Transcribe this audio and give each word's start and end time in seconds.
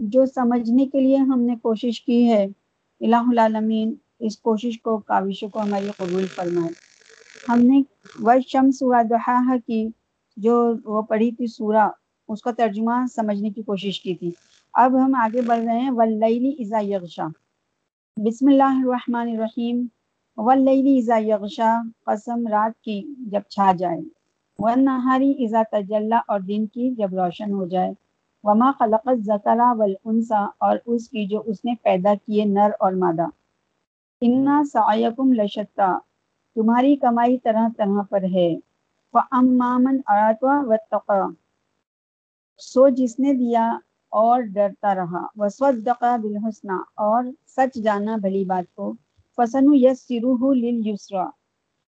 جو 0.00 0.26
سمجھنے 0.26 0.86
کے 0.86 1.00
لیے 1.00 1.16
ہم 1.16 1.40
نے 1.40 1.54
کوشش 1.62 2.00
کی 2.00 2.28
ہے۔ 2.30 2.44
الہ 3.00 3.22
العالمین، 3.28 3.94
اس 4.20 4.38
کوشش 4.38 4.80
کو 4.82 4.98
کاوشوں 4.98 5.48
کو 5.48 5.62
ہماری 5.62 5.88
قبول 5.96 6.26
فرمائے۔ 6.26 6.72
ہم 7.48 7.60
نے 7.60 7.82
و 8.20 8.32
شمس 8.48 8.82
و 8.82 8.92
دہا 9.10 9.56
کی، 9.66 9.86
جو 10.36 10.54
وہ 10.84 11.02
پڑھی 11.02 11.30
تھی 11.30 11.46
سورہ، 11.46 11.88
اس 12.28 12.42
کا 12.42 12.50
ترجمہ 12.50 13.04
سمجھنے 13.14 13.50
کی 13.50 13.62
کوشش 13.62 14.00
کی 14.00 14.14
تھی۔ 14.14 14.30
اب 14.74 15.04
ہم 15.04 15.14
آگے 15.14 15.42
بڑھ 15.42 15.60
رہے 15.60 15.78
ہیں۔ 15.80 15.90
ولیلی 15.90 16.54
ازا 16.58 16.78
یغشا 16.82 17.26
بسم 18.16 18.46
اللہ 18.46 18.80
الرحمن 18.84 19.28
الرحیم 19.28 19.86
ولیلی 20.38 20.98
ازا 20.98 21.16
یغشا 21.18 21.72
قسم 22.04 22.46
رات 22.46 22.82
کی 22.82 23.00
جب 23.30 23.40
چھا 23.48 23.72
جائے۔ 23.78 24.00
ون 24.58 24.84
نہاری 24.84 25.44
ازا 25.44 25.62
تجلّہ 25.72 26.20
اور 26.26 26.40
دن 26.40 26.66
کی 26.66 26.90
جب 26.90 27.14
روشن 27.14 27.52
ہو 27.52 27.66
جائے۔ 27.68 27.92
وما 28.42 28.72
خلقت 28.78 29.24
زکرا 29.24 29.72
والانسا 29.72 30.46
اور 30.58 30.78
اس 30.86 31.08
کی 31.08 31.26
جو 31.26 31.42
اس 31.46 31.64
نے 31.64 31.74
پیدا 31.82 32.14
کیے 32.14 32.44
نر 32.44 32.70
اور 32.80 32.92
مادہ۔ 32.92 33.26
انا 34.20 34.62
سعیکم 34.72 35.32
لشتا 35.32 35.98
تمہاری 36.54 36.96
کمائی 36.96 37.38
طرح 37.38 37.68
طرح 37.76 38.02
پر 38.10 38.22
ہے۔ 38.22 38.56
فَأَمَّامَنْ 39.12 39.98
أَرَاتْوَ 39.98 40.66
وَاتَّقَى۔ 40.66 41.34
سو 42.58 42.88
جس 42.88 43.18
نے 43.18 43.34
دیا 43.34 43.78
اور 44.08 44.40
ڈرتا 44.40 44.94
رہا۔ 44.94 45.26
وَسْوَدَّقَ 45.36 46.06
بِالْحُسْنَى۔ 46.18 46.76
اور 46.94 47.24
سچ 47.46 47.74
جانا 47.74 48.16
بھلی 48.16 48.44
بات 48.44 48.74
کو۔ 48.74 48.92
فَسَنُ 49.36 49.74
يَسِّرُهُ 49.74 50.54
لِلْيُسْرَى۔ 50.54 51.26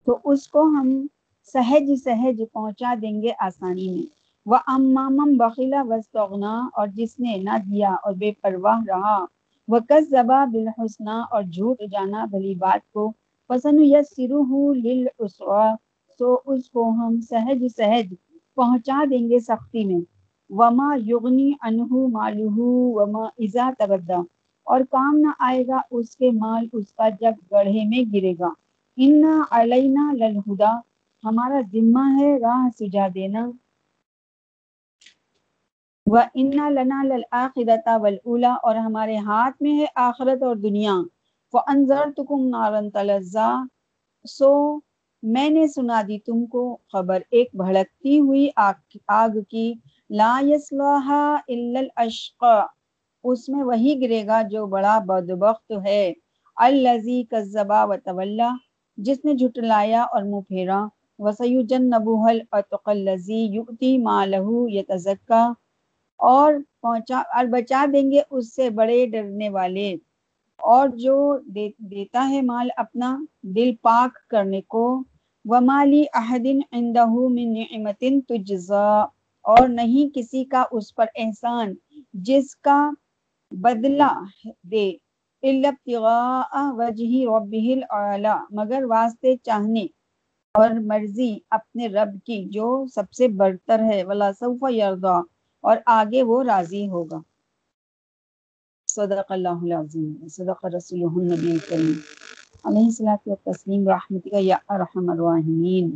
تو 0.06 0.20
اس 0.24 0.48
کو 0.48 0.62
ہم 0.62 1.08
سہج 1.54 1.96
سہج 1.96 2.44
پہنچا 2.54 2.94
دیں 3.02 3.22
گے 3.22 3.30
آسانی 3.40 3.90
میں۔ 3.90 4.17
وہ 4.48 4.58
امام 4.68 5.18
بخیلا 5.38 5.82
وسطنا 5.90 6.54
اور 6.74 6.88
جس 6.88 7.20
نے 7.20 7.36
نہ 7.38 7.58
دیا 7.66 7.90
اور 8.04 8.14
بے 8.14 8.32
پرواہ 8.42 8.80
رہا۔ 8.88 9.18
وہ 9.68 9.80
کس 9.90 10.10
زبا 10.10 10.46
بالحسنہ 10.46 11.16
اور 11.32 11.44
جھوٹ 11.44 11.82
جانا 11.92 12.26
بھلی 12.26 12.56
بات 12.56 12.92
کو۔ 12.94 13.12
پسند 13.50 13.80
یس 13.82 14.16
سرو 14.16 14.42
ہوں 14.42 14.74
سو 16.20 16.38
اس 16.46 16.70
کو 16.70 16.90
ہم 16.90 17.20
سہج 17.22 17.68
سہج 17.78 18.14
پہنچا 18.56 19.04
دیں 19.10 19.30
گے 19.30 19.40
سختی 19.40 19.86
میں۔ 19.86 20.02
وما 20.50 20.90
یغنی 21.06 21.52
انہو 21.62 22.08
مالہ 22.08 22.58
وما 22.98 23.24
ازا 23.38 23.70
تبدا 23.78 24.20
اور 24.68 24.82
کام 24.92 25.18
نہ 25.18 25.32
آئے 25.40 25.68
گا، 25.68 25.82
اس 25.92 26.16
کے 26.18 26.32
مال 26.32 26.68
اس 26.74 26.94
کا 26.94 27.10
جب 27.22 27.34
گڑھے 27.52 27.84
میں 27.86 28.04
گرے 28.14 28.34
گا۔ 28.40 28.50
ان 28.98 29.24
علینا 29.52 30.12
للہدا 30.14 30.72
ہمارا 31.24 31.60
ذمہ 31.74 32.06
ہے 32.20 32.38
راہ 32.38 32.68
سجا 32.80 33.08
دینا۔ 33.16 33.46
وہ 36.12 36.20
انا 36.34 36.70
لنا 36.70 37.02
للآخرتا 37.04 37.96
ولا 38.02 38.54
اور 38.64 38.76
ہمارے 38.76 39.18
ہاتھ 39.18 39.62
میں 39.62 39.72
ہے 39.80 39.86
آخرت 39.96 40.44
اور 40.44 40.56
دنیا۔ 40.56 40.94
وہ 41.54 41.60
انضر 41.68 42.12
تکم 42.18 42.48
نارن 42.50 42.90
تلزا 42.90 43.50
سو 44.26 44.52
میں 45.24 45.50
نے 45.50 45.68
سنا 45.68 46.02
دی 46.08 46.20
تم 46.20 46.46
کو 46.46 46.64
خبر۔ 46.94 47.22
ایک 47.32 47.50
بھڑکتی 47.56 48.20
ہوئی 48.20 48.48
آگ, 48.56 48.98
آگ 49.08 49.38
کی 49.50 49.74
لا 50.10 50.34
یسلحا 50.44 51.24
الا 51.48 51.80
الاشقا 51.80 52.56
اس 53.24 53.48
میں 53.50 53.64
وہی 53.64 54.00
گرے 54.02 54.26
گا 54.28 54.42
جو 54.52 54.66
بڑا 54.66 54.98
بدبخت 55.08 55.72
ہے۔ 55.86 56.14
الزی 56.58 57.24
کذبا 57.32 57.84
و 57.86 57.94
طلّہ 58.06 58.56
جس 58.98 59.26
نے 59.26 59.34
جھٹلایا 59.34 60.04
اور 60.04 60.24
منہ 60.24 60.42
پھیرا۔ 60.48 60.86
وسیو 61.20 61.62
جن 61.62 61.90
نبوحل 61.90 62.40
اطقلزی 62.52 63.46
یوتی 63.56 63.98
مالہ 63.98 64.46
یتزکا 64.70 65.48
اور 66.20 66.54
پہنچا، 66.82 67.22
اور 67.36 67.46
بچا 67.52 67.86
دیں 67.94 68.10
گے 68.12 68.22
اس 68.30 68.54
سے 68.56 68.70
بڑے 68.80 69.06
ڈرنے 69.12 69.50
والے۔ 69.50 69.90
اور 70.60 70.88
جو 71.04 71.16
دیتا 71.92 72.28
ہے 72.30 72.42
مال 72.42 72.68
اپنا 72.78 73.16
دل 73.56 73.72
پاک 73.82 74.18
کرنے 74.30 74.62
کو۔ 74.74 74.84
ومالی 75.46 76.04
احدن 76.14 76.60
عندہ 76.72 77.06
من 77.08 77.54
نعمت 77.54 78.04
تجزا 78.30 78.88
اور 79.46 79.68
نہیں 79.70 80.10
کسی 80.16 80.44
کا 80.46 80.64
اس 80.72 80.94
پر 80.96 81.06
احسان 81.16 81.74
جس 82.28 82.56
کا 82.66 82.80
بدلہ 83.52 84.12
دے۔ 84.72 84.90
ابتغاء 85.44 86.62
وجہ 86.78 87.12
ربہ 87.26 87.66
الاعلی 87.74 88.36
مگر 88.58 88.84
واسطے 88.90 89.36
چاہنے 89.44 89.86
اور 90.56 90.70
مرضی 90.86 91.32
اپنے 91.58 91.88
رب 91.88 92.14
کی 92.26 92.44
جو 92.52 92.68
سب 92.96 93.12
سے 93.14 93.28
برتر 93.40 93.84
ہے۔ 93.84 94.04
ولا 94.04 94.32
سوف 94.34 94.64
یرضا 94.72 95.18
اور 95.68 95.78
آگے 95.94 96.22
وہ 96.24 96.44
راضی 96.44 96.88
ہوگا۔ 96.90 97.20
صدق 98.88 99.32
اللہ 99.32 99.60
العظیم۔ 99.64 100.06
صدق 100.30 100.66
رسول 100.68 101.02
النبی 101.12 101.58
کریم 101.60 101.98
علیہ 102.66 102.86
الصلوۃ 102.86 103.22
والتسلیم۔ 103.26 103.90
رحمتک 103.90 104.34
یا 104.42 104.58
ارحم 104.70 105.10
الراحمین۔ 105.10 105.88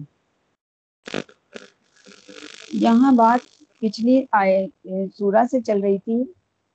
یہاں 2.82 3.12
بات 3.14 3.42
پچھلی 3.80 4.16
آئے، 4.32 4.58
سورہ 5.18 5.44
سے 5.52 5.62
چل 5.62 5.80
رہی 5.82 5.98
تھی 5.98 6.18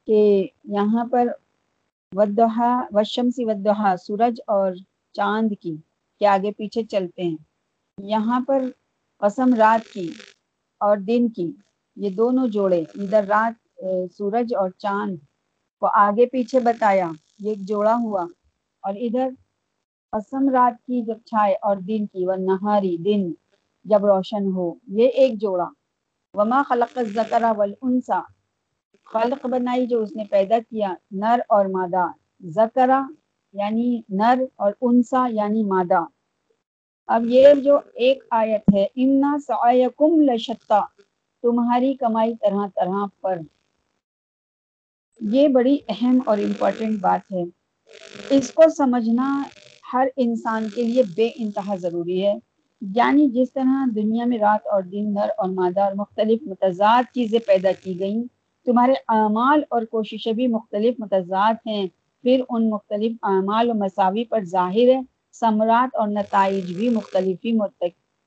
کہ 0.09 0.19
یہاں 0.73 1.05
پر 1.05 1.27
ودہا 2.13 2.71
وشمسی 2.93 3.45
ودہا 3.45 3.95
سورج 3.99 4.35
اور 4.47 4.73
چاند 5.15 5.53
کی 5.61 5.75
کہ 6.21 6.35
آگے 6.35 6.51
پیچھے 6.53 6.83
چلتے 6.85 7.23
ہیں۔ 7.23 7.37
یہاں 7.99 8.41
پر 8.47 8.61
قسم 9.21 9.55
رات 9.55 9.93
کی 9.93 10.09
اور 10.81 10.97
دن 11.07 11.29
کی۔ 11.29 11.51
یہ 11.97 12.11
دونوں 12.11 12.49
جوڑے، 12.49 12.85
ادھر 12.95 13.25
رات 13.29 13.85
سورج 14.19 14.55
اور 14.55 14.71
چاند 14.71 15.17
کو 15.81 15.87
آگے 15.87 16.27
پیچھے 16.27 16.61
بتایا، 16.61 17.11
یہ 17.39 17.49
ایک 17.49 17.59
جوڑا 17.59 17.95
ہوا۔ 17.95 18.27
اور 18.83 18.95
ادھر 18.95 19.29
قسم 20.13 20.51
رات 20.51 20.83
کی 20.83 21.03
جب 21.03 21.19
چھائے 21.27 21.55
اور 21.63 21.77
دن 21.77 22.07
کی، 22.07 22.27
وہ 22.27 22.33
نہاری 22.39 22.97
دن 22.97 23.33
جب 23.85 24.07
روشن 24.07 24.53
ہو، 24.53 24.75
یہ 24.89 25.09
ایک 25.09 25.35
جوڑا۔ 25.35 25.69
وما 26.35 26.63
خلق 26.69 26.99
الذکر 26.99 27.45
والانسا 27.57 28.21
خلق 29.13 29.47
بنائی 29.47 29.87
جو 29.87 30.03
اس 30.03 30.13
نے 30.17 30.25
پیدا 30.31 30.59
کیا، 30.71 30.95
نر 31.11 31.41
اور 31.49 31.67
مادہ۔ 31.67 32.07
ذکرہ 32.47 33.01
یعنی 33.53 34.01
نر 34.09 34.43
اور 34.57 34.73
انسا 34.81 35.27
یعنی 35.31 35.63
مادہ۔ 35.63 36.05
اب 37.07 37.23
یہ 37.25 37.49
جو 37.65 37.79
ایک 37.95 38.25
آیت 38.31 38.75
ہے، 38.75 38.87
انا 38.95 39.37
سعیکم 39.47 40.21
لشتا۔ 40.21 40.81
تمہاری 41.47 41.95
کمائی 41.95 42.35
طرح 42.35 42.67
طرح 42.77 43.07
پر۔ 43.21 43.39
یہ 45.21 45.49
بڑی 45.49 45.79
اہم 45.89 46.19
اور 46.27 46.39
امپورٹنٹ 46.39 47.01
بات 47.01 47.33
ہے۔ 47.33 47.43
اس 48.31 48.53
کو 48.53 48.63
سمجھنا 48.77 49.43
ہر 49.93 50.09
انسان 50.17 50.69
کے 50.75 50.83
لیے 50.83 51.03
بے 51.17 51.31
انتہا 51.35 51.77
ضروری 51.77 52.27
ہے۔ 52.27 52.35
یعنی 52.81 53.29
جس 53.29 53.53
طرح 53.53 53.85
دنیا 53.95 54.25
میں 54.25 54.39
رات 54.39 54.67
اور 54.67 54.83
دن 54.83 55.15
نر 55.15 55.29
اور 55.39 55.49
مادہ 55.49 55.81
اور 55.81 55.93
مختلف 55.93 56.43
متضاد 56.43 57.03
چیزیں 57.15 57.39
پیدا 57.47 57.73
کی 57.83 58.01
گئیں، 58.01 58.23
تمہارے 58.67 58.93
اعمال 59.09 59.63
اور 59.71 59.83
کوششیں 59.83 60.33
بھی 60.33 60.47
مختلف 60.47 60.95
متضاد 60.99 61.55
ہیں۔ 61.67 61.87
پھر 62.23 62.41
ان 62.49 62.71
مختلف 62.71 63.13
اعمال 63.23 63.71
و 63.71 63.75
مساوی 63.75 64.25
پر 64.25 64.45
ظاہر 64.45 64.89
ہے، 64.89 65.01
ثمرات 65.33 65.97
اور 65.97 66.09
نتائج 66.09 66.77
بھی 66.77 66.89
مختلف 66.89 67.45
ہی 67.45 67.53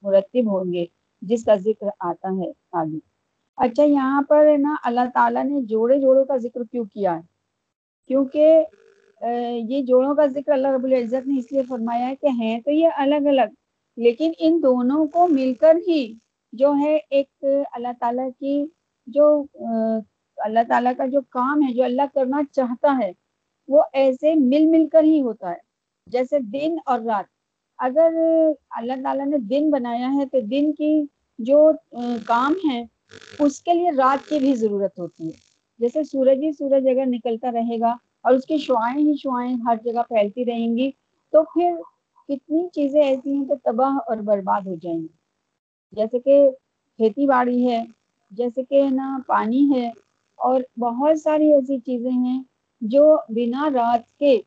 مرتب 0.04 0.46
ہوں 0.46 0.74
گے، 0.74 0.86
جس 1.22 1.46
کا 1.46 1.56
ذکر 1.56 1.88
آتا 2.00 2.28
ہے 2.40 2.52
آگے۔ 2.72 3.09
اچھا 3.60 3.84
یہاں 3.84 4.22
پر 4.30 4.46
نا 4.60 4.76
اللہ 4.86 5.10
تعالیٰ 5.14 5.44
نے 5.46 5.62
جوڑے 5.70 5.98
جوڑوں 6.02 6.24
کا 6.26 6.38
ذکر 6.44 6.64
کیوں 6.72 6.84
کیا 6.86 7.16
ہے؟ 7.16 7.22
کیونکہ 8.10 8.64
یہ 9.70 9.82
جوڑوں 9.88 10.14
کا 10.16 10.26
ذکر 10.34 10.52
اللہ 10.52 10.68
رب 10.76 10.84
العزت 10.86 11.28
نے 11.28 11.38
اس 11.40 11.52
لیے 11.52 11.62
فرمایا 11.70 12.08
ہے 12.08 12.16
کہ 12.16 12.28
ہیں 12.40 12.60
تو 12.66 12.72
یہ 12.72 12.90
الگ 12.98 13.28
الگ، 13.30 13.50
لیکن 13.98 14.32
ان 14.40 14.60
دونوں 14.64 15.06
کو 15.14 15.28
مل 15.28 15.54
کر 15.62 15.76
ہی 15.88 16.02
جو 16.54 16.74
ہے 16.82 16.96
ایک 17.10 17.46
اللہ 17.74 17.94
تعالیٰ 18.00 18.30
کی 18.40 18.64
جو 19.08 19.26
اللہ 20.38 20.60
تعالیٰ 20.68 20.92
کا 20.98 21.06
جو 21.14 21.22
کام 21.32 21.62
ہے، 21.64 21.74
جو 21.74 21.84
اللہ 21.84 22.14
کرنا 22.14 22.42
چاہتا 22.52 22.98
ہے، 23.02 23.12
وہ 23.70 23.84
ایسے 24.02 24.34
مل 24.36 24.66
مل 24.68 24.88
کر 24.92 25.04
ہی 25.04 25.22
ہوتا 25.22 25.50
ہے۔ 25.52 25.58
جیسے 26.08 26.40
دن 26.54 26.78
اور 26.86 27.00
رات۔ 27.00 27.26
اگر 27.80 28.14
اللہ 28.78 29.02
تعالیٰ 29.04 29.26
نے 29.28 29.38
دن 29.50 29.70
بنایا 29.72 30.08
ہے 30.14 30.26
تو 30.32 30.40
دن 30.52 30.72
کی 30.74 30.94
جو 31.40 31.60
کام 32.28 32.54
ہے 32.70 32.82
اس 33.40 33.62
کے 33.62 33.74
لیے 33.74 33.92
رات 33.92 34.30
کی 34.30 34.40
بھی 34.40 34.54
ضرورت 34.56 35.00
ہوتی 35.00 35.28
ہے۔ 35.28 35.38
جیسے 35.80 36.04
سورج 36.04 36.44
ہی 36.44 36.52
سورج 36.52 36.88
اگر 36.88 37.06
نکلتا 37.06 37.52
رہے 37.52 37.80
گا 37.80 37.96
اور 38.22 38.34
اس 38.34 38.46
کی 38.46 38.58
شعائیں 38.58 38.98
ہی 38.98 39.14
شعائیں 39.18 39.56
ہر 39.66 39.76
جگہ 39.84 40.02
پھیلتی 40.08 40.46
رہیں 40.46 40.78
گی، 40.78 40.92
تو 41.34 41.44
پھر 41.44 41.76
کتنی 42.30 42.68
چیزیں 42.74 43.04
ایسی 43.04 43.34
ہیں 43.34 43.46
جو 43.46 43.56
تباہ 43.64 43.98
اور 44.08 44.18
برباد 44.18 44.62
ہو 44.68 44.76
جائیں 44.76 45.00
گی۔ 45.00 45.08
جیسے 45.94 46.20
کہ 46.20 46.50
کھیتی 47.00 47.28
باڑی 47.28 47.68
ہے، 47.68 47.84
جیسے 48.32 48.64
کہ 48.64 48.90
نا 48.90 49.18
پانی 49.28 49.70
ہے 49.76 49.92
اور 50.40 50.62
بہت 50.78 51.20
ساری 51.20 51.54
ایسی 51.54 51.80
چیزیں 51.80 52.12
ہیں 52.12 52.44
جو 52.82 53.16
بنا 53.30 53.70
رات 53.74 54.20
کے 54.20 54.42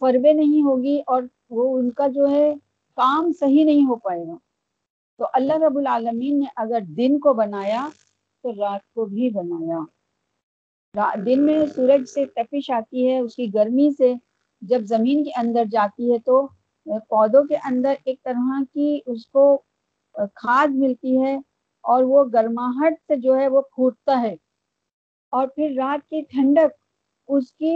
فربے 0.00 0.32
نہیں 0.32 0.62
ہوگی 0.62 1.00
اور 1.06 1.22
وہ 1.50 1.78
ان 1.78 1.90
کا 1.90 2.06
جو 2.06 2.30
ہے 2.30 2.54
کام 2.96 3.32
صحیح 3.32 3.64
نہیں 3.64 3.86
ہو 3.86 3.96
پائے 3.96 4.26
گا۔ 4.26 4.36
تو 5.18 5.26
اللہ 5.32 5.52
رب 5.52 5.78
العالمین 5.78 6.38
نے 6.38 6.44
اگر 6.56 6.80
دن 6.80 7.18
کو 7.18 7.34
بنایا 7.34 7.88
تو 8.44 8.52
رات 8.52 8.92
کو 8.94 9.04
بھی 9.04 9.30
بنایا۔ 9.30 9.78
دن 11.26 11.42
میں 11.46 11.66
سورج 11.66 12.08
سے 12.08 12.24
تپش 12.26 12.70
آتی 12.70 13.08
ہے، 13.08 13.18
اس 13.18 13.36
کی 13.36 13.54
گرمی 13.54 13.90
سے 13.98 14.12
جب 14.62 14.80
زمین 14.84 15.24
کے 15.24 15.30
اندر 15.36 15.64
جاتی 15.70 16.12
ہے 16.12 16.18
تو 16.18 16.46
پودوں 17.08 17.42
کے 17.44 17.56
اندر 17.64 17.94
ایک 18.04 18.22
طرح 18.24 18.62
کی 18.74 19.00
اس 19.06 19.26
کو 19.26 19.44
کھاد 20.34 20.68
ملتی 20.74 21.22
ہے 21.22 21.34
اور 21.84 22.02
وہ 22.02 22.24
گرماہٹ 22.32 22.94
سے 23.06 23.16
جو 23.16 23.36
ہے 23.36 23.48
وہ 23.48 23.60
پھوٹتا 23.60 24.20
ہے۔ 24.22 24.34
اور 25.32 25.48
پھر 25.48 25.72
رات 25.76 26.08
کی 26.10 26.20
ٹھنڈک 26.30 26.72
اس 27.28 27.52
کی 27.52 27.74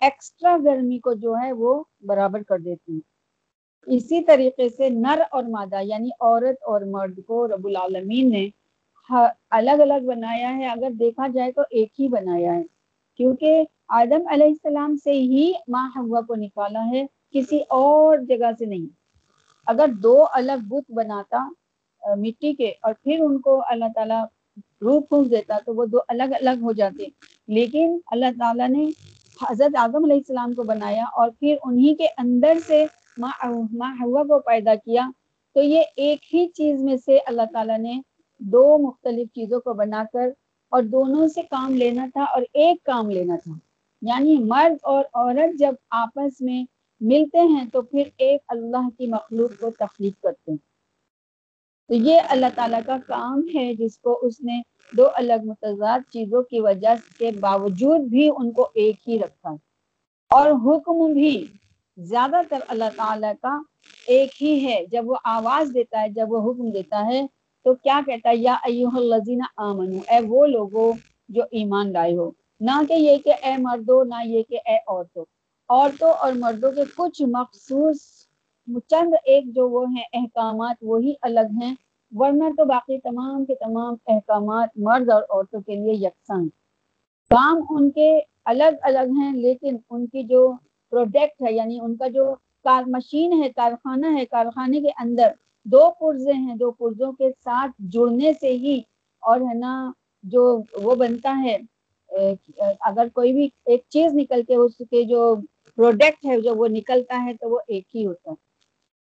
ایکسٹرا 0.00 0.56
گرمی 0.64 0.98
کو 0.98 1.12
جو 1.14 1.34
ہے 1.42 1.52
وہ 1.52 1.82
برابر 2.00 2.42
کر 2.42 2.58
دیتی 2.58 2.96
ہے۔ 2.96 3.00
اسی 3.86 4.20
طریقے 4.24 4.68
سے 4.68 4.88
نر 4.88 5.22
اور 5.30 5.44
مادہ 5.44 5.80
یعنی 5.82 6.10
عورت 6.20 6.62
اور 6.62 6.80
مرد 6.80 7.18
کو 7.26 7.46
رب 7.48 7.66
العالمین 7.66 8.30
نے 8.30 8.48
الگ 9.08 9.80
الگ 9.80 10.06
بنایا 10.06 10.54
ہے، 10.56 10.66
اگر 10.68 10.90
دیکھا 10.98 11.26
جائے 11.34 11.52
تو 11.52 11.62
ایک 11.70 12.00
ہی 12.00 12.08
بنایا 12.08 12.54
ہے۔ 12.54 12.62
کیونکہ 13.18 13.64
آدم 14.00 14.28
علیہ 14.32 14.46
السلام 14.46 14.96
سے 15.04 15.12
ہی 15.12 15.52
ماں 15.68 15.88
ہوا 15.96 16.20
کو 16.28 16.34
نکالا 16.34 16.84
ہے، 16.90 17.04
کسی 17.34 17.58
اور 17.78 18.18
جگہ 18.28 18.50
سے 18.58 18.64
نہیں۔ 18.64 18.86
اگر 19.66 19.88
دو 20.02 20.24
الگ 20.32 20.66
بت 20.68 20.90
بناتا 20.94 21.48
مٹی 22.02 22.52
کے، 22.54 22.72
اور 22.82 22.94
پھر 23.02 23.20
ان 23.24 23.38
کو 23.40 23.60
اللہ 23.70 23.92
تعالیٰ 23.94 24.24
روح 24.82 25.00
پھونک 25.08 25.30
دیتا، 25.30 25.58
تو 25.66 25.74
وہ 25.74 25.84
دو 25.92 25.98
الگ 26.08 26.32
الگ 26.40 26.62
ہو 26.62 26.72
جاتے۔ 26.72 27.06
لیکن 27.48 27.98
اللہ 28.12 28.32
تعالیٰ 28.38 28.68
نے 28.68 28.84
حضرت 29.40 29.76
آدم 29.76 30.04
علیہ 30.04 30.16
السلام 30.16 30.52
کو 30.52 30.62
بنایا 30.62 31.04
اور 31.18 31.30
پھر 31.40 31.56
انہی 31.64 31.94
کے 31.94 32.06
اندر 32.18 32.58
سے 32.66 32.84
ماں 33.18 33.32
ماں 33.72 33.92
ہوا 34.00 34.22
کو 34.28 34.38
پیدا 34.46 34.74
کیا۔ 34.74 35.08
تو 35.56 35.62
یہ 35.62 35.82
ایک 35.96 36.34
ہی 36.34 36.46
چیز 36.56 36.82
میں 36.82 36.96
سے 36.96 37.18
اللہ 37.26 37.42
تعالیٰ 37.52 37.78
نے 37.78 38.00
دو 38.38 38.78
مختلف 38.78 39.28
چیزوں 39.28 39.60
کو 39.60 39.74
بنا 39.74 40.04
کر 40.12 40.28
اور 40.68 40.82
دونوں 40.82 41.28
سے 41.28 41.42
کام 41.42 41.74
لینا 41.74 42.06
تھا 42.12 42.24
اور 42.24 42.42
ایک 42.52 42.84
کام 42.84 43.10
لینا 43.10 43.36
تھا۔ 43.36 43.52
یعنی 44.02 44.36
مرد 44.38 44.76
اور 44.82 45.04
عورت 45.12 45.58
جب 45.58 45.72
آپس 45.90 46.40
میں 46.40 46.64
ملتے 47.00 47.38
ہیں 47.38 47.64
تو 47.72 47.82
پھر 47.82 48.02
ایک 48.18 48.40
اللہ 48.48 48.88
کی 48.98 49.06
مخلوق 49.06 49.60
کو 49.60 49.70
تخلیق 49.70 50.22
کرتے 50.22 50.50
ہیں۔ 50.50 50.58
تو 51.88 51.94
یہ 51.94 52.20
اللہ 52.28 52.46
تعالیٰ 52.54 52.80
کا 52.86 52.96
کام 53.06 53.42
ہے 53.54 53.74
جس 53.74 53.98
کو 53.98 54.18
اس 54.22 54.40
نے 54.40 54.62
دو 54.96 55.08
الگ 55.14 55.32
متضاد 55.44 56.00
چیزوں 56.12 56.42
کی 56.42 56.60
وجہ 56.60 57.18
کے 57.18 57.30
باوجود 57.40 58.00
بھی 58.00 58.30
ان 58.36 58.52
کو 58.52 58.68
ایک 58.74 59.08
ہی 59.08 59.18
رکھا۔ 59.18 59.50
اور 60.30 60.50
حکم 60.50 61.12
بھی 61.12 61.46
زیادہ 61.96 62.40
تر 62.48 62.58
اللہ 62.68 62.84
تعالیٰ 62.96 63.32
کا 63.42 63.62
ایک 64.06 64.42
ہی 64.42 64.64
ہے۔ 64.64 64.86
جب 64.86 65.10
وہ 65.10 65.16
آواز 65.24 65.70
دیتا 65.74 66.02
ہے، 66.02 66.08
جب 66.08 66.32
وہ 66.32 66.52
حکم 66.52 66.70
دیتا 66.70 67.06
ہے 67.06 67.26
تو 67.64 67.74
کیا 67.74 68.00
کہتا 68.06 68.28
ہے، 68.28 68.36
یا 68.36 68.54
ایوہ 68.64 68.96
الذین 68.96 69.40
آمنو، 69.56 69.98
اے 70.08 70.18
وہ 70.28 70.46
لوگو 70.46 70.92
جو 71.28 71.42
ایمان 71.50 71.92
لائے 71.92 72.16
ہو۔ 72.16 72.30
نہ 72.60 72.80
کہ 72.88 72.92
یہ 72.92 73.16
کہ 73.24 73.32
اے 73.42 73.56
مردو، 73.58 74.02
نہ 74.04 74.22
یہ 74.24 74.42
کہ 74.48 74.58
اے 74.66 74.76
عورتوں 74.76 75.24
عورتوں 75.68 76.10
اور 76.10 76.32
مردوں 76.32 76.72
کے 76.72 76.82
کچھ 76.96 77.22
مخصوص 77.28 77.96
چند 78.88 79.14
ایک 79.24 79.44
جو 79.54 79.68
وہ 79.68 79.84
ہیں، 79.88 80.04
احکامات 80.12 80.76
وہی 80.82 81.14
الگ 81.22 81.48
ہیں۔ 81.62 81.74
ورنہ 82.12 82.44
تو 82.56 82.64
باقی 82.64 82.98
تمام 82.98 83.44
کے 83.44 83.54
تمام 83.54 83.94
احکامات 84.06 84.68
مرد 84.76 85.10
اور 85.10 85.22
عورتوں 85.22 85.60
کے 85.60 85.74
لیے 85.74 85.94
یکساں۔ 85.94 86.44
کام 87.30 87.60
ان 87.70 87.90
کے 87.90 88.20
الگ 88.44 88.76
الگ 88.82 89.10
ہیں، 89.18 89.32
لیکن 89.36 89.76
ان 89.90 90.06
کی 90.06 90.22
جو 90.22 90.52
پروڈکٹ 90.90 91.42
ہے 91.42 91.52
یعنی 91.52 91.78
ان 91.82 91.96
کا 91.96 92.08
جو 92.08 92.34
کار 92.64 92.82
مشین 92.86 93.42
ہے، 93.42 93.48
کارخانہ 93.48 94.06
ہے، 94.16 94.24
کارخانے 94.26 94.80
کے 94.80 94.90
اندر 94.98 95.32
دو 95.64 95.90
پرزے 95.90 96.32
ہیں، 96.32 96.54
دو 96.56 96.70
پرزوں 96.70 97.12
کے 97.12 97.30
ساتھ 97.44 97.72
جڑنے 97.78 98.32
سے 98.40 98.52
ہی 98.52 98.80
اور 99.22 99.40
ہے 99.40 99.54
نا 99.54 99.92
جو 100.22 100.42
وہ 100.82 100.94
بنتا 100.94 101.36
ہے 101.42 101.56
اگر 102.80 103.08
کوئی 103.14 103.32
بھی 103.32 103.48
ایک 103.66 103.82
چیز 103.88 104.14
نکل 104.14 104.42
کے 104.42 104.54
اس 104.54 104.76
کے 104.90 105.02
جو 105.02 105.34
پروڈکٹ 105.76 106.26
ہے، 106.26 106.40
جو 106.40 106.54
وہ 106.54 106.66
نکلتا 106.70 107.24
ہے 107.24 107.32
تو 107.34 107.50
وہ 107.50 107.58
ایک 107.68 107.96
ہی 107.96 108.06
ہوتا 108.06 108.30
ہے۔ 108.30 108.34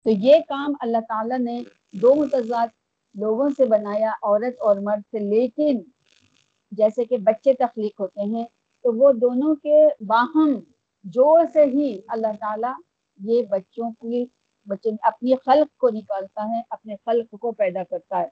تو 0.04 0.10
یہ 0.10 0.40
کام 0.48 0.74
اللہ 0.80 0.98
تعالیٰ 1.08 1.38
نے 1.38 1.62
دو 1.92 2.14
متضاد 2.14 2.68
لوگوں 3.14 3.48
سے 3.56 3.64
بنایا، 3.66 4.10
عورت 4.22 4.60
اور 4.60 4.76
مرد 4.76 5.00
سے۔ 5.10 5.18
لیکن 5.18 5.80
جیسے 6.72 7.04
کہ 7.04 7.16
بچے 7.16 7.52
تخلیق 7.52 8.00
ہوتے 8.00 8.20
ہیں، 8.20 8.44
تو 8.82 8.92
وہ 8.92 9.12
دونوں 9.12 9.54
کے 9.54 9.86
باہم 10.06 10.52
جوڑ 11.04 11.40
سے 11.52 11.64
ہی 11.64 12.00
اللہ 12.08 12.32
تعالیٰ 12.40 12.74
یہ 13.18 13.42
بچوں 13.50 13.90
کی 13.90 14.24
بچے 14.66 14.90
اپنی 15.02 15.34
خلق 15.46 15.76
کو 15.76 15.90
نکالتا 15.90 16.56
ہے، 16.56 16.62
اپنے 16.70 16.96
خلق 17.06 17.40
کو 17.40 17.52
پیدا 17.52 17.82
کرتا 17.90 18.18
ہے۔ 18.20 18.28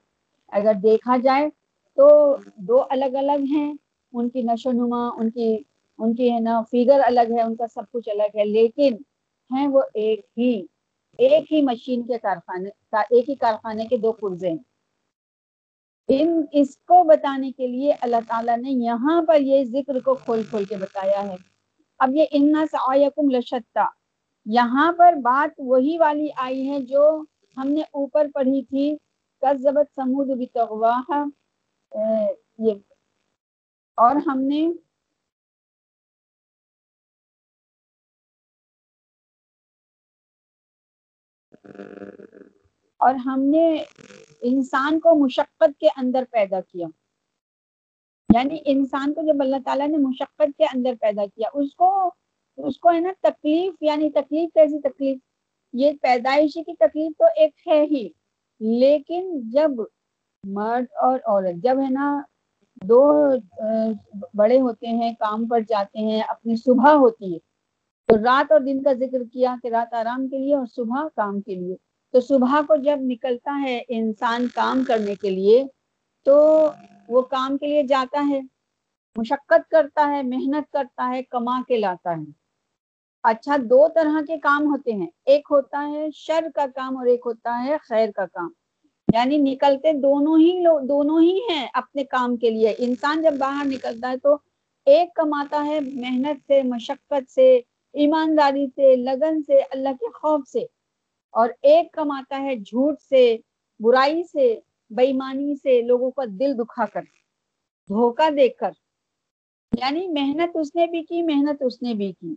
اگر 0.47 0.73
دیکھا 0.83 1.17
جائے 1.17 1.49
تو 1.95 2.37
دو 2.55 2.83
الگ 2.89 3.17
الگ 3.17 3.41
ہیں، 3.51 3.73
ان 4.13 4.29
کی 4.29 4.41
نشو 4.41 4.71
نما 4.71 5.07
ان 5.07 5.31
کی 5.31 5.57
ان 5.97 6.15
کی 6.15 6.33
ہے 6.33 6.39
نا 6.39 6.61
فیگر 6.71 7.01
الگ 7.03 7.33
ہے، 7.37 7.41
ان 7.41 7.55
کا 7.55 7.67
سب 7.67 7.83
کچھ 7.91 8.09
الگ 8.09 8.37
ہے۔ 8.37 8.45
لیکن 8.45 8.93
ہیں 9.51 9.67
وہ 9.67 9.81
ایک 9.93 10.21
ہی 10.37 10.65
ایک 11.17 11.53
ہی 11.53 11.61
مشین 11.61 12.03
کے 12.03 12.17
کارخانے 12.17 12.69
ایک 12.91 13.29
ہی 13.29 13.35
کارخانے 13.35 13.85
کے 13.85 13.97
دو 13.97 14.11
پرزے 14.11 14.49
ہیں۔ 14.49 14.57
ان، 16.07 16.45
اس 16.51 16.77
کو 16.77 17.03
بتانے 17.03 17.51
کے 17.51 17.67
لیے 17.67 17.93
اللہ 18.01 18.15
تعالیٰ 18.27 18.57
نے 18.57 18.71
یہاں 18.71 19.21
پر 19.27 19.41
یہ 19.41 19.63
ذکر 19.63 19.99
کو 19.99 20.13
کھول 20.13 20.43
کھول 20.49 20.65
کے 20.65 20.75
بتایا 20.75 21.27
ہے۔ 21.27 21.35
اب 21.99 22.15
یہ 22.15 22.25
انا 22.31 22.65
سایکم 22.71 23.29
لشتا۔ 23.31 23.85
یہاں 24.45 24.93
پر 24.97 25.13
بات 25.13 25.55
وہی 25.57 25.97
والی 25.97 26.29
آئی 26.35 26.69
ہے 26.69 26.81
جو 26.81 27.23
ہم 27.57 27.67
نے 27.67 27.81
اوپر 27.81 28.27
پڑھی 28.33 28.63
تھی، 28.63 28.97
کذبت 29.41 29.95
سمود 29.95 30.27
بتغواہ 30.39 31.11
یہ۔ 32.57 32.73
اور 33.95 34.15
ہم 34.27 34.39
نے 34.39 34.67
اور 42.97 43.15
ہم 43.15 43.39
نے 43.39 43.83
انسان 44.41 44.99
کو 44.99 45.25
مشقت 45.25 45.79
کے 45.79 45.87
اندر 45.87 46.23
پیدا 46.31 46.61
کیا۔ 46.61 46.87
یعنی 48.35 48.57
انسان 48.65 49.13
کو 49.13 49.21
جب 49.21 49.41
اللہ 49.41 49.55
تعالیٰ 49.65 49.87
نے 49.87 49.97
مشقت 49.97 50.57
کے 50.57 50.63
اندر 50.63 50.93
پیدا 51.01 51.25
کیا، 51.25 51.49
اس 51.53 51.75
کو 51.75 52.13
اس 52.63 52.79
کو 52.79 52.91
ہے 52.91 52.99
نا 52.99 53.11
تکلیف 53.21 53.73
یعنی 53.81 54.09
تکلیف 54.09 54.49
کیسی 54.53 54.79
تکلیف، 54.79 55.17
یہ 55.73 55.91
پیدائشی 56.01 56.63
کی 56.63 56.75
تکلیف 56.75 57.11
تو 57.17 57.25
ایک 57.35 57.67
ہے 57.67 57.81
ہی۔ 57.81 58.09
لیکن 58.59 59.49
جب 59.49 59.71
مرد 60.43 60.85
اور 61.01 61.19
عورت، 61.25 61.55
جب 61.55 61.79
ہے 61.79 61.89
نا 61.89 62.21
دو 62.83 63.29
بڑے 64.33 64.59
ہوتے 64.59 64.87
ہیں، 64.87 65.13
کام 65.13 65.47
پر 65.47 65.59
جاتے 65.59 65.99
ہیں، 65.99 66.21
اپنی 66.21 66.55
صبح 66.55 66.91
ہوتی 66.91 67.33
ہے، 67.33 67.39
تو 68.07 68.17
رات 68.17 68.51
اور 68.51 68.59
دن 68.59 68.83
کا 68.83 68.93
ذکر 68.93 69.23
کیا 69.33 69.55
کہ 69.63 69.67
رات 69.67 69.93
آرام 69.93 70.27
کے 70.27 70.37
لیے 70.37 70.55
اور 70.55 70.65
صبح 70.65 71.07
کام 71.15 71.41
کے 71.41 71.55
لیے۔ 71.55 71.75
تو 72.11 72.19
صبح 72.19 72.61
کو 72.67 72.75
جب 72.75 72.97
نکلتا 73.01 73.61
ہے 73.63 73.81
انسان 73.87 74.47
کام 74.55 74.83
کرنے 74.87 75.15
کے 75.15 75.29
لیے، 75.29 75.65
تو 76.25 76.67
وہ 77.07 77.21
کام 77.21 77.57
کے 77.57 77.67
لیے 77.67 77.83
جاتا 77.83 78.25
ہے، 78.29 78.41
مشقت 79.15 79.69
کرتا 79.69 80.11
ہے، 80.11 80.21
محنت 80.23 80.73
کرتا 80.73 81.11
ہے، 81.15 81.23
کما 81.23 81.61
کے 81.67 81.77
لاتا 81.77 82.11
ہے۔ 82.11 82.48
اچھا 83.23 83.55
دو 83.69 83.87
طرح 83.95 84.21
کے 84.27 84.37
کام 84.37 84.65
ہوتے 84.65 84.93
ہیں۔ 84.93 85.07
ایک 85.25 85.47
ہوتا 85.51 85.87
ہے 85.91 86.07
شر 86.13 86.47
کا 86.55 86.65
کام 86.75 86.97
اور 86.97 87.05
ایک 87.05 87.21
ہوتا 87.25 87.63
ہے 87.63 87.77
خیر 87.81 88.11
کا 88.15 88.25
کام۔ 88.25 88.51
یعنی 89.13 89.37
نکلتے 89.37 89.91
دونوں 89.93 90.37
ہی 90.37 90.59
لوگ 90.63 90.79
دونوں 90.79 91.21
ہی 91.21 91.39
ہیں 91.49 91.67
اپنے 91.73 92.03
کام 92.03 92.37
کے 92.37 92.49
لیے۔ 92.49 92.73
انسان 92.77 93.21
جب 93.21 93.33
باہر 93.37 93.65
نکلتا 93.65 94.09
ہے 94.09 94.17
تو 94.17 94.35
ایک 94.85 95.13
کماتا 95.15 95.65
ہے 95.65 95.79
محنت 95.93 96.45
سے، 96.47 96.61
مشقت 96.63 97.31
سے، 97.31 97.59
ایمانداری 97.93 98.67
سے، 98.67 98.95
لگن 98.95 99.41
سے، 99.43 99.59
اللہ 99.71 99.89
کے 99.99 100.11
خوف 100.13 100.47
سے۔ 100.49 100.59
اور 101.33 101.49
ایک 101.61 101.91
کماتا 101.91 102.41
ہے 102.41 102.55
جھوٹ 102.55 103.01
سے، 103.09 103.37
برائی 103.79 104.23
سے 104.23 104.59
بےمانی 104.89 105.55
سے، 105.55 105.81
لوگوں 105.81 106.11
کا 106.11 106.23
دل 106.39 106.57
دکھا 106.57 106.85
کر، 106.85 107.01
دھوکہ 107.89 108.29
دے 108.29 108.47
کر۔ 108.49 108.71
یعنی 109.79 110.07
محنت 110.07 110.57
اس 110.57 110.75
نے 110.75 110.85
بھی 110.85 111.03
کی، 111.03 111.21
محنت 111.21 111.63
اس 111.65 111.81
نے 111.81 111.93
بھی 111.93 112.11
کی۔ 112.11 112.35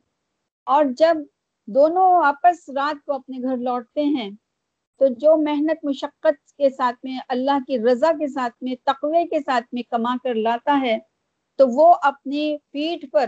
اور 0.67 0.85
جب 0.97 1.17
دونوں 1.67 2.25
آپس 2.25 2.69
رات 2.69 3.05
کو 3.05 3.13
اپنے 3.13 3.39
گھر 3.43 3.57
لوٹتے 3.57 4.05
ہیں، 4.05 4.31
تو 5.01 5.07
جو 5.09 5.37
محنت 5.37 5.85
مشقت 5.85 6.57
کے 6.57 6.71
ساتھ 6.71 6.97
میں، 7.03 7.19
اللہ 7.29 7.59
کی 7.67 7.79
رضا 7.79 8.11
کے 8.19 8.29
ساتھ 8.29 8.55
میں، 8.61 8.75
تقوی 8.85 9.29
کے 9.29 9.39
ساتھ 9.41 9.65
میں 9.73 9.83
کما 9.83 10.17
کر 10.25 10.35
لاتا 10.35 10.79
ہے، 10.83 10.99
تو 11.57 11.69
وہ 11.69 11.95
اپنی 12.03 12.57
پیٹھ 12.71 13.07
پر 13.07 13.27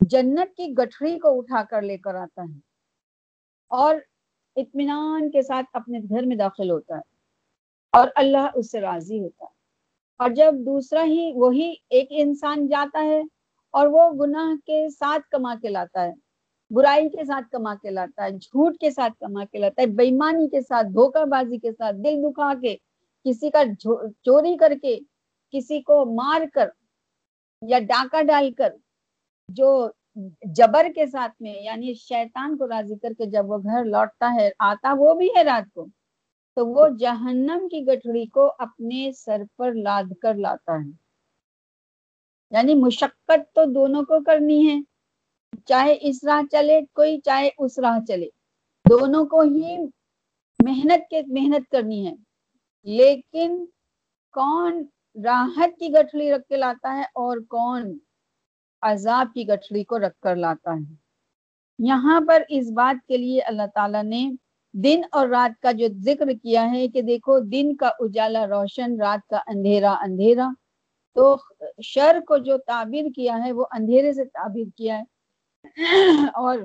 جنت 0.00 0.56
کی 0.56 0.72
گٹھڑی 0.78 1.18
کو 1.18 1.38
اٹھا 1.38 1.62
کر 1.62 1.82
لے 1.82 1.96
کر 1.96 2.14
آتا 2.14 2.42
ہے 2.42 2.58
اور 3.70 3.96
اطمینان 4.56 5.30
کے 5.30 5.42
ساتھ 5.42 5.66
اپنے 5.72 5.98
گھر 5.98 6.26
میں 6.26 6.36
داخل 6.36 6.70
ہوتا 6.70 6.96
ہے 6.96 7.00
اور 7.92 8.08
اللہ 8.14 8.50
اس 8.54 8.70
سے 8.70 8.80
راضی 8.80 9.20
ہوتا 9.20 9.44
ہے۔ 9.44 9.52
اور 10.16 10.30
جب 10.30 10.54
دوسرا 10.66 11.04
ہی، 11.04 11.32
وہی 11.34 11.74
ایک 11.90 12.08
انسان 12.10 12.66
جاتا 12.66 13.04
ہے 13.04 13.22
اور 13.74 13.86
وہ 13.86 14.10
گناہ 14.20 14.54
کے 14.66 14.88
ساتھ 14.88 15.22
کما 15.30 15.54
کے 15.62 15.68
لاتا 15.68 16.04
ہے، 16.04 16.12
برائی 16.70 17.08
کے 17.08 17.24
ساتھ 17.24 17.50
کما 17.52 17.74
کے 17.74 17.90
لاتا 17.90 18.24
ہے، 18.24 18.30
جھوٹ 18.30 18.76
کے 18.78 18.90
ساتھ 18.90 19.12
کما 19.20 19.44
کے 19.44 19.58
لاتا 19.58 19.82
ہے 19.82 19.86
بےمانی 19.94 20.48
کے 20.48 20.60
ساتھ، 20.60 20.86
دھوکہ 20.86 21.24
بازی 21.24 21.58
کے 21.58 21.72
ساتھ، 21.72 21.96
دل 21.96 22.22
دکھا 22.22 22.52
کے، 22.62 22.76
کسی 23.26 23.50
کا 23.50 23.62
چوری 24.24 24.56
کر 24.56 24.72
کے، 24.82 24.98
کسی 25.54 25.80
کو 25.82 26.04
مار 26.14 26.46
کر 26.54 26.68
یا 27.62 27.78
ڈاکہ 27.78 28.22
ڈال 28.22 28.52
کر، 28.52 28.72
جو 29.48 29.70
جبر 30.56 30.86
کے 30.94 31.06
ساتھ 31.06 31.42
میں 31.42 31.54
یعنی 31.62 31.94
شیطان 31.94 32.56
کو 32.56 32.68
راضی 32.68 32.98
کر 33.02 33.12
کے 33.18 33.26
جب 33.26 33.50
وہ 33.50 33.58
گھر 33.58 33.84
لوٹتا 33.84 34.34
ہے، 34.34 34.50
آتا 34.58 34.94
وہ 34.98 35.14
بھی 35.14 35.28
ہے 35.36 35.42
رات 35.42 35.72
کو، 35.74 35.86
تو 36.56 36.66
وہ 36.66 36.88
جہنم 36.98 37.68
کی 37.68 37.86
گٹھڑی 37.86 38.26
کو 38.26 38.52
اپنے 38.58 39.10
سر 39.16 39.42
پر 39.56 39.72
لاد 39.74 40.12
کر 40.22 40.34
لاتا 40.34 40.74
ہے۔ 40.74 41.03
یعنی 42.54 42.74
مشقت 42.74 43.54
تو 43.54 43.64
دونوں 43.64 44.02
کو 44.02 44.24
کرنی 44.24 44.68
ہے۔ 44.68 44.80
چاہے 45.64 45.94
اس 46.00 46.24
راہ 46.24 46.42
چلے، 46.52 46.80
کوئی 46.94 47.20
چاہے 47.20 47.50
اس 47.58 47.78
راہ 47.78 47.98
چلے۔ 48.08 48.28
دونوں 48.90 49.24
کو 49.24 49.40
ہی 49.40 49.76
محنت 50.64 51.10
کے، 51.10 51.22
محنت 51.26 51.70
کرنی 51.70 52.06
ہے۔ 52.06 52.14
لیکن 52.84 53.66
کون 54.32 54.84
راحت 55.24 55.78
کی 55.78 55.88
گٹھڑی 55.88 56.32
رکھ 56.32 56.48
کے 56.48 56.56
لاتا 56.56 56.96
ہے 56.96 57.02
اور 57.02 57.38
کون 57.38 57.98
عذاب 58.82 59.26
کی 59.34 59.48
گٹھڑی 59.48 59.84
کو 59.84 59.98
رکھ 59.98 60.20
کر 60.20 60.36
لاتا 60.36 60.74
ہے۔ 60.74 60.94
یہاں 61.78 62.20
پر 62.28 62.42
اس 62.48 62.70
بات 62.70 63.06
کے 63.06 63.16
لیے 63.16 63.40
اللہ 63.40 63.66
تعالیٰ 63.74 64.04
نے 64.04 64.30
دن 64.72 65.00
اور 65.12 65.28
رات 65.28 65.62
کا 65.62 65.72
جو 65.72 65.86
ذکر 65.92 66.26
کیا 66.42 66.70
ہے 66.70 66.88
کہ 66.88 67.02
دیکھو، 67.02 67.38
دن 67.38 67.76
کا 67.76 67.90
اجالا 67.98 68.46
روشن، 68.46 69.00
رات 69.00 69.28
کا 69.28 69.38
اندھیرا 69.46 69.92
اندھیرا۔ 69.92 70.48
تو 71.14 71.36
شر 71.82 72.18
کو 72.26 72.36
جو 72.36 72.58
تعبیر 72.58 73.04
کیا 73.14 73.44
ہے، 73.44 73.52
وہ 73.52 73.66
اندھیرے 73.70 74.12
سے 74.12 74.24
تعبیر 74.24 74.66
کیا 74.76 74.98
ہے۔ 74.98 75.04
اور 76.34 76.58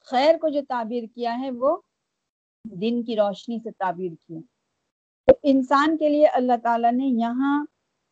خیر 0.00 0.38
کو 0.40 0.48
جو 0.48 0.60
تعبیر 0.68 1.04
کیا 1.14 1.40
ہے، 1.40 1.50
وہ 1.50 1.76
دن 2.64 3.02
کی 3.02 3.16
روشنی 3.16 3.58
سے 3.58 3.70
تعبیر 3.70 4.10
کیا 4.28 4.40
تو 5.26 5.32
انسان 5.42 5.96
کے 5.96 6.08
لیے 6.08 6.26
اللہ 6.26 6.52
تعالیٰ 6.62 6.92
نے 6.92 7.06
یہاں 7.06 7.64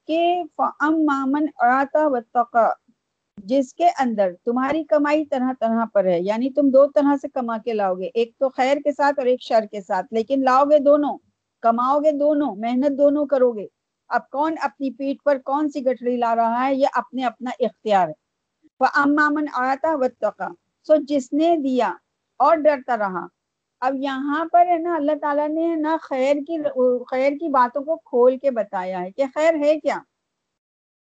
کے 0.06 0.42
فَأَمْ 0.56 0.98
مَامَنْ 0.98 1.48
اَعَاتَ 1.58 1.98
وَاتَّقَى، 1.98 2.92
جس 3.36 3.74
کے 3.74 3.88
اندر 3.98 4.32
تمہاری 4.44 4.84
کمائی 4.84 5.24
طرح 5.24 5.52
طرح 5.60 5.84
پر 5.92 6.04
ہے 6.04 6.20
یعنی 6.20 6.50
تم 6.50 6.70
دو 6.70 6.86
طرح 6.86 7.16
سے 7.16 7.28
کما 7.28 7.58
کے 7.58 7.72
لاؤ 7.72 7.94
گے، 7.94 8.10
ایک 8.14 8.38
تو 8.38 8.48
خیر 8.48 8.76
کے 8.76 8.92
ساتھ 8.92 9.18
اور 9.18 9.26
ایک 9.26 9.42
شر 9.42 9.64
کے 9.70 9.80
ساتھ۔ 9.80 10.06
لیکن 10.10 10.42
لاؤ 10.44 10.64
گے 10.64 10.78
دونوں، 10.78 11.18
کماؤ 11.60 11.98
گے 11.98 12.10
دونوں، 12.10 12.56
محنت 12.56 12.98
دونوں 12.98 13.26
کرو 13.26 13.52
گے۔ 13.52 13.66
اب 14.12 14.30
کون 14.30 14.54
اپنی 14.62 14.90
پیٹ 14.90 15.16
پر 15.24 15.38
کون 15.44 15.70
سی 15.70 15.84
گٹھڑی 15.86 16.16
لا 16.16 16.34
رہا 16.36 16.66
ہے؟ 16.66 16.74
یہ 16.74 16.86
اپنے 16.94 17.24
اپنا 17.24 17.50
اختیار 17.60 18.08
ہے۔ 18.08 18.12
وہ 18.80 18.86
امامن 18.94 19.44
آتا 19.52 19.94
وطقا 19.94 20.48
سو 20.86 20.96
جس 21.08 21.32
نے 21.32 21.56
دیا 21.56 21.92
اور 22.36 22.56
ڈرتا 22.56 22.96
رہا۔ 22.98 23.26
اب 23.80 23.94
یہاں 23.96 24.44
پر 24.52 24.66
ہے 24.66 24.78
نا 24.78 24.94
اللہ 24.94 25.12
تعالیٰ 25.22 25.48
نے 25.48 25.74
نا 25.76 25.96
خیر 26.02 26.36
کی 26.46 26.62
خیر 27.10 27.32
کی 27.32 27.48
باتوں 27.48 27.82
کو 27.82 27.96
کھول 27.96 28.38
کے 28.38 28.50
بتایا 28.50 29.00
ہے 29.00 29.10
کہ 29.10 29.24
خیر 29.34 29.54
ہے 29.54 29.80
کیا؟ 29.80 29.98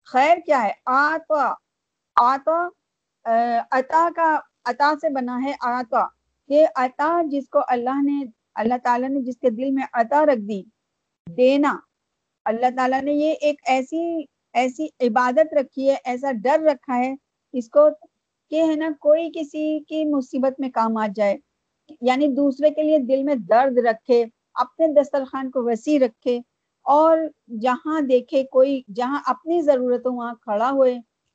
خیر 0.06 0.38
کیا 0.46 0.62
ہے؟ 0.64 0.72
آتا 0.86 1.54
آتا 2.16 2.68
عطا 3.70 4.08
کا، 4.16 4.38
عطا 4.64 4.92
سے 5.00 5.08
بنا 5.08 5.38
ہے 5.44 5.52
آتا 5.60 6.06
کہ 6.48 6.66
عطا 6.76 7.22
جس 7.30 7.48
کو 7.48 7.60
اللہ 7.68 8.02
نے، 8.02 8.24
اللہ 8.54 8.74
تعالیٰ 8.82 9.08
نے 9.08 9.20
جس 9.20 9.38
کے 9.38 9.50
دل 9.50 9.70
میں 9.70 9.84
عطا 9.92 10.26
رکھ 10.26 10.40
دی، 10.40 10.62
دینا۔ 11.36 11.78
اللہ 12.46 12.66
تعالیٰ 12.76 13.02
نے 13.02 13.12
یہ 13.12 13.34
ایک 13.40 13.60
ایسی 13.66 14.24
ایسی 14.52 14.86
عبادت 15.00 15.54
رکھی 15.54 15.90
ہے، 15.90 15.96
ایسا 16.04 16.32
ڈر 16.32 16.60
رکھا 16.60 16.98
ہے 16.98 17.14
اس 17.52 17.70
کو 17.70 17.88
کہ 18.50 18.62
ہے 18.62 18.74
نا 18.76 18.88
کوئی 19.00 19.30
کسی 19.34 19.80
کی 19.88 20.04
مصیبت 20.04 20.60
میں 20.60 20.70
کام 20.70 20.96
آ 20.96 21.06
جائے۔ 21.14 21.36
یعنی 22.00 22.28
دوسرے 22.28 22.70
کے 22.70 22.82
لیے 22.82 22.98
دل 22.98 23.22
میں 23.22 23.34
درد 23.34 23.78
رکھے، 23.78 24.24
اپنے 24.54 24.86
دسترخوان 24.86 25.50
کو 25.50 25.64
وسیع 25.64 25.98
رکھے 25.98 26.40
اور 26.82 27.18
جہاں 27.60 28.00
دیکھے 28.00 28.44
کوئی، 28.44 28.82
جہاں 28.94 29.22
اپنی 29.26 29.62
ضرورتوں 29.62 30.16
وہاں 30.16 30.34
کھڑا 30.34 30.70
ہوئے، 30.70 30.94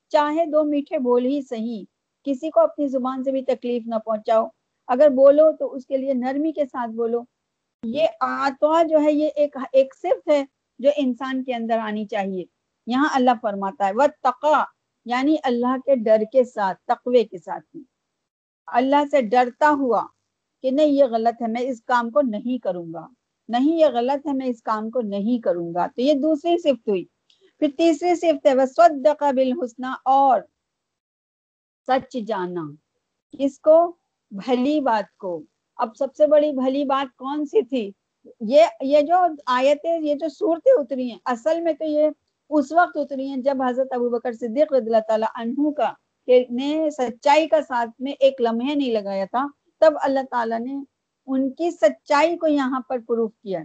چاہے 0.10 0.46
دو 0.46 0.64
میٹھے 0.64 1.00
بول 1.00 1.26
ہی 1.26 1.42
صحیح، 1.42 1.86
کسی 2.24 2.50
کو 2.50 2.60
اپنی 2.60 2.88
زبان 2.88 3.24
سے 3.24 3.32
بھی 3.32 3.42
تکلیف 3.42 3.84
نہ 3.86 3.96
پہنچاؤ۔ 4.06 4.48
اگر 4.88 5.10
بولو 5.10 5.52
تو 5.52 5.74
اس 5.74 5.86
کے 5.86 5.98
لیے 5.98 6.14
نرمی 6.14 6.52
کے 6.52 6.66
ساتھ 6.66 6.92
بولو۔ 6.92 7.22
یہ 7.84 8.08
آتوا 8.20 8.84
جو 8.84 9.02
ہے، 9.04 9.12
یہ 9.12 9.30
ایک 9.36 9.58
ایک 9.72 9.96
صفت 9.96 10.30
ہے۔ 10.30 10.46
جو 10.82 10.90
انسان 10.98 11.44
کے 11.44 11.54
اندر 11.54 11.78
آنی 11.78 12.06
چاہیے۔ 12.06 12.46
یہاں 12.88 13.10
اللہ 13.14 13.32
فرماتا 13.42 13.88
ہے 13.88 13.92
وہ 13.94 14.08
تقا 14.24 14.64
یعنی 15.06 15.36
اللہ 15.44 15.78
کے 15.86 15.96
ڈر 15.96 16.22
کے 16.32 16.44
ساتھ، 16.44 16.78
تقوی 16.88 17.24
کے 17.24 17.38
ساتھ۔ 17.38 17.78
اللہ 18.68 18.96
سے 19.12 19.22
ڈرتا 19.22 19.70
ہوا 19.70 20.08
کہ 20.62 20.72
نہیں، 20.72 20.88
یہ 20.88 21.06
غلط 21.06 21.42
ہے، 21.42 21.48
میں 21.48 21.62
اس 21.62 21.82
کام 21.84 22.10
کو 22.10 22.22
نہیں 22.22 22.64
کروں 22.64 22.94
گا۔ 22.94 23.08
نہیں، 23.48 23.80
یہ 23.80 23.86
غلط 23.94 24.28
ہے، 24.28 24.34
میں 24.34 24.48
اس 24.48 24.64
کام 24.64 24.90
کو 24.90 25.02
نہیں 25.02 25.42
کروں 25.42 25.74
گا۔ 25.74 25.88
تو 25.88 26.02
یہ 26.02 26.14
دوسری 26.14 26.58
صفت 26.58 26.90
ہوئی۔ 26.90 27.06
پھر 27.60 27.68
تیسری 27.78 28.16
صفت 28.16 28.46
ہے، 28.46 28.56
وَصَدَّقَ 28.56 29.26
بِالْحُسْنَ، 29.36 29.86
اور 30.06 30.42
سچ 31.88 32.18
جانا۔ 32.28 32.62
کس 33.40 33.60
کو؟ 33.60 33.96
بھلی 34.32 34.80
بات 34.80 35.18
کو۔ 35.18 35.44
اب 35.76 35.90
سب 36.00 36.16
سے 36.16 36.28
بڑی 36.28 36.52
بھلی 36.52 36.86
بات 36.86 37.18
کون 37.18 37.46
سی 37.46 37.62
تھی؟ 37.62 37.92
یہ 38.26 38.66
یہ 38.82 39.02
جو 39.02 39.16
آیتیں، 39.46 39.98
یہ 40.00 40.16
جو 40.16 40.30
صورتیں 40.30 40.72
اتری 40.72 41.10
ہیں، 41.12 41.18
اصل 41.26 41.62
میں 41.62 41.74
تو 41.74 41.86
یہ 41.86 42.10
اس 42.52 42.72
وقت 42.72 42.98
اتری 42.98 43.28
ہیں 43.30 43.38
جب 43.38 43.62
حضرت 43.62 43.94
ابو 43.94 44.10
بکر 44.10 44.32
صدیق 44.34 44.74
رضی 44.74 44.86
اللہ 44.86 45.08
تعالیٰ 45.08 45.28
عنہ 45.36 45.72
کا، 45.78 45.92
کہ 46.28 46.44
نے 46.50 46.90
سچائی 46.98 47.48
کا 47.48 47.62
ساتھ 47.68 47.90
میں 48.00 48.12
ایک 48.20 48.42
لمحے 48.42 48.76
نہیں 48.76 48.92
لگایا 48.92 49.26
تھا، 49.26 49.46
تب 49.82 49.94
اللہ 50.04 50.26
تعالیٰ 50.32 50.60
نے 50.60 50.80
ان 51.28 51.50
کی 51.52 51.72
سچائی 51.72 52.38
کو 52.38 52.48
یہاں 52.48 52.80
پر 52.90 53.00
پروف 53.08 53.32
کیا 53.44 53.60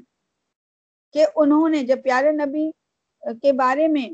کہ 1.15 1.27
انہوں 1.37 1.69
نے 1.69 1.83
جب 1.83 2.03
پیارے 2.05 2.33
نبی 2.33 2.71
کے 3.43 3.53
بارے 3.53 3.87
میں 3.89 4.09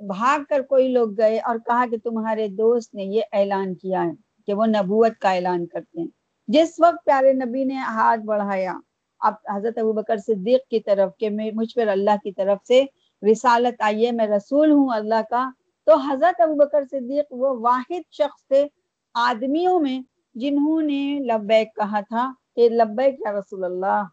بھاگ 0.00 0.44
کر 0.48 0.62
کوئی 0.62 0.88
لوگ 0.88 1.16
گئے 1.18 1.38
اور 1.38 1.58
کہا 1.58 1.84
کہ 1.90 1.96
تمہارے 2.04 2.46
دوست 2.48 2.94
نے 2.94 3.04
یہ 3.04 3.22
اعلان 3.32 3.74
کیا 3.74 4.04
ہے 4.04 4.12
کہ 4.48 4.54
وہ 4.54 4.66
نبوت 4.66 5.18
کا 5.20 5.32
اعلان 5.32 5.66
کرتے 5.66 6.00
ہیں۔ 6.00 6.06
جس 6.48 6.74
وقت 6.78 7.04
پیارے 7.04 7.32
نبی 7.32 7.64
نے 7.64 7.74
ہاتھ 7.74 8.20
بڑھایا 8.20 8.74
اب 9.20 9.34
حضرت 9.54 9.78
ابو 9.78 9.92
بکر 9.92 10.16
صدیق 10.16 10.68
کی 10.68 10.80
طرف 10.80 11.16
کہ 11.18 11.30
مجھ 11.30 11.74
پر 11.74 11.88
اللہ 11.88 12.10
کی 12.22 12.32
طرف 12.32 12.58
سے 12.66 12.84
رسالت 13.32 13.82
آئیے 13.82 14.12
میں 14.12 14.26
رسول 14.26 14.70
ہوں 14.70 14.88
اللہ 14.88 15.22
کا۔ 15.30 15.50
تو 15.86 15.94
حضرت 15.94 16.40
ابو 16.40 16.54
بکر 16.54 16.84
صدیق 16.90 17.26
وہ 17.30 17.60
واحد 17.60 18.12
شخص 18.12 18.48
تھے 18.48 18.66
آدمیوں 19.14 19.80
میں 19.80 20.00
جنہوں 20.34 20.82
نے 20.82 21.18
لبیک 21.20 21.76
کہا 21.76 22.00
تھا 22.00 22.32
کہ 22.56 22.68
لبیک 22.68 23.20
یا 23.20 23.32
رسول 23.32 23.64
اللہ۔ 23.64 24.04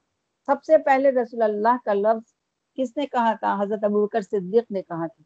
سب 0.45 0.63
سے 0.63 0.77
پہلے 0.77 1.12
رسول 1.12 1.41
اللہ 1.41 1.77
کا 1.85 1.93
لفظ 1.93 2.33
کس 2.75 2.97
نے 2.97 3.05
کہا 3.05 3.33
تھا؟ 3.33 3.62
حضرت 3.62 3.83
ابو 3.83 4.05
بکر 4.05 4.21
صدیق 4.21 4.71
نے 4.71 4.81
کہا 4.81 5.07
تھا۔ 5.07 5.24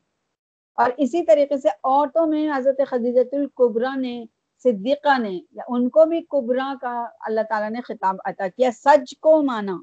اور 0.81 0.91
اسی 0.97 1.23
طریقے 1.23 1.57
سے 1.57 1.69
عورتوں 1.83 2.27
میں 2.27 2.49
حضرت 2.57 2.81
خدیجت 2.89 3.33
القبرا 3.33 3.95
نے 3.95 4.25
صدیقہ 4.63 5.17
نے 5.17 5.39
ان 5.67 5.89
کو 5.89 6.05
بھی 6.05 6.21
کبرا 6.21 6.73
کا 6.81 7.05
اللہ 7.19 7.41
تعالیٰ 7.49 7.69
نے 7.69 7.81
خطاب 7.81 8.15
عطا 8.25 8.47
کیا، 8.47 8.69
سچ 8.73 9.17
کو 9.19 9.43
مانا۔ 9.43 9.77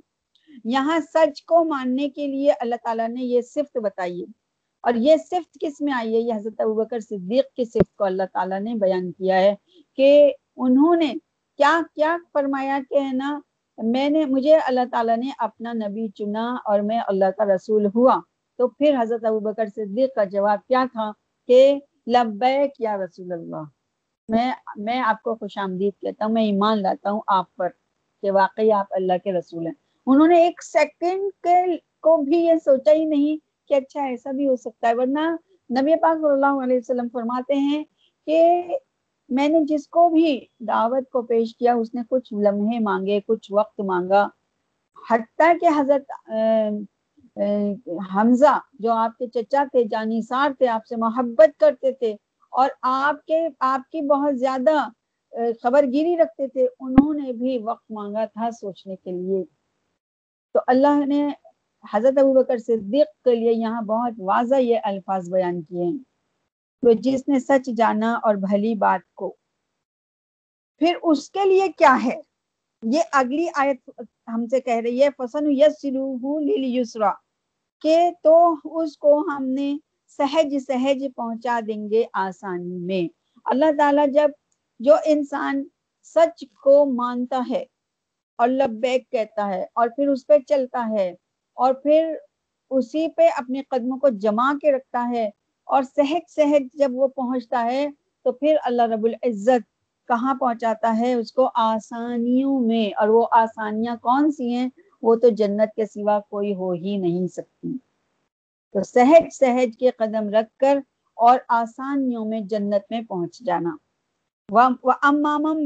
یہاں 0.64 0.98
سچ 1.14 1.44
کو 1.44 1.64
ماننے 1.64 2.08
کے 2.08 2.26
لیے 2.26 2.52
اللہ 2.60 2.74
تعالیٰ 2.84 3.08
نے 3.08 3.22
یہ 3.22 3.40
صفت 3.40 3.78
بتائی۔ 3.78 4.20
ہے 4.20 4.46
اور 4.80 4.94
یہ 4.94 5.16
صفت 5.16 5.58
کس 5.60 5.80
میں 5.80 5.92
آئی 5.92 6.14
ہے؟ 6.14 6.20
یہ 6.20 6.34
حضرت 6.34 6.60
ابو 6.60 6.74
بکر 6.74 7.00
صدیق 7.00 7.54
کی 7.56 7.64
صفت 7.64 7.96
کو 7.96 8.04
اللہ 8.04 8.22
تعالیٰ 8.32 8.60
نے 8.60 8.74
بیان 8.74 9.12
کیا 9.12 9.40
ہے 9.40 9.54
کہ 9.96 10.32
انہوں 10.56 10.96
نے 10.96 11.14
کیا 11.56 11.80
کیا 11.94 12.16
فرمایا 12.32 12.78
کہ 12.90 12.94
ہے 12.94 13.12
نا، 13.12 13.40
میں 13.82 14.10
نے، 14.10 14.24
مجھے 14.26 14.56
اللہ 14.56 14.80
تعالیٰ 14.92 15.16
نے 15.16 15.30
اپنا 15.38 15.72
نبی 15.72 16.08
چنا 16.08 16.56
اور 16.64 16.80
میں 16.80 17.00
اللہ 17.06 17.30
کا 17.36 17.44
رسول 17.44 17.86
ہوا۔ 17.94 18.20
تو 18.58 18.68
پھر 18.68 18.96
حضرت 19.00 19.24
ابو 19.24 19.40
بکر 19.40 19.66
صدیق 19.66 20.14
کا 20.14 20.24
جواب 20.24 20.58
کیا 20.68 20.84
تھا 20.92 21.12
کہ 21.46 21.78
لبیک 22.06 22.70
یا 22.78 22.96
رسول 22.96 23.32
اللہ۔ 23.32 23.62
میں 24.28 24.50
میں 24.76 25.00
آپ 25.00 25.22
کو 25.22 25.34
خوش 25.34 25.56
آمدید 25.58 26.00
کہتا 26.00 26.24
ہوں، 26.24 26.32
میں 26.32 26.42
ایمان 26.42 26.80
لاتا 26.82 27.10
ہوں 27.10 27.20
آپ 27.26 27.54
پر 27.56 27.68
کہ 28.22 28.30
واقعی 28.30 28.70
آپ 28.72 28.86
اللہ 28.90 29.18
کے 29.24 29.32
رسول 29.32 29.66
ہیں۔ 29.66 29.72
انہوں 30.06 30.28
نے 30.28 30.42
ایک 30.44 30.62
سیکنڈ 30.62 31.30
کے 31.42 31.76
کو 32.02 32.16
بھی 32.22 32.38
یہ 32.38 32.54
سوچا 32.64 32.92
ہی 32.92 33.04
نہیں 33.04 33.36
کہ 33.68 33.74
اچھا 33.74 34.04
ایسا 34.04 34.30
بھی 34.30 34.48
ہو 34.48 34.56
سکتا 34.56 34.88
ہے۔ 34.88 34.94
ورنہ 34.94 35.28
نبی 35.70 35.96
پاک 36.02 36.16
صلی 36.16 36.30
اللہ 36.30 36.62
علیہ 36.64 36.78
وسلم 36.78 37.08
فرماتے 37.12 37.54
ہیں 37.54 37.82
کہ 38.26 38.42
میں 39.30 39.48
نے 39.48 39.60
جس 39.68 39.86
کو 39.88 40.08
بھی 40.08 40.38
دعوت 40.68 41.08
کو 41.12 41.22
پیش 41.22 41.56
کیا، 41.56 41.74
اس 41.74 41.94
نے 41.94 42.02
کچھ 42.10 42.32
لمحے 42.44 42.78
مانگے، 42.80 43.20
کچھ 43.26 43.52
وقت 43.52 43.80
مانگا۔ 43.80 44.26
حتیٰ 45.10 45.52
کہ 45.60 45.68
حضرت 45.78 46.12
حمزہ 48.14 48.58
جو 48.80 48.92
آپ 48.92 49.18
کے 49.18 49.26
چچا 49.34 49.64
تھے 49.72 49.84
جانیسار 49.90 50.50
تھے، 50.58 50.68
آپ 50.68 50.86
سے 50.86 50.96
محبت 50.96 51.58
کرتے 51.60 51.92
تھے 51.92 52.14
اور 52.56 52.68
آپ 52.82 53.24
کے، 53.26 53.46
آپ 53.60 53.90
کی 53.90 54.00
بہت 54.06 54.38
زیادہ 54.38 54.88
خبر 55.62 55.84
گیری 55.92 56.16
رکھتے 56.16 56.46
تھے، 56.48 56.66
انہوں 56.80 57.14
نے 57.14 57.32
بھی 57.32 57.58
وقت 57.58 57.90
مانگا 57.90 58.24
تھا 58.24 58.50
سوچنے 58.50 58.96
کے 58.96 59.10
لیے۔ 59.12 59.44
تو 60.54 60.60
اللہ 60.66 61.04
نے 61.06 61.28
حضرت 61.92 62.18
ابو 62.18 62.32
بکر 62.32 62.58
صدیق 62.58 63.24
کے 63.24 63.34
لیے 63.34 63.52
یہاں 63.52 63.82
بہت 63.82 64.12
واضح 64.18 64.54
یہ 64.54 64.78
الفاظ 64.84 65.30
بیان 65.30 65.62
کیے 65.62 65.84
ہیں 65.84 65.98
تو 66.82 66.92
جس 66.92 67.28
نے 67.28 67.40
سچ 67.40 67.70
جانا 67.76 68.12
اور 68.22 68.34
بھلی 68.34 68.74
بات 68.74 69.14
کو۔ 69.14 69.34
پھر 70.80 70.94
اس 71.02 71.30
کے 71.30 71.48
لیے 71.48 71.68
کیا 71.78 71.96
ہے؟ 72.04 72.20
یہ 72.82 73.02
اگلی 73.12 73.46
آیت 73.54 73.90
ہم 74.28 74.46
سے 74.46 74.60
کہہ 74.60 74.80
رہی 74.84 75.02
ہے 75.02 75.08
فسن 75.16 75.46
یسرا 76.64 77.12
کہ 77.82 78.10
تو 78.22 78.54
اس 78.64 78.96
کو 78.98 79.18
ہم 79.36 79.44
نے 79.48 79.76
سہج 80.08 80.58
سہج 80.58 81.06
پہنچا 81.16 81.60
دیں 81.66 81.90
گے 81.90 82.04
آسانی 82.12 82.78
میں۔ 82.78 83.08
اللہ 83.44 83.70
تعالیٰ 83.78 84.06
جب 84.14 84.30
جو 84.80 84.94
انسان 85.04 85.64
سچ 86.04 86.44
کو 86.62 86.84
مانتا 86.94 87.42
ہے 87.50 87.64
اور 88.38 88.48
لبیک 88.48 89.10
کہتا 89.10 89.48
ہے 89.48 89.64
اور 89.74 89.88
پھر 89.88 90.08
اس 90.08 90.26
پہ 90.26 90.38
چلتا 90.38 90.88
ہے 90.90 91.14
اور 91.56 91.74
پھر 91.74 92.14
اسی 92.70 93.08
پہ 93.08 93.28
اپنے 93.36 93.62
قدموں 93.62 93.98
کو 93.98 94.08
جما 94.08 94.52
کے 94.62 94.72
رکھتا 94.72 95.08
ہے 95.10 95.30
اور 95.64 95.82
سہج 95.82 96.30
سہج 96.30 96.62
جب 96.74 96.90
وہ 96.92 97.08
پہنچتا 97.08 97.64
ہے 97.64 97.86
تو 98.24 98.32
پھر 98.32 98.56
اللہ 98.64 98.82
رب 98.82 99.04
العزت 99.04 99.68
کہاں 100.08 100.34
پہنچاتا 100.34 100.98
ہے؟ 100.98 101.14
اس 101.14 101.32
کو 101.32 101.50
آسانیوں 101.54 102.60
میں۔ 102.60 102.90
اور 102.96 103.08
وہ 103.08 103.26
آسانیاں 103.30 103.96
کون 103.96 104.30
سی 104.30 104.54
ہیں؟ 104.54 104.68
وہ 105.02 105.16
تو 105.16 105.28
جنت 105.28 105.74
کے 105.76 105.86
سوا 105.86 106.20
کوئی 106.20 106.54
ہو 106.54 106.70
ہی 106.72 106.96
نہیں 106.96 107.26
سکتی۔ 107.26 107.72
تو 108.76 108.82
سہج 108.82 109.28
سہج 109.32 109.76
کے 109.78 109.90
قدم 109.90 110.28
رکھ 110.28 110.56
کر 110.58 110.78
اور 111.14 111.38
آسانیوں 111.48 112.24
میں 112.24 112.40
جنت 112.40 112.90
میں 112.90 113.00
پہنچ 113.00 113.38
جانا۔ 113.40 113.76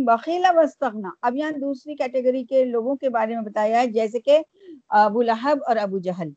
بخیلا 0.05 0.51
وسطنا 0.57 1.11
اب 1.23 1.37
یہاں 1.37 1.51
دوسری 1.51 1.95
کیٹیگری 1.95 2.45
کے 2.45 2.65
لوگوں 2.65 2.95
کے 2.97 3.09
بارے 3.09 3.35
میں 3.35 3.43
بتایا 3.43 3.81
ہے، 3.81 3.87
جیسے 3.87 4.21
کہ 4.21 4.39
ابو 4.89 5.23
لہب 5.23 5.59
اور 5.67 5.77
ابو 5.77 5.99
جہل، 5.99 6.31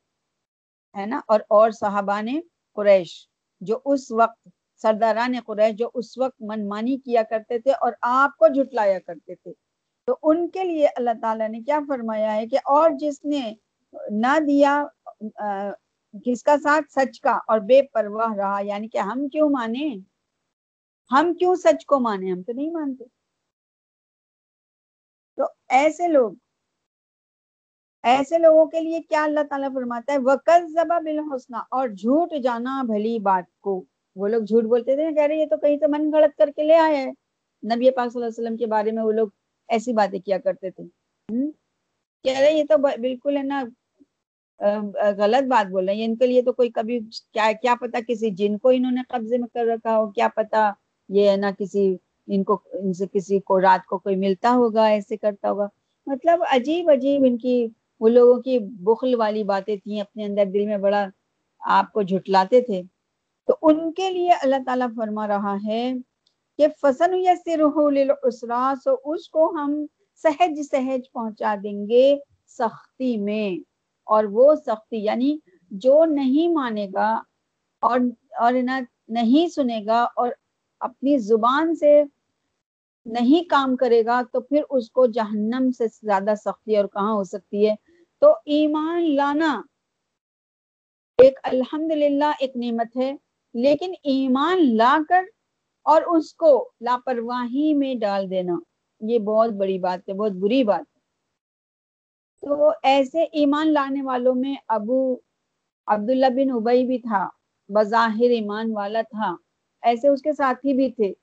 ہے 0.96 1.06
نا؟ 1.06 1.20
اور 1.27 1.39
اور 1.48 1.72
صحابان 1.72 2.27
قریش، 2.75 3.27
جو 3.62 3.80
اس 3.86 4.12
وقت، 4.12 4.48
سرداران 4.82 5.34
قریش 5.46 5.75
جو 5.75 5.89
اس 5.94 6.18
وقت 6.18 6.42
منمانی 6.42 6.98
کیا 6.98 7.24
کرتے 7.24 7.60
تھے 7.60 7.72
اور 7.72 7.94
آپ 8.01 8.38
کو 8.38 8.48
جھٹلایا 8.48 9.00
کرتے 9.00 9.36
تھے۔ 9.36 9.53
تو 10.08 10.18
ان 10.24 10.48
کے 10.50 10.63
لیے 10.63 10.88
اللہ 10.88 11.20
تعالیٰ 11.22 11.50
نے 11.50 11.60
کیا 11.60 11.80
فرمایا 11.88 12.36
ہے 12.36 12.48
کہ 12.48 12.58
اور 12.65 12.89
جس 13.00 13.25
نے 13.25 13.53
نہ 14.10 14.39
دیا 14.48 14.84
کس 16.25 16.43
کا 16.43 16.55
ساتھ 16.63 16.91
سچ 16.91 17.20
کا 17.22 17.39
اور 17.48 17.60
بے 17.60 17.82
پرواہ 17.93 18.34
رہا 18.36 18.60
یعنی 18.63 18.88
کہ 18.88 18.98
ہم 18.98 19.27
کیوں 19.27 19.50
مانے 19.50 19.89
ہم 21.12 21.34
کیوں 21.34 21.55
سچ 21.55 21.86
کو 21.86 22.00
مانے 22.00 22.32
ہم 22.32 22.41
تو 22.43 22.53
نہیں 22.53 22.72
مانتے۔ 22.72 23.03
تو 25.38 25.43
ایسے 25.70 26.08
لوگ، 26.08 26.34
ایسے 28.03 28.38
لوگوں 28.38 28.65
کے 28.65 28.79
لیے 28.79 29.01
کیا 29.01 29.24
اللہ 29.24 29.39
تعالیٰ 29.50 29.70
فرماتا 29.74 30.13
ہے؟ 30.13 30.17
وکل 30.17 30.67
زبا 30.67 31.00
بالحسنہ 31.00 31.58
اور 31.72 31.88
جھوٹ 31.89 32.34
جانا 32.43 32.82
بھلی 32.84 33.20
بات 33.20 33.60
کو۔ 33.62 33.84
وہ 34.15 34.27
لوگ 34.27 34.43
جھوٹ 34.43 34.63
بولتے 34.63 34.96
تھے، 34.96 35.12
کہہ 35.15 35.24
رہے، 35.24 35.36
یہ 35.36 35.46
تو 35.50 35.58
کہیں 35.58 35.77
سے 35.77 35.88
من 35.88 36.12
گھڑت 36.12 36.38
کر 36.38 36.50
کے 36.55 36.63
لے 36.63 36.75
آئے 36.75 36.96
ہیں۔ 36.96 37.12
نبی 37.63 37.91
پاک 37.91 38.12
صلی 38.12 38.22
اللہ 38.22 38.29
علیہ 38.29 38.43
وسلم 38.43 38.58
کے 38.58 38.65
بارے 38.65 38.91
میں 38.91 39.03
وہ 39.03 39.12
لوگ 39.12 39.27
ایسی 39.70 39.93
باتیں 39.93 40.20
کیا 40.20 40.38
کرتے 40.38 40.72
تھے۔ 40.72 40.84
کہہ 42.24 42.39
رہے، 42.39 42.51
یہ 42.53 42.63
تو 42.70 42.77
بالکل 42.77 43.38
ہے 43.38 43.43
نا 43.43 43.63
غلط 45.17 45.48
بات 45.48 45.72
بول 45.72 45.86
رہے 45.86 45.95
ہیں۔ 45.95 46.05
ان 46.05 46.15
کے 46.15 46.27
لیے 46.27 46.41
تو 46.41 46.53
کوئی 46.53 46.69
کبھی 46.69 47.00
کیا 47.33 47.51
کیا 47.62 47.75
پتا 47.81 48.00
کسی 48.07 48.29
جن 48.31 48.57
کو 48.57 48.69
انہوں 48.69 48.91
نے 48.91 49.01
قبضے 49.10 49.38
میں 49.38 49.48
کر 49.53 49.65
رکھا 49.65 49.98
ہو؟ 49.98 50.12
کیا 50.12 50.27
پتا 50.36 50.72
یہ 51.10 51.29
ہے 51.29 51.38
نا 51.38 51.51
کسی، 51.60 51.98
ان 52.27 52.43
کو، 52.43 52.60
ان 52.74 52.93
سے 52.93 53.05
کسی 53.13 53.39
کو 53.39 53.62
رات 53.62 53.86
کو 53.86 53.98
کوئی 53.98 54.15
ملتا 54.15 54.51
ہوگا، 54.51 54.86
ایسے 54.86 55.17
کرتا 55.17 55.51
ہوگا؟ 55.51 55.67
مطلب 56.05 56.39
عجیب 56.51 56.89
عجیب 56.89 57.24
ان 57.25 57.38
کی، 57.38 57.67
وہ 58.00 58.10
لوگوں 58.10 58.41
کی 58.41 58.60
بخل 58.60 59.15
والی 59.15 59.43
باتیں 59.43 59.75
تھیں۔ 59.75 60.01
اپنے 60.01 60.25
اندر 60.25 60.45
دل 60.45 60.65
میں 60.65 60.77
بڑا 60.77 61.05
آپ 61.60 61.91
کو 61.91 62.01
جھٹلاتے 62.01 62.62
تھے۔ 62.62 62.81
تو 63.48 63.55
ان 63.62 63.91
کے 63.93 64.10
لیے 64.10 64.31
اللہ 64.31 64.55
تعالیٰ 64.65 64.88
فرما 64.95 65.27
رہا 65.27 65.55
ہے 65.67 65.93
کہ 66.57 66.67
فسن 66.81 67.13
اسرا 68.24 68.74
سو 68.83 68.95
اس 69.05 69.29
کو 69.29 69.50
ہم 69.50 69.86
سہج 70.24 70.62
سہج 70.72 71.12
پہنچا 71.13 71.55
دیں 71.63 71.88
گے 71.89 72.15
سختی 72.48 73.17
میں۔ 73.17 73.73
اور 74.03 74.24
وہ 74.24 74.53
سختی 74.55 75.03
یعنی 75.03 75.38
جو 75.72 76.05
نہیں 76.05 76.53
مانے 76.53 76.88
گا 76.93 77.12
اور 77.81 78.00
اور 78.39 78.53
نہیں 79.10 79.48
سنے 79.48 79.79
گا 79.88 80.05
اور 80.15 80.29
اپنی 80.81 81.17
زبان 81.17 81.75
سے 81.75 82.03
نہیں 83.05 83.50
کام 83.50 83.75
کرے 83.75 84.05
گا، 84.05 84.22
تو 84.31 84.41
پھر 84.41 84.62
اس 84.69 84.89
کو 84.91 85.05
جہنم 85.05 85.70
سے 85.77 85.85
زیادہ 86.03 86.33
سختی 86.46 86.77
اور 86.77 86.85
کہاں 86.85 87.13
ہو 87.13 87.24
سکتی 87.24 87.68
ہے؟ 87.70 87.75
تو 88.22 88.33
ایمان 88.46 89.16
لانا 89.16 89.61
ایک 91.20 91.39
الحمد 91.44 91.92
ایک 91.92 92.55
نعمت 92.55 92.96
ہے، 92.98 93.11
لیکن 93.53 93.94
ایمان 94.03 94.75
لا 94.77 94.98
کر 95.09 95.24
اور 95.85 96.01
اس 96.07 96.33
کو 96.33 96.70
لاپرواہی 96.81 97.74
میں 97.74 97.94
ڈال 97.96 98.29
دینا، 98.29 98.55
یہ 99.01 99.20
بہت 99.20 99.50
بڑی 99.50 99.77
بات 99.79 100.09
ہے، 100.09 100.13
بہت 100.13 100.31
بری 100.31 100.63
بات۔ 100.63 100.93
تو 102.44 102.72
ایسے 102.84 103.24
ایمان 103.24 103.74
لانے 103.74 104.01
والوں 104.01 104.36
میں 104.36 104.56
ابو 104.68 105.18
عبداللہ 105.88 106.25
بن 106.29 106.51
ابئی 106.51 106.86
بھی 106.86 106.98
تھا، 107.00 107.29
بظاہر 107.70 108.29
ایمان 108.29 108.72
والا 108.74 109.01
تھا۔ 109.01 109.36
ایسے 109.82 110.08
اس 110.08 110.22
کے 110.22 110.34
ساتھی 110.34 110.74
بھی 110.74 110.92
تھے، 110.92 111.14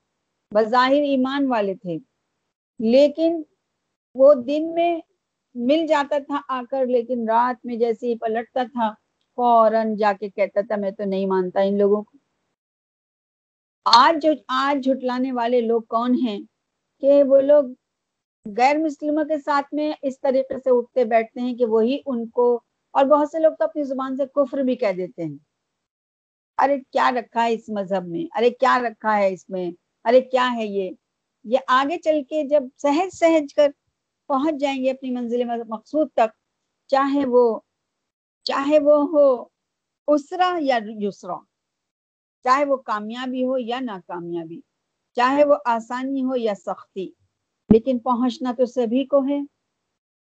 بظاہر 0.51 1.01
ایمان 1.03 1.47
والے 1.47 1.75
تھے۔ 1.75 1.97
لیکن 2.79 3.41
وہ 4.15 4.33
دن 4.33 4.73
میں 4.73 5.01
مل 5.55 5.85
جاتا 5.87 6.17
تھا 6.27 6.41
آ 6.47 6.61
کر، 6.71 6.85
لیکن 6.85 7.29
رات 7.29 7.65
میں 7.65 7.75
جیسے 7.75 8.07
ہی 8.07 8.17
پلٹتا 8.17 8.63
تھا، 8.63 8.93
فوراً 9.35 9.95
جا 9.95 10.13
کے 10.19 10.29
کہتا 10.29 10.61
تھا، 10.61 10.75
میں 10.75 10.91
تو 10.91 11.03
نہیں 11.03 11.25
مانتا 11.25 11.61
ان 11.61 11.77
لوگوں 11.77 12.01
کو۔ 12.03 12.17
آج 13.85 14.23
جو، 14.23 14.31
آج 14.47 14.85
جھٹلانے 14.85 15.31
والے 15.31 15.61
لوگ 15.61 15.81
کون 15.81 16.15
ہیں 16.15 16.39
کہ 17.01 17.23
وہ 17.23 17.41
لوگ 17.41 17.63
غیر 18.45 18.77
مسلموں 18.77 19.23
کے 19.25 19.37
ساتھ 19.37 19.73
میں 19.73 19.91
اس 20.01 20.19
طریقے 20.21 20.57
سے 20.59 20.69
اٹھتے 20.77 21.03
بیٹھتے 21.05 21.41
ہیں 21.41 21.53
کہ 21.55 21.65
وہی 21.65 21.97
ان 22.05 22.27
کو، 22.29 22.53
اور 22.93 23.05
بہت 23.05 23.29
سے 23.31 23.39
لوگ 23.39 23.51
تو 23.59 23.63
اپنی 23.63 23.83
زبان 23.83 24.15
سے 24.17 24.25
کفر 24.35 24.61
بھی 24.63 24.75
کہہ 24.75 24.91
دیتے 24.97 25.23
ہیں۔ 25.23 25.37
ارے 26.57 26.77
کیا 26.91 27.09
رکھا 27.11 27.43
ہے 27.43 27.53
اس 27.53 27.69
مذہب 27.69 28.07
میں؟ 28.07 28.23
ارے 28.37 28.49
کیا 28.49 28.77
رکھا 28.79 29.17
ہے 29.17 29.31
اس 29.33 29.49
میں؟ 29.49 29.69
ارے 30.05 30.21
کیا 30.21 30.49
ہے 30.55 30.65
یہ؟ 30.65 30.89
یہ 31.45 31.59
آگے 31.67 31.97
چل 31.97 32.21
کے 32.29 32.43
جب 32.49 32.63
سہج 32.77 33.13
سہج 33.13 33.53
کر 33.53 33.69
پہنچ 34.29 34.59
جائیں 34.61 34.83
گے 34.83 34.89
اپنی 34.91 35.11
منزل 35.11 35.43
مقصود 35.69 36.09
تک، 36.13 36.35
چاہے 36.89 37.25
وہ 37.27 37.59
چاہے 38.45 38.79
وہ 38.79 38.97
ہو 39.13 39.25
اسرا 40.07 40.51
یا 40.61 40.77
یسرا، 40.99 41.37
چاہے 42.45 42.65
وہ 42.65 42.75
کامیابی 42.85 43.43
ہو 43.45 43.57
یا 43.59 43.79
ناکامیابی، 43.79 44.59
چاہے 45.17 45.45
وہ 45.45 45.55
آسانی 45.65 46.23
ہو 46.23 46.35
یا 46.35 46.53
سختی۔ 46.65 47.09
لیکن 47.73 47.99
پہنچنا 47.99 48.53
تو 48.57 48.65
سبھی 48.65 49.05
کو 49.05 49.23
ہے۔ 49.27 49.39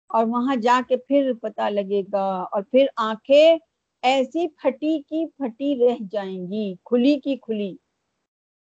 اور 0.08 0.24
وہاں 0.26 0.56
جا 0.56 0.80
کے 0.88 0.96
پھر 0.96 1.32
پتا 1.42 1.68
لگے 1.68 2.02
گا 2.12 2.24
اور 2.52 2.62
پھر 2.62 2.86
آنکھیں 2.96 3.58
ایسی 4.02 4.48
پھٹی 4.48 4.98
کی 5.02 5.26
پھٹی 5.26 5.74
رہ 5.80 5.96
جائیں 6.10 6.46
گی، 6.50 6.74
کھلی 6.84 7.20
کی 7.20 7.36
کھلی۔ 7.36 7.76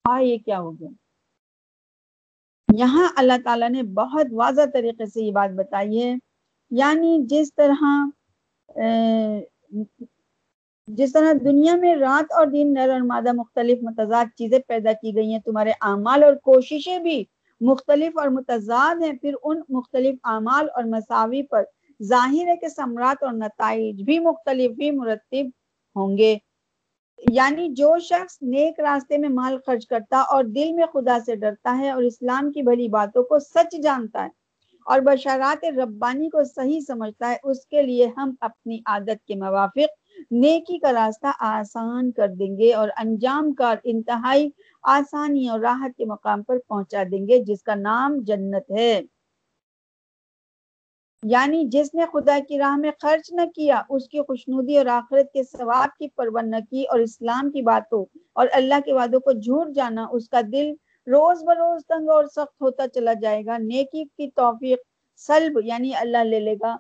ہاں 0.09 0.23
یہ 0.23 0.39
کیا 0.39 0.59
ہو 0.61 0.81
گیا۔ 0.81 0.89
یہاں 2.69 3.09
اللہ 3.17 3.33
تعالیٰ 3.45 3.71
نے 3.71 3.83
بہت 3.83 4.27
واضح 4.33 4.63
طریقے 4.73 5.07
سے 5.07 5.23
یہ 5.23 5.33
بات 5.33 5.51
بتائی 5.55 6.03
ہے۔ 6.03 6.15
یعنی 6.71 7.19
جس 7.25 7.55
طرح 7.55 7.83
جس 10.89 11.13
طرح 11.13 11.33
دنیا 11.45 11.77
میں 11.77 11.95
رات 11.95 12.33
اور 12.33 12.47
دن 12.47 12.75
نر 12.75 12.89
اور 12.89 13.01
مادہ 13.01 13.33
مختلف 13.33 13.79
متضاد 13.83 14.27
چیزیں 14.37 14.59
پیدا 14.69 14.93
کی 14.93 15.15
گئی 15.15 15.33
ہیں، 15.33 15.39
تمہارے 15.39 15.71
اعمال 15.71 16.25
اور 16.25 16.35
کوششیں 16.35 16.99
بھی 16.99 17.25
مختلف 17.61 18.19
اور 18.19 18.29
متضاد 18.31 19.03
ہیں، 19.03 19.13
پھر 19.13 19.35
ان 19.45 19.61
مختلف 19.69 20.15
اعمال 20.25 20.67
اور 20.75 20.85
مساوی 20.89 21.43
پر 21.45 21.65
ظاہر 22.01 22.49
ہے 22.49 22.57
کہ 22.57 22.69
ثمرات 22.69 23.23
اور 23.23 23.33
نتائج 23.35 24.03
بھی 24.03 24.19
مختلف 24.21 24.81
ہی 24.81 24.91
مرتب 24.93 25.47
ہوں 25.97 26.17
گے۔ 26.19 26.37
یعنی 27.19 27.69
جو 27.75 27.99
شخص 28.03 28.39
نیک 28.43 28.81
راستے 28.81 29.19
میں 29.19 29.29
مال 29.31 29.59
خرچ 29.67 29.87
کرتا 29.87 30.21
اور 30.31 30.45
دل 30.55 30.73
میں 30.73 30.87
خدا 30.93 31.19
سے 31.27 31.37
ڈرتا 31.37 31.77
ہے 31.79 31.91
اور 31.91 32.03
اسلام 32.03 32.53
کی 32.53 32.63
بھلی 32.63 32.89
باتوں 32.91 33.25
کو 33.25 33.39
سچ 33.47 33.77
جانتا 33.83 34.25
ہے 34.25 34.31
اور 34.87 35.01
بشارات 35.03 35.65
ربانی 35.79 36.29
کو 36.31 36.45
صحیح 36.47 36.81
سمجھتا 36.81 37.31
ہے، 37.31 37.37
اس 37.45 37.67
کے 37.67 37.83
لیے 37.83 38.09
ہم 38.17 38.35
اپنی 38.43 38.79
عادت 38.87 39.27
کے 39.27 39.35
موافق 39.37 39.98
نیکی 40.31 40.79
کا 40.79 40.93
راستہ 40.93 41.27
آسان 41.41 42.13
کر 42.13 42.29
دیں 42.29 42.59
گے 42.59 42.75
اور 42.75 42.89
انجام 42.97 43.53
کا 43.53 43.75
انتہائی 43.85 44.51
آسانی 44.83 45.49
اور 45.49 45.61
راحت 45.61 45.97
کے 45.97 46.05
مقام 46.05 46.43
پر 46.43 46.57
پہنچا 46.69 47.03
دیں 47.11 47.29
گے، 47.29 47.39
جس 47.39 47.63
کا 47.63 47.75
نام 47.75 48.19
جنت 48.19 48.71
ہے۔ 48.71 49.03
یعنی 51.23 51.65
جس 51.65 51.95
نے 51.95 52.05
خدا 52.13 52.39
کی 52.49 52.59
راہ 52.59 52.77
میں 52.77 52.91
خرچ 53.03 53.33
نہ 53.33 53.41
کیا، 53.55 53.83
اس 53.89 54.09
کی 54.09 54.21
خوشنودی 54.21 54.79
اور 54.79 54.87
آخرت 54.87 55.33
کے 55.33 55.43
ثواب 55.43 55.97
کی 55.99 56.09
پرون 56.09 56.51
نہ 56.51 56.57
کی 56.71 56.85
اور 56.85 56.99
اسلام 56.99 57.51
کی 57.51 57.63
باتوں 57.63 58.05
اور 58.33 58.47
اللہ 58.53 58.75
کے 58.85 58.93
وعدوں 58.93 59.21
کو 59.21 59.33
جھوٹ 59.33 59.75
جانا، 59.75 60.07
اس 60.13 60.29
کا 60.29 60.41
دل 60.53 60.73
روز 61.07 61.45
بروز 61.45 61.87
تنگ 61.87 62.09
اور 62.09 62.25
سخت 62.25 62.61
ہوتا 62.61 62.89
چلا 62.89 63.13
جائے 63.13 63.47
گا۔ 63.47 63.59
نیکی 63.59 64.05
کی 64.05 64.31
توفیق 64.31 64.79
سلب 65.17 65.59
یعنی 65.65 65.95
اللہ 65.95 66.19
لے 66.19 66.41
لے 66.41 66.55
گا۔ 66.55 66.77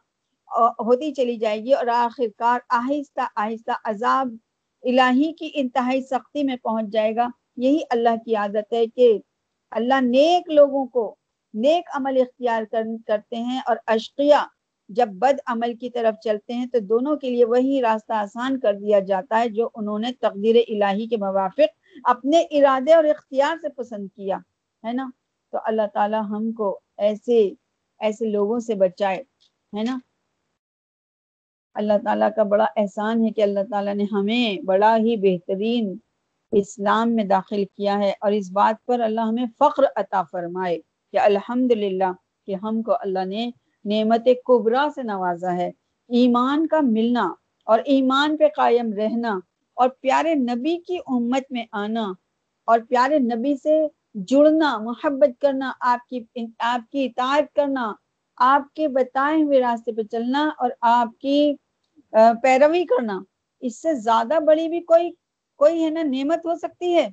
ہوتی 0.56 1.12
چلی 1.14 1.37
جائے 1.37 1.64
گی 1.64 1.72
اور 1.72 1.87
آخر 1.87 2.26
کار 2.37 2.58
آہستہ 2.68 3.26
آہستہ 3.37 3.72
عذاب 3.84 4.34
الہی 4.82 5.32
کی 5.32 5.50
انتہائی 5.54 6.02
سختی 6.02 6.42
میں 6.42 6.56
پہنچ 6.56 6.87
جائے 6.92 7.16
گا۔ 7.16 7.28
یہی 7.56 7.78
اللہ 7.90 8.16
کی 8.24 8.34
عادت 8.34 8.72
ہے 8.72 8.87
کہ 8.87 9.18
اللہ 9.70 10.00
نیک 10.00 10.50
لوگوں 10.50 10.87
کو 10.87 11.14
نیک 11.54 11.88
عمل 11.94 12.20
اختیار 12.20 12.62
کرتے 13.06 13.37
ہیں 13.37 13.61
اور 13.66 13.76
اشقیہ 13.87 14.46
جب 14.88 15.08
بد 15.08 15.40
عمل 15.46 15.74
کی 15.74 15.90
طرف 15.90 16.14
چلتے 16.24 16.52
ہیں 16.52 16.66
تو 16.66 16.78
دونوں 16.78 17.16
کے 17.16 17.30
لیے 17.30 17.44
وہی 17.44 17.80
راستہ 17.82 18.12
آسان 18.12 18.61
کر 18.61 18.74
دیا 18.74 19.00
جاتا 19.00 19.40
ہے 19.40 19.48
جو 19.48 19.68
انہوں 19.74 19.98
نے 19.98 20.12
تقدیر 20.20 20.56
الہی 20.68 21.06
کے 21.06 21.16
موافق 21.16 21.76
اپنے 22.04 22.40
ارادے 22.50 22.92
اور 22.92 23.04
اختیار 23.04 23.56
سے 23.61 23.68
پسند 23.68 24.08
کیا، 24.16 24.37
ہے 24.84 24.92
نا؟ 24.92 25.11
تو 25.52 25.58
اللہ 25.64 25.87
تعالی 25.94 26.16
ہم 26.30 26.52
کو 26.52 26.78
ایسے 26.98 27.50
ایسے 28.00 28.26
لوگوں 28.26 28.58
سے 28.58 28.74
بچائے، 28.74 29.22
ہے 29.72 29.82
نا؟ 29.82 29.98
اللہ 31.74 31.92
تعالیٰ 32.04 32.28
کا 32.37 32.42
بڑا 32.42 32.66
احسان 32.76 33.24
ہے 33.24 33.31
کہ 33.31 33.42
اللہ 33.42 33.61
تعالیٰ 33.70 33.94
نے 33.94 34.04
ہمیں 34.12 34.64
بڑا 34.64 34.96
ہی 34.96 35.16
بہترین 35.16 35.96
اسلام 36.52 37.14
میں 37.14 37.24
داخل 37.24 37.64
کیا 37.64 37.98
ہے 37.98 38.12
اور 38.20 38.33
اس 38.33 38.50
بات 38.52 38.87
پر 38.87 39.00
اللہ 39.00 39.20
ہمیں 39.20 39.46
فخر 39.59 39.83
عطا 39.96 40.22
فرمائے 40.22 40.78
کہ 41.12 41.18
الحمد 41.18 41.72
کہ 42.46 42.54
ہم 42.54 42.83
کو 42.83 42.92
اللہ 43.00 43.24
نے 43.24 43.50
نعمت 43.85 44.28
قبرا 44.44 44.88
سے 44.94 45.02
نوازا 45.02 45.57
ہے۔ 45.57 45.70
ایمان 46.09 46.66
کا 46.66 46.81
ملنا 46.81 47.35
اور 47.64 47.78
ایمان 47.85 48.37
پہ 48.37 48.48
قائم 48.57 48.92
رہنا 48.92 49.38
اور 49.74 49.88
پیارے 50.00 50.35
نبی 50.35 50.76
کی 50.76 50.96
امت 51.07 51.42
میں 51.50 51.64
آنا 51.72 52.12
اور 52.64 52.78
پیارے 52.88 53.18
نبی 53.18 53.54
سے 53.57 53.87
جڑنا، 54.14 54.78
محبت 54.78 55.40
کرنا، 55.40 55.72
آپ 55.81 56.09
کی 56.09 56.20
آپ 56.59 56.90
کی 56.90 57.04
اطاعت 57.04 57.54
کرنا 57.54 57.92
آپ 58.40 58.74
کے 58.74 58.88
بتائے 58.88 59.42
ہوئے 59.42 59.61
راستے 59.61 59.92
پہ 59.92 60.03
چلنا 60.03 60.51
اور 60.59 60.70
آپ 60.81 61.09
کی 61.20 61.55
پیروی 62.42 62.85
کرنا، 62.85 63.20
اس 63.61 63.83
سے 63.83 63.94
زیادہ 63.94 64.38
بڑی 64.46 64.68
بھی 64.68 64.81
کوئی 64.81 65.11
کوئی 65.57 65.85
ہے 65.85 65.90
نا 65.90 66.03
نعمت 66.03 66.46
ہو 66.46 66.55
سکتی 66.55 66.94
ہے؟ 66.94 67.09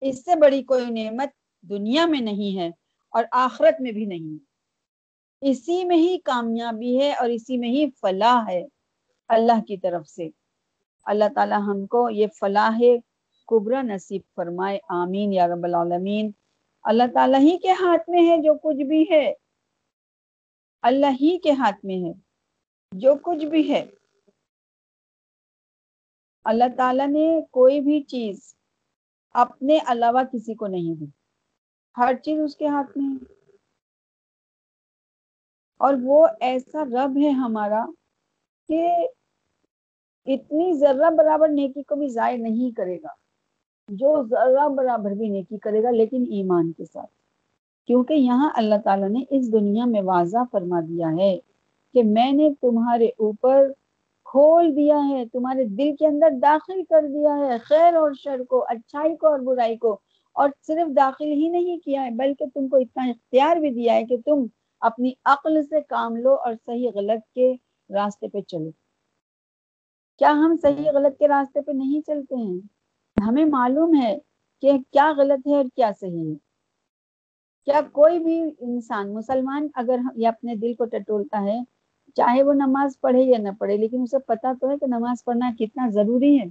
اس 0.00 0.24
سے 0.24 0.36
بڑی 0.36 0.62
کوئی 0.62 0.90
نعمت 0.90 1.28
دنیا 1.62 2.06
میں 2.06 2.20
نہیں 2.20 2.58
ہے 2.58 2.70
اور 3.10 3.24
آخرت 3.32 3.80
میں 3.80 3.92
بھی 3.92 4.04
نہیں۔ 4.04 4.36
اسی 5.40 5.84
میں 5.84 5.96
ہی 5.96 6.18
کامیابی 6.18 7.00
ہے 7.00 7.12
اور 7.12 7.28
اسی 7.28 7.58
میں 7.58 7.68
ہی 7.68 7.86
فلاح 8.00 8.44
ہے 8.48 8.64
اللہ 9.28 9.60
کی 9.68 9.76
طرف 9.76 10.08
سے۔ 10.08 10.28
اللہ 11.04 11.24
تعالی 11.34 11.54
ہم 11.66 11.86
کو 11.86 12.10
یہ 12.10 12.26
فلاح 12.40 12.80
کبرا 13.48 13.82
نصیب 13.82 14.22
فرمائے، 14.36 14.78
آمین 14.88 15.32
یا 15.32 15.46
رب 15.46 15.64
العالمین۔ 15.64 16.30
اللہ 16.82 17.12
تعالیٰ 17.14 17.40
ہی 17.40 17.56
کے 17.58 17.70
ہاتھ 17.70 18.10
میں 18.10 18.22
ہے 18.30 18.36
جو 18.38 18.54
کچھ 18.62 18.82
بھی 18.82 19.04
ہے۔ 19.10 19.32
اللہ 20.82 21.06
ہی 21.06 21.38
کے 21.38 21.52
ہاتھ 21.52 21.84
میں 21.84 21.96
ہے، 21.96 22.12
جو 22.92 23.14
کچھ 23.22 23.44
بھی 23.46 23.72
ہے۔ 23.72 23.84
اللہ 26.44 26.64
تعالیٰ 26.76 27.06
نے 27.06 27.40
کوئی 27.50 27.80
بھی 27.80 28.02
چیز 28.02 28.54
اپنے 29.34 29.78
علاوہ 29.86 30.22
کسی 30.32 30.54
کو 30.54 30.66
نہیں 30.66 30.94
دی۔ 30.94 31.06
ہر 31.96 32.14
چیز 32.14 32.40
اس 32.40 32.56
کے 32.56 32.66
ہاتھ 32.66 32.98
میں 32.98 33.08
ہے۔ 33.08 33.24
اور 35.80 35.94
وہ 36.02 36.26
ایسا 36.40 36.84
رب 36.84 37.18
ہے 37.24 37.28
ہمارا 37.28 37.84
کہ 38.68 38.88
اتنی 40.26 40.72
ذرہ 40.72 41.10
برابر 41.10 41.48
نیکی 41.48 41.82
کو 41.82 41.96
بھی 41.96 42.08
ضائع 42.08 42.36
نہیں 42.36 42.76
کرے 42.76 42.96
گا، 43.02 43.14
جو 43.88 44.26
ذرہ 44.30 44.68
برابر 44.68 45.10
بھی 45.10 45.28
نیکی 45.28 45.58
کرے 45.58 45.82
گا 45.82 45.90
لیکن 45.90 46.22
ایمان 46.22 46.72
کے 46.72 46.84
ساتھ۔ 46.84 47.17
کیونکہ 47.88 48.14
یہاں 48.14 48.50
اللہ 48.54 48.74
تعالیٰ 48.84 49.08
نے 49.08 49.24
اس 49.30 49.52
دنیا 49.52 49.84
میں 49.84 50.02
واضح 50.02 50.38
فرما 50.52 50.80
دیا 50.80 51.06
ہے 51.18 51.38
کہ 51.94 52.02
میں 52.02 52.32
نے 52.32 52.50
تمہارے 52.60 53.06
اوپر 53.06 53.72
کھول 54.24 54.76
دیا 54.76 55.08
ہے، 55.08 55.24
تمہارے 55.32 55.64
دل 55.64 55.96
کے 55.98 56.06
اندر 56.06 56.30
داخل 56.42 56.82
کر 56.84 57.06
دیا 57.08 57.36
ہے، 57.36 57.58
خیر 57.58 57.94
اور 57.94 58.12
شر 58.12 58.44
کو، 58.48 58.64
اچھائی 58.68 59.16
کو 59.16 59.26
اور 59.26 59.40
برائی 59.40 59.76
کو۔ 59.76 59.98
اور 60.32 60.48
صرف 60.66 60.96
داخل 60.96 61.24
ہی 61.24 61.48
نہیں 61.48 61.78
کیا 61.78 62.04
ہے، 62.04 62.10
بلکہ 62.10 62.44
تم 62.54 62.68
کو 62.68 62.76
اتنا 62.76 63.04
اختیار 63.04 63.56
بھی 63.56 63.70
دیا 63.70 63.94
ہے 63.94 64.04
کہ 64.04 64.16
تم 64.24 64.46
اپنی 64.80 65.12
عقل 65.24 65.62
سے 65.62 65.80
کام 65.80 66.16
لو 66.16 66.34
اور 66.34 66.52
صحیح 66.66 66.90
غلط 66.94 67.34
کے 67.34 67.54
راستے 67.94 68.28
پہ 68.28 68.40
چلو۔ 68.40 68.70
کیا 70.18 70.30
ہم 70.30 70.56
صحیح 70.62 70.90
غلط 70.90 71.18
کے 71.18 71.28
راستے 71.28 71.60
پہ 71.60 71.72
نہیں 71.72 72.00
چلتے 72.06 72.36
ہیں؟ 72.36 72.60
ہمیں 73.28 73.44
معلوم 73.44 74.00
ہے 74.02 74.18
کہ 74.60 74.72
کیا 74.90 75.12
غلط 75.16 75.46
ہے 75.46 75.56
اور 75.56 75.64
کیا 75.76 75.90
صحیح 76.00 76.30
ہے۔ 76.30 76.47
کیا 77.68 77.80
کوئی 77.92 78.18
بھی 78.18 78.42
انسان 78.58 79.14
مسلمان 79.14 79.68
اگر 79.74 79.96
یہ 80.16 80.28
اپنے 80.28 80.54
دل 80.54 80.74
کو 80.74 80.84
ٹٹولتا 80.84 81.42
ہے، 81.42 81.58
چاہے 82.14 82.42
وہ 82.42 82.52
نماز 82.52 83.00
پڑھے 83.00 83.22
یا 83.22 83.38
نہ 83.38 83.48
پڑھے، 83.58 83.76
لیکن 83.76 84.02
اسے 84.02 84.18
پتا 84.18 84.52
تو 84.60 84.70
ہے 84.70 84.78
کہ 84.78 84.86
نماز 84.86 85.24
پڑھنا 85.24 85.50
کتنا 85.58 85.88
ضروری 85.90 86.38
ہے۔ 86.40 86.44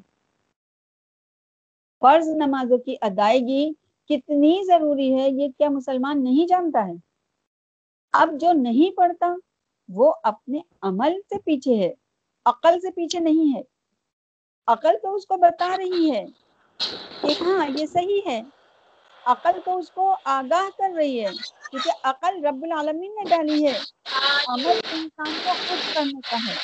فرض 1.99 2.27
نمازوں 2.27 2.77
کی 2.77 2.95
ادائیگی 3.01 3.73
کتنی 4.09 4.61
ضروری 4.67 5.13
ہے، 5.15 5.29
یہ 5.29 5.47
کیا 5.57 5.69
مسلمان 5.69 6.23
نہیں 6.23 6.47
جانتا 6.47 6.87
ہے؟ 6.87 6.93
اب 8.11 8.29
جو 8.39 8.51
نہیں 8.51 8.97
پڑھتا، 8.97 9.35
وہ 9.89 10.13
اپنے 10.23 10.59
عمل 10.81 11.13
سے 11.29 11.39
پیچھے 11.39 11.75
ہے، 11.75 11.93
عقل 12.45 12.79
سے 12.79 12.91
پیچھے 12.91 13.19
نہیں 13.19 13.55
ہے۔ 13.55 13.61
عقل 14.67 14.95
تو 15.01 15.15
اس 15.15 15.25
کو 15.25 15.37
بتا 15.37 15.77
رہی 15.77 16.11
ہے 16.11 16.25
کہ 17.21 17.43
ہاں 17.43 17.67
یہ 17.77 17.85
صحیح 17.85 18.21
ہے۔ 18.25 18.41
عقل 19.27 19.59
تو 19.65 19.77
اس 19.77 19.89
کو 19.91 20.15
آگاہ 20.23 20.69
کر 20.77 20.89
رہی 20.97 21.19
ہے، 21.19 21.31
کیونکہ 21.71 21.91
عقل 22.03 22.45
رب 22.45 22.63
العالمین 22.63 23.15
نے 23.15 23.23
ڈالی 23.29 23.65
ہے۔ 23.67 23.77
عمل 24.47 24.79
انسان 24.93 25.33
کو 25.43 25.51
خود 25.67 25.93
کرنے 25.95 26.19
کا 26.29 26.37
ہے 26.47 26.55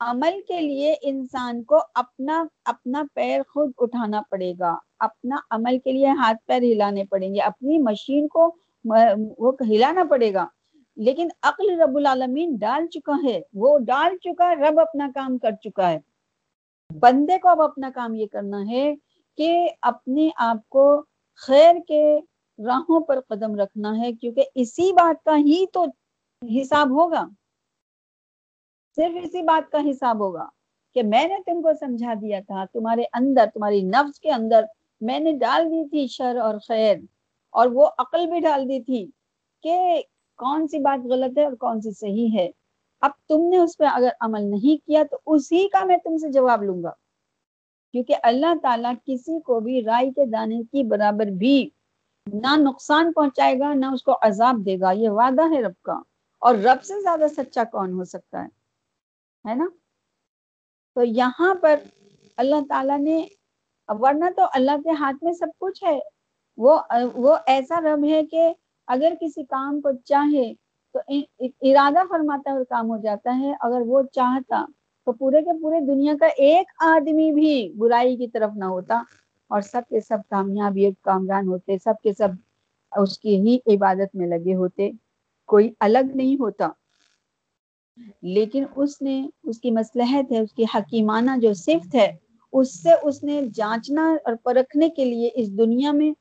عمل 0.00 0.40
کے 0.48 0.60
لیے 0.60 0.94
انسان 1.02 1.62
کو 1.62 1.78
اپنا 1.94 2.42
اپنا 2.64 3.02
پیر 3.14 3.40
خود 3.48 3.70
اٹھانا 3.78 4.22
پڑے 4.30 4.52
گا۔ 4.58 4.74
اپنا 4.98 5.36
عمل 5.50 5.78
کے 5.84 5.92
لیے 5.92 6.08
ہاتھ 6.08 6.38
پیر 6.46 6.62
ہلانے 6.62 7.04
پڑیں 7.04 7.34
گے۔ 7.34 7.40
اپنی 7.40 7.78
مشین 7.78 8.28
کو 8.28 8.46
وہ 9.38 9.52
ہلانا 9.70 10.04
پڑے 10.10 10.32
گا۔ 10.34 10.46
لیکن 10.96 11.28
عقل 11.42 11.80
رب 11.80 11.96
العالمین 11.96 12.56
ڈال 12.60 12.86
چکا 12.86 13.16
ہے۔ 13.24 13.40
وہ 13.54 13.78
ڈال 13.86 14.16
چکا، 14.24 14.54
رب 14.54 14.80
اپنا 14.80 15.10
کام 15.14 15.38
کر 15.38 15.50
چکا 15.64 15.90
ہے۔ 15.90 15.98
بندے 16.98 17.38
کو 17.38 17.48
اب 17.48 17.60
اپنا 17.62 17.90
کام 17.94 18.14
یہ 18.14 18.26
کرنا 18.32 18.60
ہے 18.70 18.94
کہ 19.38 19.68
اپنے 19.82 20.28
آپ 20.36 20.68
کو 20.68 20.84
خیر 21.42 21.76
کے 21.88 22.04
راہوں 22.58 23.00
پر 23.00 23.20
قدم 23.20 23.54
رکھنا 23.56 23.96
ہے، 23.98 24.12
کیونکہ 24.12 24.44
اسی 24.54 24.92
بات 24.92 25.24
کا 25.24 25.36
ہی 25.36 25.64
تو 25.72 25.84
حساب 26.42 26.90
ہوگا۔ 26.90 27.24
صرف 28.98 29.24
اسی 29.24 29.42
بات 29.42 29.70
کا 29.72 29.78
حساب 29.90 30.20
ہوگا 30.20 30.48
کہ 30.96 31.02
میں 31.02 31.26
نے 31.28 31.36
تم 31.46 31.62
کو 31.62 31.72
سمجھا 31.80 32.14
دیا 32.20 32.40
تھا، 32.46 32.64
تمہارے 32.72 33.02
اندر، 33.12 33.46
تمہاری 33.54 33.80
نفس 33.82 34.20
کے 34.20 34.30
اندر 34.30 34.64
میں 35.00 35.18
نے 35.18 35.32
ڈال 35.32 35.66
دی 35.66 35.88
تھی 35.88 36.06
شر 36.06 36.36
اور 36.36 36.58
خیر، 36.68 36.96
اور 37.54 37.66
وہ 37.66 37.86
عقل 37.98 38.26
بھی 38.26 38.40
ڈال 38.40 38.68
دی 38.68 38.82
تھی 38.82 39.04
کہ 39.64 40.02
کون 40.38 40.66
سی 40.68 40.78
بات 40.78 41.06
غلط 41.06 41.38
ہے 41.38 41.44
اور 41.44 41.52
کون 41.60 41.80
سی 41.80 41.90
صحیح 41.90 42.38
ہے۔ 42.38 42.48
اب 43.00 43.10
تم 43.28 43.48
نے 43.48 43.58
اس 43.58 43.78
پہ 43.78 43.84
اگر 43.84 44.08
عمل 44.20 44.42
نہیں 44.42 44.86
کیا 44.86 45.02
تو 45.10 45.18
اسی 45.26 45.68
کا 45.68 45.84
میں 45.84 45.96
تم 45.96 46.16
سے 46.16 46.32
جواب 46.32 46.62
لوں 46.62 46.82
گا۔ 46.82 46.90
کیونکہ 47.92 48.16
اللہ 48.22 48.54
تعالیٰ 48.62 48.94
کسی 49.06 49.40
کو 49.40 49.60
بھی 49.60 49.84
رائی 49.84 50.10
کے 50.10 50.26
دانے 50.26 50.62
کی 50.62 50.82
برابر 50.84 51.26
بھی 51.26 51.70
نہ 52.32 52.56
نقصان 52.56 53.12
پہنچائے 53.12 53.58
گا 53.58 53.74
نہ 53.74 53.86
اس 53.86 54.02
کو 54.02 54.12
عذاب 54.22 54.66
دے 54.66 54.80
گا۔ 54.80 54.90
یہ 54.92 55.08
وعدہ 55.08 55.42
ہے 55.42 55.62
رب 55.62 55.82
کا۔ 55.82 56.02
اور 56.38 56.54
رب 56.54 56.82
سے 56.82 57.02
زیادہ 57.02 57.24
سچا 57.36 57.64
کون 57.64 57.92
ہو 57.92 58.04
سکتا 58.04 58.44
ہے؟ 58.44 58.48
ہے 59.48 59.54
نا؟ 59.54 59.66
تو 60.94 61.02
یہاں 61.04 61.54
پر 61.54 61.80
اللہ 62.36 62.56
تعالیٰ 62.68 62.98
نے 62.98 63.26
ورنہ 63.88 64.24
تو 64.36 64.42
اللہ 64.52 64.82
کے 64.84 64.90
ہاتھ 64.90 65.24
میں 65.24 65.32
سب 65.32 65.46
کچھ 65.58 65.84
ہے۔ 65.84 65.98
وہ 66.56 66.80
وہ 67.14 67.36
ایسا 67.46 67.80
رب 67.80 68.04
ہے 68.04 68.26
کہ 68.26 68.52
اگر 68.86 69.12
کسی 69.20 69.44
کام 69.44 69.80
کو 69.80 69.88
چاہے 70.04 70.54
تو 70.94 71.00
ارادہ 71.60 71.98
فرماتا 72.08 72.50
ہے 72.50 72.56
اور 72.56 72.64
کام 72.64 72.90
ہو 72.90 72.96
جاتا 72.96 73.38
ہے، 73.38 73.52
اگر 73.60 73.80
وہ 73.86 74.02
چاہتا 74.12 74.64
تو 75.06 75.12
پورے 75.12 75.42
کے 75.42 75.60
پورے 75.62 75.80
دنیا 75.80 76.14
کا 76.20 76.26
ایک 76.26 76.66
آدمی 76.78 77.32
بھی 77.32 77.72
برائی 77.78 78.16
کی 78.16 78.28
طرف 78.28 78.50
نہ 78.56 78.64
ہوتا 78.64 79.02
اور 79.50 79.60
سب 79.60 79.82
کے 79.88 80.00
سب 80.00 80.18
کامیاب 80.30 80.78
کامران 81.02 81.48
ہوتے، 81.48 81.76
سب 81.84 81.94
کے 82.02 82.12
سب 82.12 82.28
اس 82.92 83.18
کی 83.18 83.36
ہی 83.40 83.74
عبادت 83.74 84.14
میں 84.14 84.26
لگے 84.26 84.54
ہوتے، 84.54 84.90
کوئی 85.46 85.72
الگ 85.80 86.14
نہیں 86.14 86.36
ہوتا۔ 86.40 86.68
لیکن 88.22 88.64
اس 88.76 89.02
نے، 89.02 89.28
اس 89.42 89.60
کی 89.60 89.70
مسلحت 89.70 90.32
ہے، 90.32 90.38
اس 90.38 90.52
کی 90.52 90.64
حکیمانہ 90.74 91.30
جو 91.42 91.52
صفت 91.54 91.94
ہے، 91.94 92.16
اس 92.52 92.82
سے 92.82 92.90
اس 93.02 93.22
نے 93.24 93.40
جانچنا 93.54 94.16
اور 94.24 94.34
پرکھنے 94.42 94.88
کے 94.88 95.04
لیے 95.04 95.30
اس 95.34 95.58
دنیا 95.58 95.92
میں 95.92 96.12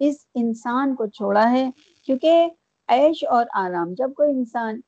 اس 0.00 0.16
انسان 0.34 0.94
کو 0.94 1.06
چھوڑا 1.06 1.50
ہے۔ 1.50 1.70
کیونکہ 2.06 2.48
عیش 2.88 3.24
اور 3.30 3.46
آرام۔ 3.54 3.94
جب 3.94 4.12
کوئی 4.14 4.30
انسان 4.30 4.80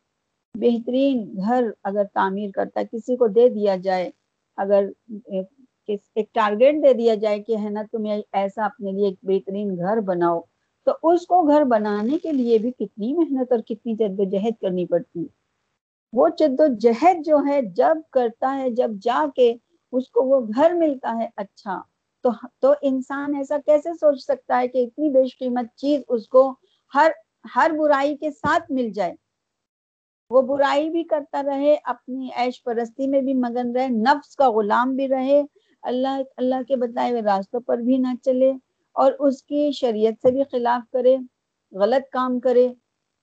بہترین 0.55 1.23
گھر 1.39 1.65
اگر 1.85 2.05
تعمیر 2.15 2.51
کرتا 2.55 2.81
ہے، 2.81 2.85
کسی 2.93 3.17
کو 3.17 3.27
دے 3.29 3.49
دیا 3.49 3.77
جائے، 3.77 4.11
اگر 4.59 4.85
ایک 5.09 6.33
ٹارگیٹ 6.33 6.83
دے 6.83 6.93
دیا 6.93 7.15
جائے 7.15 7.43
کہ 7.43 7.57
ہے 7.57 7.71
نا، 7.71 7.83
تمہیں 7.93 8.21
ایسا 8.33 8.65
اپنے 8.65 8.93
لیے 8.93 9.07
ایک 9.07 9.19
بہترین 9.23 9.77
گھر 9.77 10.01
بناؤ، 10.01 10.41
تو 10.87 10.93
اس 11.03 11.27
کو 11.27 11.43
گھر 11.43 11.65
بنانے 11.65 12.19
کے 12.19 12.33
لیے 12.33 12.59
بھی 12.59 12.71
کتنی 12.71 13.13
محنت 13.15 13.53
اور 13.53 13.61
کتنی 13.61 13.95
جد 13.95 14.21
و 14.21 14.25
جہد 14.25 14.61
کرنی 14.61 14.87
پڑتی۔ 14.87 15.27
وہ 16.13 16.29
جد 16.39 16.61
و 16.61 16.67
جہد 16.81 17.25
جو 17.27 17.39
ہے، 17.49 17.61
جب 17.77 17.99
کرتا 18.11 18.57
ہے، 18.57 18.71
جب 18.71 18.91
جا 19.03 19.25
کے 19.37 19.55
اس 19.93 20.09
کو 20.11 20.23
وہ 20.23 20.41
گھر 20.57 20.73
ملتا 20.75 21.15
ہے 21.19 21.29
اچھا۔ 21.37 21.81
تو 22.25 22.31
تو 22.61 22.73
انسان 22.83 23.35
ایسا 23.35 23.57
کیسے 23.67 23.93
سوچ 23.95 24.23
سکتا 24.25 24.59
ہے 24.61 24.69
کہ 24.69 24.85
اتنی 24.85 25.09
بیش 25.11 25.39
قیمت 25.39 25.67
چیز 25.77 26.03
اس 26.09 26.29
کو 26.29 26.55
ہر 26.95 27.11
ہر 27.55 27.71
برائی 27.79 28.17
کے 28.17 28.31
ساتھ 28.31 28.73
مل 28.73 28.91
جائے۔ 28.91 29.15
وہ 30.31 30.43
برائی 30.43 30.91
بھی 30.91 31.05
کرتا 31.05 31.43
رہے، 31.43 31.77
اپنی 31.85 32.29
عیش 32.37 32.63
پرستی 32.63 33.07
میں 33.07 33.21
بھی 33.21 33.35
مگن 33.35 33.77
رہے، 33.77 33.89
نفس 33.89 34.37
کا 34.37 34.51
غلام 34.51 34.97
بھی 34.97 35.09
رہے۔ 35.09 35.43
اللہ 35.83 36.23
اللہ 36.37 36.63
کے 36.69 36.77
بتائے 36.77 37.11
ہوئے 37.11 37.23
راستوں 37.23 37.61
پر 37.61 37.79
بھی 37.79 37.99
نہ 37.99 38.09
چلے 38.23 38.53
اور 38.93 39.13
اس 39.19 39.43
کی 39.43 39.71
شریعت 39.73 40.13
سے 40.23 40.31
بھی 40.31 40.45
خلاف 40.45 40.91
کرے، 40.91 41.17
غلط 41.73 42.11
کام 42.13 42.41
کرے، 42.41 42.69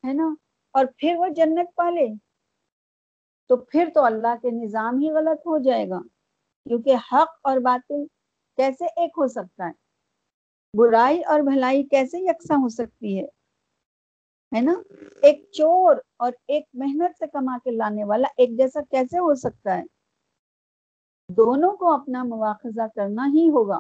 ہے 0.08 0.14
نا؟ 0.14 0.36
اور 0.72 0.86
پھر 0.98 1.16
وہ 1.18 1.28
جنت 1.28 1.76
پالے۔ 1.76 2.08
تو 3.48 3.56
پھر 3.56 3.90
تو 3.94 4.06
اللہ 4.06 4.36
کے 4.42 4.50
نظام 4.52 5.00
ہی 5.00 5.12
غلط 5.12 5.40
ہو 5.40 5.58
جائے 5.58 5.90
گا۔ 5.90 6.00
کیونکہ 6.64 6.96
حق 6.96 7.40
اور 7.44 7.58
باطل 7.58 8.06
کیسے 8.58 8.86
ایک 8.86 9.12
ہو 9.18 9.28
سکتا 9.28 9.68
ہے؟ 9.68 9.72
برائی 10.78 11.22
اور 11.22 11.40
بھلائی 11.40 11.84
کیسے 11.84 12.20
یکساں 12.20 12.58
ہو 12.58 12.70
سکتی 12.70 13.22
ہے؟ 13.22 13.43
ہے 14.54 14.62
نا؟ 14.62 14.74
ایک 15.22 15.44
چور 15.52 15.96
اور 16.18 16.32
ایک 16.48 16.64
محنت 16.74 17.18
سے 17.20 17.26
کما 17.34 17.58
کے 17.64 17.72
لانے 17.72 18.04
والا 18.04 18.28
ایک 18.38 18.58
جیسا 18.58 18.80
کیسے 18.92 19.20
ہو 19.20 19.34
سکتا 19.36 19.78
ہے؟ 19.78 19.84
دونوں 21.30 21.72
کو 21.78 21.92
اپنا 21.94 22.24
مواخذہ 22.24 22.88
کرنا 22.96 23.28
ہی 23.34 23.48
ہوگا، 23.50 23.80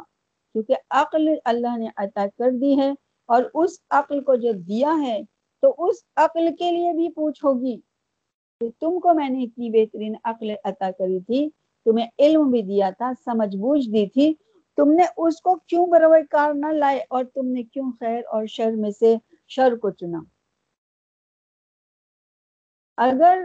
کیونکہ 0.56 0.76
عقل 0.90 1.28
اللہ 1.46 1.78
نے 1.78 1.88
عطا 1.98 2.26
کر 2.38 2.52
دی 2.52 2.78
ہے 2.80 2.92
اور 3.30 3.44
اس 3.54 3.80
عقل 3.90 4.24
کو 4.24 4.36
جو 4.36 4.52
دیا 4.68 4.96
ہے، 5.02 5.22
تو 5.64 5.74
اس 5.78 6.04
عقل 6.16 6.50
کے 6.60 6.72
لیے 6.72 6.94
بھی 6.94 7.10
پوچھ 7.10 7.44
ہوگی 7.46 7.76
کہ 8.62 8.70
تم 8.80 9.00
کو 9.00 9.14
میں 9.14 9.30
نے 9.30 9.44
اتنی 9.44 9.70
بہترین 9.70 10.16
عقل 10.24 10.54
عطا 10.64 10.90
کری 10.92 11.20
تھی، 11.20 11.48
تمہیں 11.86 12.08
علم 12.20 12.50
بھی 12.52 12.62
دیا 12.62 12.90
تھا، 12.90 13.12
سمجھ 13.26 13.56
بوجھ 13.56 13.88
دی 13.90 14.06
تھی، 14.10 14.34
تم 14.78 14.92
نے 14.92 15.04
اس 15.18 15.42
کو 15.42 15.56
کیوں 15.68 15.86
بروئے 15.88 16.22
کار 16.30 16.54
نہ 16.54 16.72
لائے 16.74 17.00
اور 17.10 17.24
تم 17.24 17.48
نے 17.48 17.64
کیوں 17.64 17.92
خیر 18.00 18.22
اور 18.28 18.46
شر 18.46 18.72
میں 18.72 18.92
سے 18.92 19.16
شر 19.48 19.76
کو 19.76 19.90
چنا؟ 19.90 20.20
اگر 22.98 23.40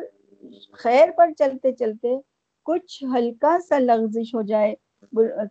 خیر 0.73 1.11
پر 1.17 1.31
چلتے 1.39 1.73
چلتے 1.73 2.17
کچھ 2.67 3.05
ہلکا 3.15 3.59
سا 3.69 3.79
لغزش 3.79 4.35
ہو 4.35 4.43
جائے 4.43 4.75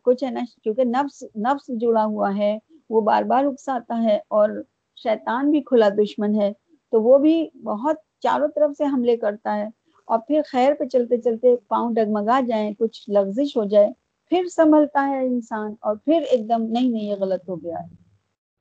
کچھ 0.03 0.23
ہے 0.23 0.29
نا، 0.29 0.39
کیونکہ 0.63 0.83
نفس 0.83 1.23
نفس 1.35 1.67
جڑا 1.81 2.05
ہوا 2.05 2.37
ہے، 2.37 2.57
وہ 2.89 3.01
بار 3.01 3.23
بار 3.23 3.45
اکساتا 3.45 4.03
ہے 4.03 4.19
اور 4.27 4.49
شیطان 4.95 5.51
بھی 5.51 5.61
کھلا 5.61 5.89
دشمن 5.89 6.41
ہے، 6.41 6.51
تو 6.91 7.01
وہ 7.01 7.17
بھی 7.17 7.49
بہت 7.63 7.95
چاروں 8.19 8.47
طرف 8.55 8.71
سے 8.77 8.85
حملے 8.85 9.17
کرتا 9.17 9.55
ہے۔ 9.55 9.67
اور 10.05 10.19
پھر 10.27 10.41
خیر 10.47 10.73
پہ 10.73 10.85
چلتے 10.85 11.17
چلتے 11.17 11.55
پاؤں 11.67 11.93
ڈگمگا 11.93 12.39
جائیں، 12.47 12.73
کچھ 12.79 13.09
لغزش 13.09 13.57
ہو 13.57 13.63
جائے، 13.63 13.87
پھر 14.31 14.47
سنبھلتا 14.55 15.07
ہے 15.07 15.25
انسان 15.25 15.73
اور 15.81 15.95
پھر 15.95 16.23
ایک 16.31 16.49
دم 16.49 16.61
نہیں 16.61 16.89
نہیں، 16.89 17.03
یہ 17.03 17.15
غلط 17.15 17.49
ہو 17.49 17.55
گیا 17.55 17.79
ہے۔ 17.79 17.95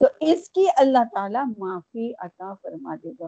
تو 0.01 0.07
اس 0.21 0.51
کی 0.51 0.67
اللہ 0.77 1.05
تعالیٰ 1.15 1.45
معافی 1.59 2.13
عطا 2.19 2.55
فرما 2.63 2.95
دے 3.05 3.11
گا۔ 3.21 3.27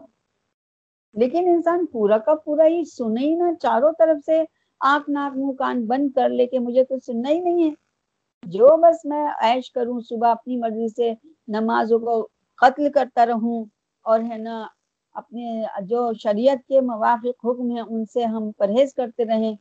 لیکن 1.13 1.47
انسان 1.47 1.85
پورا 1.85 2.17
کا 2.17 2.35
پورا 2.35 2.65
ہی 2.65 2.85
سنے 2.85 3.21
ہی 3.21 3.35
نہ، 3.35 3.43
چاروں 3.61 3.91
طرف 3.99 4.17
سے 4.25 4.43
آنکھ 4.79 5.09
ناک 5.09 5.37
منہ 5.37 5.51
کان 5.51 5.85
بند 5.85 6.09
کر 6.15 6.29
لے 6.29 6.45
کے 6.45 6.59
مجھے 6.59 6.83
تو 6.83 6.95
سننا 7.05 7.29
ہی 7.29 7.39
نہیں 7.39 7.63
ہے۔ 7.63 7.73
جو 8.43 8.77
بس 8.77 9.05
میں 9.05 9.27
عیش 9.41 9.71
کروں، 9.71 9.99
صبح 9.99 10.31
اپنی 10.31 10.57
مرضی 10.57 10.87
سے 10.87 11.13
نمازوں 11.47 11.99
کو 11.99 12.27
قتل 12.57 12.91
کرتا 12.91 13.25
رہوں 13.25 13.65
اور 14.01 14.19
ہے 14.19 14.37
نا، 14.37 14.67
اپنے 15.13 15.63
جو 15.81 16.13
شریعت 16.13 16.67
کے 16.67 16.81
موافق 16.81 17.45
حکم 17.45 17.71
ہیں، 17.71 17.81
ان 17.81 18.05
سے 18.05 18.23
ہم 18.23 18.51
پرہیز 18.57 18.93
کرتے 18.93 19.25
رہیں 19.25 19.55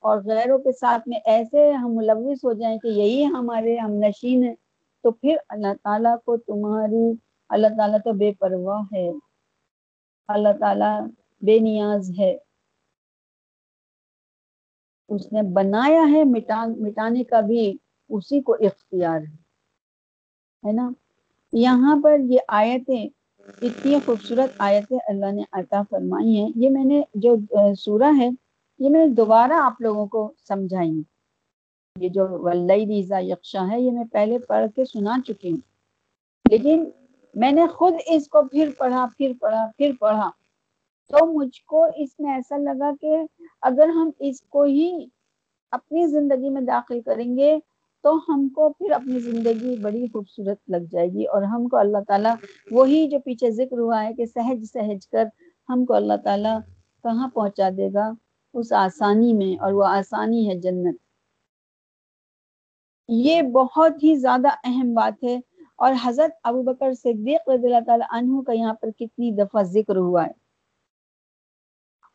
اور 0.00 0.18
غیروں 0.18 0.58
کے 0.58 0.72
ساتھ 0.72 1.08
میں 1.08 1.18
ایسے 1.24 1.70
ہم 1.70 1.94
ملوث 1.94 2.44
ہو 2.44 2.52
جائیں 2.52 2.78
کہ 2.78 2.88
یہی 2.88 3.24
ہمارے 3.24 3.76
ہم 3.76 3.90
نشین 3.90 4.44
ہیں۔ 4.44 4.54
تو 5.02 5.10
پھر 5.10 5.36
اللہ 5.48 5.74
تعالیٰ 5.82 6.16
کو 6.24 6.36
تمہاری، 6.36 7.12
اللہ 7.48 7.66
تعالیٰ 7.66 7.98
تو 8.04 8.12
بے 8.12 8.32
پرواہ 8.38 8.82
ہے۔ 8.94 9.10
اللہ 10.28 10.48
تعالیٰ 10.60 11.06
بے 11.40 11.58
نیاز 11.58 12.12
ہے۔ 12.18 12.36
اس 15.08 15.32
نے 15.32 15.42
بنایا 15.42 16.02
ہے 16.12 16.24
مٹانے 16.24 17.24
کا 17.24 17.40
بھی 17.40 17.76
اسی 18.08 18.40
کو 18.40 18.52
اختیار 18.52 19.20
ہے۔ 20.66 20.72
نا؟ 20.72 20.90
یہاں 21.52 21.96
پر 22.04 22.18
یہ 22.18 22.38
آیتیں 22.48 23.08
اتنی 23.62 23.98
خوبصورت 24.04 24.50
آیتیں 24.58 24.98
اللہ 25.06 25.32
نے 25.32 25.42
عطا 25.52 25.82
فرمائی 25.90 26.36
ہیں۔ 26.36 26.50
یہ 26.56 26.70
میں 26.70 26.84
نے 26.84 27.02
جو 27.14 27.36
سورہ 27.74 28.10
ہے، 28.18 28.28
یہ 28.78 28.90
میں 28.90 29.06
دوبارہ 29.06 29.52
آپ 29.52 29.80
لوگوں 29.80 30.06
کو 30.06 30.32
سمجھائی 30.48 31.02
یہ 32.00 32.08
جو 32.08 32.26
ولی 32.28 32.86
ریزا 32.86 33.18
یکشا 33.18 33.70
ہے، 33.70 33.80
یہ 33.80 33.90
میں 33.90 34.04
پہلے 34.04 34.38
پڑھ 34.38 34.66
کے 34.76 34.84
سنا 34.84 35.16
چکی 35.26 35.50
ہوں۔ 35.50 35.58
لیکن 36.50 36.90
میں 37.34 37.52
نے 37.52 37.66
خود 37.68 37.94
اس 38.06 38.28
کو 38.28 38.42
پھر 38.48 38.70
پڑھا 38.78 39.06
پھر 39.16 39.32
پڑھا 39.40 39.66
پھر 39.76 39.92
پڑھا۔ 40.00 40.30
تو 41.10 41.24
مجھ 41.28 41.60
کو 41.66 41.84
اس 41.96 42.18
میں 42.18 42.32
ایسا 42.32 42.56
لگا 42.58 42.90
کہ 43.00 43.16
اگر 43.62 43.88
ہم 43.90 44.10
اس 44.20 44.40
کو 44.48 44.62
ہی 44.66 44.88
اپنی 45.72 46.06
زندگی 46.08 46.48
میں 46.50 46.60
داخل 46.64 47.00
کریں 47.02 47.36
گے 47.36 47.56
تو 48.04 48.16
ہم 48.28 48.48
کو 48.50 48.68
پھر 48.70 48.90
اپنی 48.92 49.18
زندگی 49.20 49.76
بڑی 49.78 50.06
خوبصورت 50.08 50.58
لگ 50.68 50.88
جائے 50.90 51.08
گی 51.08 51.24
اور 51.26 51.42
ہم 51.44 51.68
کو 51.68 51.76
اللہ 51.76 52.02
تعالیٰ 52.06 52.34
وہی 52.70 53.06
جو 53.08 53.18
پیچھے 53.20 53.50
ذکر 53.52 53.78
ہوا 53.78 54.02
ہے 54.04 54.12
کہ 54.14 54.26
سہج 54.26 54.64
سہج 54.66 55.06
کر 55.08 55.24
ہم 55.68 55.84
کو 55.84 55.94
اللہ 55.94 56.16
تعالیٰ 56.24 56.58
کہاں 57.04 57.28
پہنچا 57.28 57.68
دے 57.72 57.88
گا؟ 57.94 58.10
اس 58.54 58.72
آسانی 58.78 59.32
میں 59.34 59.54
اور 59.58 59.72
وہ 59.72 59.86
آسانی 59.88 60.48
ہے 60.48 60.58
جنت۔ 60.60 60.96
یہ 63.08 63.42
بہت 63.52 64.02
ہی 64.02 64.14
زیادہ 64.16 64.48
اہم 64.64 64.92
بات 64.94 65.24
ہے 65.24 65.36
اور 65.82 65.92
حضرت 66.02 66.30
ابو 66.42 66.62
بکر 66.62 66.92
صدیق 66.92 67.48
رضی 67.48 67.66
اللہ 67.66 67.84
تعالیٰ 67.86 68.06
عنہ 68.10 68.42
کا 68.42 68.52
یہاں 68.52 68.74
پر 68.74 68.90
کتنی 68.90 69.30
دفعہ 69.30 69.62
ذکر 69.62 69.96
ہوا 69.96 70.26
ہے۔ 70.26 70.32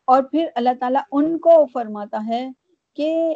اور 0.06 0.23
پھر 0.23 0.47
اللہ 0.56 0.69
تعالیٰ 0.80 1.01
ان 1.12 1.39
کو 1.39 1.65
فرماتا 1.73 2.27
ہے 2.27 2.49
کہ 2.93 3.36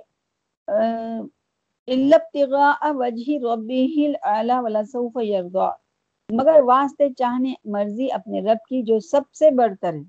مگر 6.30 6.60
واسطے 6.64 7.14
چاہنے 7.18 7.54
مرضی 7.66 8.12
اپنے 8.12 8.42
رب 8.42 8.58
کی 8.70 8.84
جو 8.84 9.00
سب 9.00 9.22
سے 9.34 9.52
برتر 9.52 9.94
ہے۔ 9.94 10.04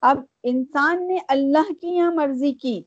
اب 0.00 0.18
انسان 0.42 1.06
نے 1.06 1.18
اللہ 1.28 1.72
کی 1.80 1.88
یہاں 1.88 2.12
مرضی 2.12 2.52
کی۔ 2.52 2.82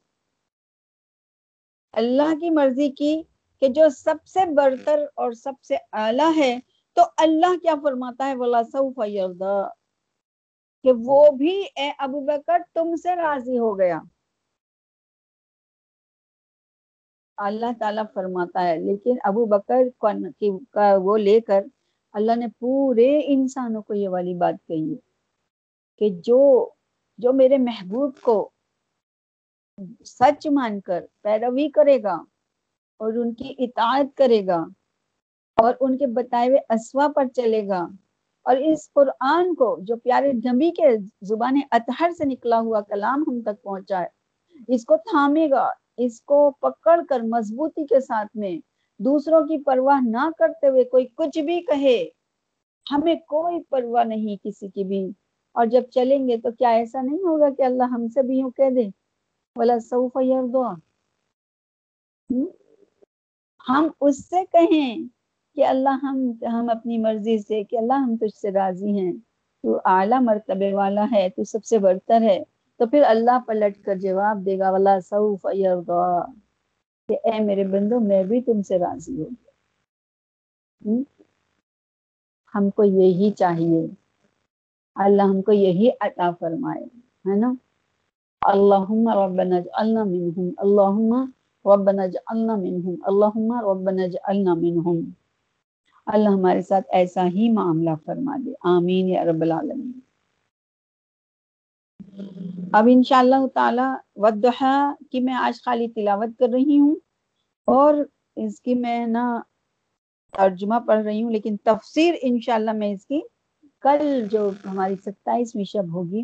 اللہ 1.93 2.39
کی 2.39 2.49
مرضی 2.49 2.91
کی 2.91 3.21
کہ 3.62 3.67
جو 3.69 3.89
سب 3.89 4.26
سے 4.28 4.45
برتر 4.56 5.06
اور 5.15 5.32
سب 5.32 5.63
سے 5.63 5.76
اعلیٰ 5.93 6.32
ہے، 6.38 6.58
تو 6.97 7.02
اللہ 7.17 7.58
کیا 7.62 7.76
فرماتا 7.84 8.28
ہے؟ 8.28 8.36
بولا 8.36 8.63
سعف 8.63 9.00
کہ 10.86 10.91
وہ 11.06 11.32
بھی 11.32 11.52
اے 11.76 11.91
ابو 12.00 12.19
بکر 12.26 12.62
تم 12.74 12.95
سے 12.95 13.15
راضی 13.15 13.58
ہو 13.60 13.78
گیا۔ 13.80 14.00
اللہ 17.38 17.71
تعالیٰ 17.80 18.04
فرماتا 18.13 18.67
ہے، 18.67 18.78
لیکن 18.78 19.17
ابو 19.24 19.45
بکر 19.45 19.89
کا 20.71 20.93
وہ 21.04 21.17
لے 21.17 21.39
کر 21.41 21.62
اللہ 22.15 22.36
نے 22.36 22.47
پورے 22.60 23.10
انسانوں 23.34 23.82
کو 23.82 23.93
یہ 23.93 24.10
والی 24.10 24.34
بات 24.34 24.56
کہی 24.67 24.91
ہے 24.91 24.97
کہ 26.02 26.10
جو 26.24 26.39
جو 27.19 27.34
میرے 27.34 27.58
محبوب 27.58 28.19
کو 28.21 28.38
سچ 30.06 30.47
مان 30.52 30.80
کر 30.82 31.06
پیروی 31.21 31.69
کرے 31.69 32.02
گا 32.04 32.17
اور 33.01 33.13
ان 33.13 33.33
کی 33.33 33.53
اطاعت 33.57 34.15
کرے 34.17 34.45
گا 34.47 34.63
اور 35.57 35.73
ان 35.79 35.97
کے 35.97 36.07
بتائے 36.07 36.47
ہوئے 36.47 36.59
اسوا 36.69 37.07
پر 37.07 37.27
چلے 37.35 37.67
گا 37.67 37.81
اور 38.45 38.57
اس 38.69 38.91
قرآن 38.93 39.53
کو 39.55 39.75
جو 39.81 39.95
پیارے 39.95 40.31
نبی 40.31 40.69
کے 40.71 40.89
زبان 41.21 41.59
اطہر 41.71 42.11
سے 42.17 42.25
نکلا 42.25 42.59
ہوا 42.59 42.81
کلام 42.81 43.23
ہم 43.27 43.41
تک 43.41 43.61
پہنچا 43.63 44.01
ہے 44.01 44.19
اس 44.67 44.85
کو 44.85 44.97
تھامے 45.09 45.49
گا، 45.49 45.69
اس 45.97 46.21
کو 46.21 46.39
پکڑ 46.59 46.99
کر 47.09 47.19
مضبوطی 47.29 47.85
کے 47.85 47.99
ساتھ 47.99 48.37
میں 48.37 48.57
دوسروں 48.99 49.41
کی 49.47 49.63
پرواہ 49.63 49.99
نہ 50.03 50.29
کرتے 50.37 50.67
ہوئے 50.67 50.83
کوئی 50.83 51.05
کچھ 51.15 51.39
بھی 51.39 51.59
کہے، 51.61 51.97
ہمیں 52.87 53.15
کوئی 53.27 53.61
پرواہ 53.69 54.03
نہیں 54.03 54.35
کسی 54.43 54.67
کی 54.69 54.83
بھی۔ 54.83 55.05
اور 55.55 55.65
جب 55.65 55.89
چلیں 55.91 56.27
گے 56.27 56.37
تو 56.37 56.51
کیا 56.51 56.69
ایسا 56.69 57.01
نہیں 57.01 57.23
ہوگا 57.23 57.49
کہ 57.57 57.61
اللہ 57.61 57.91
ہم 57.91 58.07
سے 58.07 58.21
بھی 58.27 58.37
یوں 58.39 58.51
کہہ 58.51 58.69
دے؟ 58.75 58.87
بولا 59.55 59.79
سعف 59.79 60.17
دعا 60.53 60.73
ہم 63.69 63.88
اس 64.02 64.30
سے 64.30 64.36
کہیں 64.52 65.04
کہ 65.56 65.65
اللہ 65.65 65.89
ہم 65.89 66.32
ہم 66.54 66.69
اپنی 66.69 66.97
مرضی 66.97 67.38
سے، 67.38 67.63
کہ 67.63 67.78
اللہ 67.78 67.93
ہم 67.93 68.15
تجھ 68.17 68.38
سے 68.38 68.52
راضی 68.52 69.00
ہیں۔ 69.00 69.13
تو 69.63 69.80
اعلیٰ 69.86 70.21
مرتبے 70.21 70.74
والا 70.74 71.06
ہے، 71.12 71.30
تو 71.36 71.43
سب 71.43 71.65
سے 71.65 71.78
برتر 71.78 72.21
ہے۔ 72.21 72.43
تو 72.78 72.86
پھر 72.88 73.04
اللہ 73.08 73.39
پلٹ 73.47 73.84
کر 73.84 73.95
جواب 73.95 74.45
دے 74.45 74.60
گا 74.60 74.71
والا 74.71 75.00
سعف 75.02 75.45
کہ 77.08 77.17
اے 77.24 77.43
میرے 77.43 77.63
بندو، 77.63 78.00
میں 78.00 78.24
بھی 78.24 78.41
تم 78.41 78.62
سے 78.62 78.80
راضی 78.80 79.21
ہوں۔ 79.21 81.04
ہم 82.56 82.69
کو 82.69 82.84
یہی 82.84 83.32
چاہیے۔ 83.32 83.88
اللہ 84.95 85.21
ہم 85.21 85.41
کو 85.41 85.52
یہی 85.52 85.89
عطا 86.00 86.32
فرمائے، 86.39 86.84
ہے 87.30 87.36
نا؟ 87.36 87.54
اللہم 88.41 89.10
ربنا 89.10 89.56
اجعلنا 89.56 90.04
منہم۔ 90.04 90.50
اللہم 90.58 91.32
ربنا 91.65 92.04
اجعلنا 92.04 92.56
منہم 92.56 92.95
اللہم 93.04 93.52
ربنا 93.69 94.04
اجعلنا 94.04 94.54
منہم 94.54 95.00
اللہ 96.06 96.30
ہمارے 96.30 96.62
ساتھ 96.62 96.88
ایسا 96.91 97.26
ہی 97.26 97.50
معاملہ 97.52 97.89
فرما 98.06 98.38
دے. 98.45 98.52
آمین 98.62 99.10
یا 99.10 99.24
رب 99.26 99.41
العالمین. 99.41 100.00
اب 102.74 102.88
انشاءاللہ 102.91 103.45
تعالی 103.54 103.88
ودحا 104.15 104.93
کی 105.12 105.19
میں 105.19 105.34
آج 105.34 105.62
خالی 105.63 105.88
تلاوت 105.88 106.38
کر 106.39 106.50
رہی 106.54 106.80
ہوں 106.80 106.95
اور 107.67 107.93
اس 108.36 108.60
کی 108.62 108.76
میں 108.76 109.06
نا 109.08 109.41
ترجمہ 110.38 110.80
پڑھ 110.88 111.04
رہی 111.04 111.24
ہوں، 111.24 111.32
لیکن 111.32 111.58
تفسیر 111.63 112.13
انشاءاللہ 112.21 112.71
میں 112.71 112.93
اس 112.93 113.06
کی 113.06 113.19
کل 113.82 114.28
جو 114.32 114.50
ہماری 114.65 114.95
ستائیسویں 115.06 115.63
شب 115.63 115.93
ہوگی، 115.93 116.24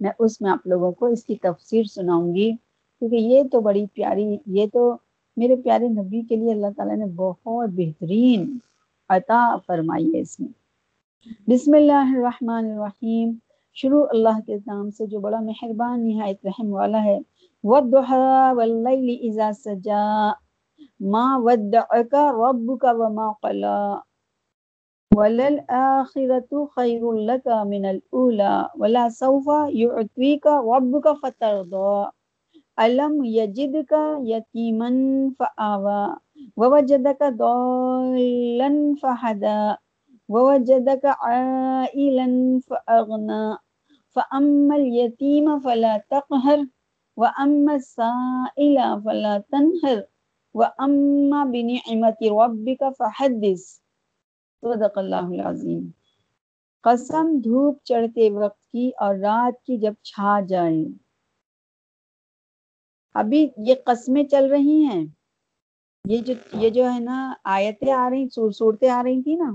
میں 0.00 0.10
اس 0.18 0.40
میں 0.40 0.50
آپ 0.50 0.66
لوگوں 0.66 0.92
کو 0.92 1.06
اس 1.06 1.24
کی 1.24 1.36
تفسیر 1.36 1.84
سناؤں 1.84 2.34
گی۔ 2.34 2.52
کیونکہ 3.02 3.16
یہ 3.16 3.42
تو 3.52 3.60
بڑی 3.60 3.86
پیاری، 3.86 4.36
یہ 4.46 4.66
تو 4.72 4.96
میرے 5.36 5.56
پیارے 5.56 5.88
نبی 5.88 6.22
کے 6.22 6.36
لیے 6.36 6.52
اللہ 6.52 6.66
تعالیٰ 6.76 6.96
نے 6.96 7.06
بہت 7.06 7.68
بہترین 7.68 8.58
عطا 9.08 9.56
فرمائی 9.66 10.14
ہے 10.14 10.20
اس 10.20 10.40
میں۔ 10.40 10.48
بسم 11.50 11.74
اللہ 11.74 12.16
الرحمن 12.16 12.70
الرحیم۔ 12.70 13.32
شروع 13.74 14.06
اللہ 14.10 14.40
کے 14.46 14.56
نام 14.66 14.90
سے 14.90 15.06
جو 15.06 15.20
بڑا 15.20 15.40
مہربان 15.40 16.08
نہایت 16.08 16.46
رحم 16.46 16.72
والا 16.72 17.04
ہے۔ 17.04 17.18
وَالضُّحَى 17.62 18.54
وَاللَّيْلِ 18.54 19.30
إِذَا 19.30 19.50
سَجَا۔ 19.64 20.32
ما 21.00 21.36
ودعك 21.36 22.14
ربك 22.14 22.84
وما 22.98 23.32
قلا۔ 23.32 23.98
وللآخرة 25.16 26.64
خير 26.76 27.12
لك 27.12 27.48
من 27.66 27.84
الأولى۔ 27.84 28.62
ولا 28.74 29.08
سوف 29.08 29.70
يعطيك 29.74 30.46
ربك 30.46 31.08
فترضى۔ 31.22 32.21
علم 32.78 33.00
ألم 33.00 33.24
يجدك 33.24 33.92
يتيما 34.24 34.90
فآوى 35.38 36.16
ووجدك 36.56 37.22
ضالا 37.22 38.94
فهدى 39.02 39.74
ووجدك 40.28 41.06
عائلا 41.06 42.60
فأغنى 42.68 43.56
فأما 44.14 44.76
اليتيم 44.76 45.60
فلا 45.60 45.96
تقهر 46.10 46.66
وأما 47.16 47.74
السائل 47.74 48.78
فلا 49.04 49.38
تنهر 49.38 50.02
وَأَمَّا 50.54 51.44
بِنِعْمَةِ 51.44 52.28
رَبِّكَ 52.30 52.84
فَحَدِّث 52.98 53.60
صدق 54.62 54.98
اللہ 54.98 55.28
العظیم۔ 55.30 55.90
قسم 56.82 57.38
دھوپ 57.44 57.84
چڑھتے 57.84 58.30
وقت 58.30 58.72
کی 58.72 58.90
اور 58.98 59.14
رات 59.14 59.62
کی 59.64 59.76
جب 59.76 59.94
چھا 60.02 60.40
جائے۔ 60.40 61.01
ابھی 63.14 63.48
یہ 63.56 63.74
قسمیں 63.86 64.24
چل 64.24 64.50
رہی 64.50 64.84
ہیں۔ 64.84 65.06
یہ 66.08 66.18
جو 66.18 66.34
یہ 66.54 66.70
جو 66.70 66.92
ہے 66.92 66.98
نا 66.98 67.32
آیتیں 67.44 67.92
آ 67.92 68.10
رہی 68.10 68.50
صورتیں 68.50 68.90
آ 68.90 69.02
رہی 69.02 69.22
تھی 69.22 69.34
نا، 69.34 69.52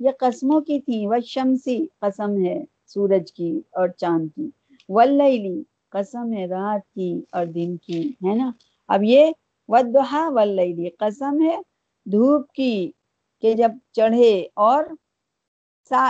یہ 0.00 0.10
قسموں 0.18 0.60
کی 0.60 0.80
تھی 0.80 1.06
وہ 1.06 1.14
شمسی 1.26 1.86
قسم 1.98 2.44
ہے 2.46 2.64
سورج 2.86 3.32
کی 3.32 3.60
اور 3.70 3.88
چاند 3.88 4.28
کی۔ 4.36 4.50
واللیلی 4.88 5.62
قسم 5.88 6.32
ہے 6.32 6.46
رات 6.46 6.94
کی 6.94 7.22
اور 7.32 7.46
دن 7.46 7.76
کی، 7.76 8.08
ہے 8.08 8.34
نا۔ 8.34 8.50
اب 8.88 9.02
یہ 9.02 9.30
ودہا 9.68 10.28
واللیلی 10.28 10.88
قسم 10.88 11.40
ہے 11.40 11.56
دھوپ 12.04 12.52
کی 12.52 12.92
کہ 13.40 13.54
جب 13.54 13.70
چڑھے 13.92 14.46
اور 14.54 14.84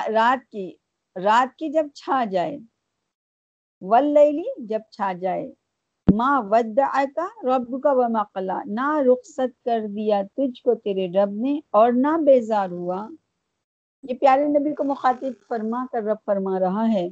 رات 0.09 0.51
کی 0.51 0.73
رات 1.17 1.59
کی 1.59 1.69
جب 1.69 1.87
چھا 1.95 2.25
جائے۔ 2.25 2.59
واللیلی 3.81 4.67
جب 4.67 4.81
چھا 4.91 5.13
جائے۔ 5.13 5.53
ما 6.17 6.41
ماں 6.41 6.43
ودعکا 6.51 7.27
رب 7.43 7.83
کا 7.83 7.93
وما 7.93 8.23
قلا، 8.35 8.61
نہ 8.67 8.99
رخصت 9.07 9.65
کر 9.65 9.81
دیا 9.87 10.23
تجھ 10.37 10.63
کو 10.63 10.75
تیرے 10.75 11.09
رب 11.09 11.31
نے 11.33 11.61
اور 11.71 11.93
نہ 11.93 12.17
بیزار 12.27 12.71
ہوا۔ 12.71 13.09
یہ 14.03 14.15
پیارے 14.15 14.47
نبی 14.47 14.75
کو 14.75 14.85
مخاطب 14.85 15.33
فرما 15.49 15.87
کر 15.93 16.03
رب 16.03 16.17
فرما 16.27 16.61
رہا 16.61 16.93
ہے۔ 16.93 17.09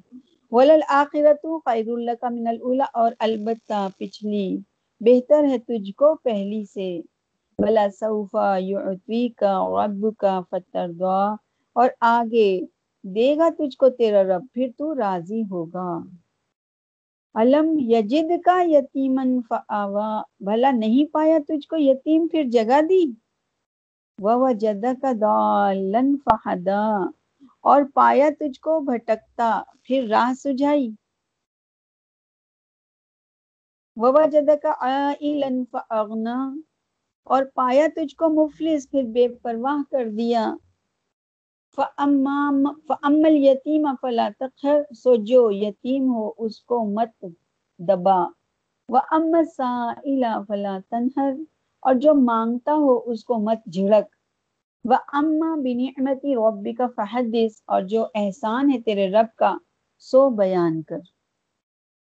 وَلَلْآخِرَةُ 0.51 1.59
خَيْرُ 1.65 1.97
لَكَ 1.97 2.27
مِنَ 2.33 2.49
الْأُولَى، 2.49 2.87
اور 2.93 3.13
البتہ 3.19 3.89
پچھلی 3.99 4.59
بہتر 5.01 5.45
ہے 5.45 5.59
تجھ 5.59 5.93
کو 5.97 6.15
پہلی 6.15 6.65
سے۔ 6.65 7.01
بلا 7.59 7.87
صوفا 8.01 8.57
یعطوی 8.59 9.29
کا 9.29 9.87
رب 9.87 10.17
کا 10.19 10.41
فتر 10.51 10.93
دعا 10.93 11.35
اور 11.73 11.89
آگے 12.01 12.61
دے 13.03 13.37
گا 13.39 13.49
تجھ 13.59 13.77
کو 13.77 13.89
تیرا 13.89 14.23
رب، 14.23 14.43
پھر 14.55 14.69
تو 14.79 14.95
راضی 14.95 15.43
ہوگا۔ 15.51 15.99
علم 17.35 17.75
یجد 17.79 18.31
کا 18.45 18.63
یتیمن 18.63 19.41
فآوا 19.49 20.23
بھلا 20.41 20.71
نہیں 20.71 21.13
پایا 21.13 21.39
تجھ 21.49 21.69
کو 21.69 21.77
یتیم، 21.79 22.27
پھر 22.29 22.45
جگہ 22.53 22.81
دی۔ 22.83 23.05
وَوَجَدَ 24.19 24.87
کا 25.03 25.13
دالن 25.21 26.17
فہدا 26.25 26.85
اور 27.61 27.83
پایا 27.95 28.29
تجھ 28.41 28.61
کو 28.61 28.81
بھٹکتا، 28.81 29.63
پھر 29.83 30.07
راہ 30.09 30.33
سجائی 30.35 30.91
فَأَغْنَا 35.71 36.55
اور 37.25 37.43
پایا 37.55 37.87
تجھ 37.97 38.17
کو 38.17 38.29
مفلس، 38.29 38.91
پھر 38.91 39.03
بے 39.03 39.29
پرواہ 39.43 39.83
کر 39.91 40.09
دیا۔ 40.09 40.55
فَأَمَّا 41.77 43.29
الْيَتِيمَ 43.29 43.89
فَلَا 44.03 44.29
تَقْهَرْ، 44.39 44.83
سو 44.97 45.17
جو 45.17 45.51
یتیم 45.53 46.15
ہو 46.15 46.33
اس 46.39 46.61
کو 46.61 46.85
مت 46.85 47.25
دبا۔ 47.79 48.25
وَأَمَّا 48.89 49.39
السَّائِلَ 49.39 50.27
فَلَا 50.49 50.79
تَنْهَرْ، 50.91 51.45
اور 51.81 51.95
جو 51.95 52.15
مانگتا 52.15 52.73
ہو 52.73 53.11
اس 53.11 53.25
کو 53.25 53.39
مت 53.39 53.59
جھڑک۔ 53.73 54.07
وَأَمَّا 54.85 55.55
بِنِعْمَةِ 55.55 56.35
رَبِّكَ 56.35 56.83
فَحَدِّث، 56.97 57.63
اور 57.67 57.83
جو 57.83 58.07
احسان 58.15 58.71
ہے 58.71 58.81
تیرے 58.81 59.11
رب 59.11 59.37
کا، 59.37 59.57
سو 59.99 60.31
بیان 60.31 60.83
کر۔ 60.83 61.01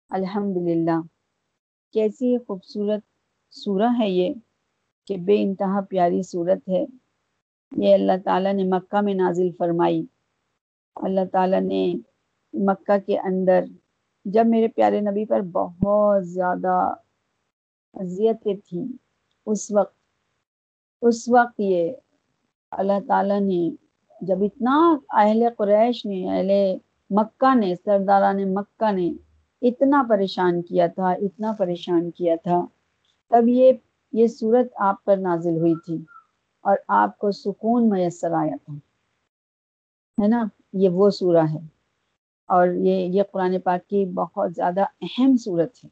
الحمدللہ۔ 0.10 1.02
کیسی 1.94 2.38
خوبصورت 2.38 3.02
سورہ 3.52 3.90
ہے 4.00 4.10
یہ، 4.10 4.34
کہ 5.08 5.18
بے 5.18 5.44
انتہا 5.44 5.82
پیاری 5.90 6.22
صورت 6.22 6.70
ہے۔ 6.70 6.86
یہ 7.72 7.94
اللہ 7.94 8.18
تعالیٰ 8.26 8.54
نے 8.54 8.64
مکہ 8.64 9.02
میں 9.02 9.14
نازل 9.14 9.50
فرمائی۔ 9.58 10.06
اللہ 10.96 11.26
تعالیٰ 11.32 11.62
نے 11.62 11.94
مکہ 12.54 12.98
کے 13.06 13.20
اندر 13.20 13.66
جب 14.26 14.46
میرے 14.48 14.68
پیارے 14.68 15.00
نبی 15.02 15.26
پر 15.26 15.42
بہت 15.42 16.28
زیادہ 16.28 16.94
اذیتیں 17.94 18.54
تھیں، 18.54 18.86
اس 19.46 19.72
وقت 19.72 19.96
اس 21.02 21.30
وقت 21.30 21.60
یہ 21.60 21.92
اللہ 22.72 23.00
تعالیٰ 23.08 23.40
نے 23.42 23.70
جب 24.22 24.44
اتنا 24.44 24.98
اہل 25.10 25.44
قریش 25.58 26.06
نے، 26.06 26.20
اہل 26.30 26.52
مکہ 27.10 27.54
نے، 27.56 27.74
سرداران 27.76 28.54
مکہ 28.54 28.92
نے 28.92 29.12
اتنا 29.62 30.04
پریشان 30.10 30.62
کیا 30.62 30.88
تھا، 30.88 31.12
اتنا 31.12 31.52
پریشان 31.58 32.12
کیا 32.12 32.36
تھا، 32.44 32.66
تب 33.32 33.48
یہ 33.48 33.72
یہ 34.14 34.28
صورت 34.28 34.68
آپ 34.76 35.04
پر 35.06 35.18
نازل 35.18 35.58
ہوئی 35.58 35.74
تھی۔ 35.86 35.98
اور 36.68 36.78
آپ 36.88 37.20
کو 37.20 37.32
سکون 37.32 37.90
میسر 37.90 38.32
آیا 38.32 38.56
تھا۔ 38.66 38.74
ہے 40.24 40.28
نا؟ 40.28 40.46
یہ 40.74 40.90
وہ 40.90 41.10
سورہ 41.10 41.46
ہے۔ 41.54 41.60
اور 42.46 42.68
یہ 42.68 42.96
یہ 42.96 43.24
قرآن 43.32 43.60
پاک 43.60 43.90
کی 43.90 44.06
بہت 44.06 44.54
زیادہ 44.56 44.82
اہم 45.02 45.38
صورت 45.38 45.86
ہے۔ 45.86 45.90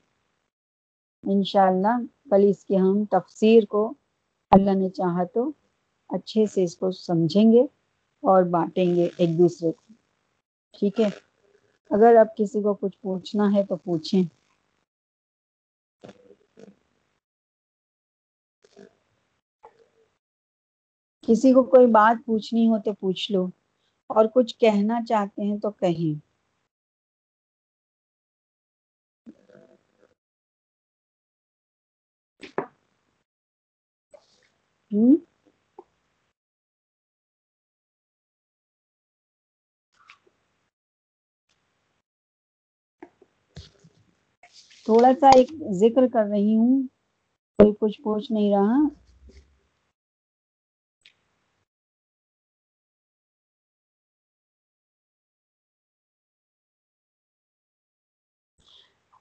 انشاءاللہ 1.31 1.97
کل 2.29 2.45
اس 2.49 2.65
کی 2.65 2.79
ہم 2.79 3.05
تفسیر 3.05 3.65
کو 3.65 3.93
اللہ 4.51 4.71
نے 4.71 4.89
چاہا 4.89 5.23
تو 5.23 5.51
اچھے 6.09 6.45
سے 6.45 6.63
اس 6.63 6.77
کو 6.77 6.91
سمجھیں 6.91 7.51
گے 7.51 7.61
اور 8.23 8.43
بانٹیں 8.43 8.95
گے 8.95 9.09
ایک 9.17 9.37
دوسرے 9.39 9.71
کو۔ 9.71 9.93
ٹھیک 10.79 11.01
ہے؟ 11.01 11.09
اگر 11.89 12.15
اب 12.15 12.37
کسی 12.37 12.61
کو 12.61 12.73
کچھ 12.73 12.97
پوچھنا 13.01 13.53
ہے 13.53 13.63
تو 13.63 13.75
پوچھیں۔ 13.75 14.34
کسی 21.25 21.51
کو 21.53 21.63
کوئی 21.65 21.87
بات 21.91 22.25
پوچھنی 22.25 22.67
ہو 22.67 22.77
تو 22.79 22.93
پوچھ 22.93 23.31
لو، 23.31 23.45
اور 24.09 24.25
کچھ 24.33 24.55
کہنا 24.57 24.99
چاہتے 25.05 25.43
ہیں 25.43 25.57
تو 25.57 25.71
کہیں۔ 25.73 26.13
ہوں؟ 34.91 35.15
تھوڑا 44.87 45.11
سا 45.19 45.29
ایک 45.29 45.49
ذکر 45.73 46.07
کر 46.13 46.25
رہی 46.25 46.55
ہوں، 46.55 46.81
کوئی 47.59 47.71
کچھ 47.79 48.01
پوچھ 48.01 48.31
نہیں 48.31 48.51
رہا۔ 48.51 48.77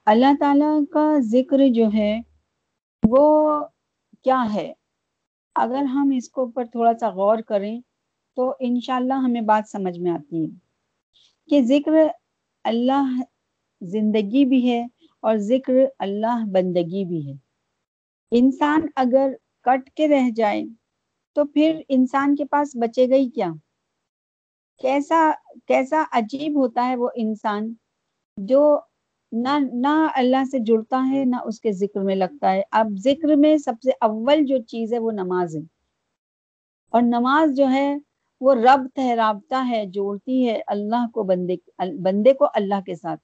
اللہ 0.07 0.33
تعالیٰ 0.39 0.79
کا 0.91 1.13
ذکر 1.19 1.59
جو 1.73 1.85
ہے 1.93 2.19
وہ 3.03 3.59
کیا 4.23 4.43
ہے؟ 4.53 4.73
اگر 5.55 5.83
ہم 5.83 6.11
اس 6.15 6.29
کو 6.29 6.41
اوپر 6.41 6.65
تھوڑا 6.65 6.91
سا 6.99 7.09
غور 7.09 7.37
کریں 7.37 7.79
تو 8.37 8.53
انشاءاللہ 8.59 9.13
ہمیں 9.13 9.41
بات 9.41 9.69
سمجھ 9.69 9.99
میں 9.99 10.11
آتی 10.11 10.43
ہے 10.43 10.49
کہ 11.49 11.61
ذکر 11.61 11.91
اللہ 12.65 13.21
زندگی 13.81 14.45
بھی 14.45 14.71
ہے 14.71 14.85
اور 15.23 15.35
ذکر 15.37 15.73
اللہ 15.99 16.45
بندگی 16.51 17.05
بھی 17.05 17.27
ہے۔ 17.27 17.33
انسان 18.31 18.81
اگر 18.95 19.33
کٹ 19.61 19.89
کے 19.89 20.07
رہ 20.07 20.29
جائے 20.35 20.63
تو 21.35 21.45
پھر 21.45 21.81
انسان 21.89 22.35
کے 22.35 22.45
پاس 22.45 22.75
بچے 22.75 23.09
گا 23.09 23.15
ہی 23.15 23.29
کیا؟ 23.29 23.49
کیسا 24.81 25.31
کیسا 25.67 26.03
عجیب 26.11 26.55
ہوتا 26.55 26.87
ہے 26.87 26.95
وہ 26.95 27.09
انسان 27.15 27.73
جو 28.37 28.79
نہ 29.35 29.57
نہ 29.73 30.07
اللہ 30.15 30.43
سے 30.51 30.59
جڑتا 30.59 31.09
ہے، 31.11 31.25
نہ 31.25 31.35
اس 31.45 31.59
کے 31.59 31.71
ذکر 31.71 31.99
میں 31.99 32.15
لگتا 32.15 32.51
ہے۔ 32.51 32.61
اب 32.71 32.87
ذکر 32.97 33.35
میں 33.35 33.57
سب 33.57 33.73
سے 33.83 33.91
اول 34.01 34.45
جو 34.45 34.57
چیز 34.57 34.93
ہے 34.93 34.99
وہ 34.99 35.11
نماز 35.11 35.55
ہے۔ 35.55 35.61
اور 36.89 37.01
نماز 37.01 37.57
جو 37.57 37.69
ہے 37.69 37.97
وہ 38.41 38.53
ربط 38.53 38.99
ہے 38.99 39.15
رابطہ 39.15 39.67
ہے، 39.67 39.85
جوڑتی 39.85 40.49
ہے 40.49 40.61
اللہ 40.67 41.07
کو 41.13 41.23
بندے 41.23 41.55
بندے 42.01 42.33
کو 42.33 42.45
اللہ 42.53 42.81
کے 42.85 42.95
ساتھ۔ 42.95 43.19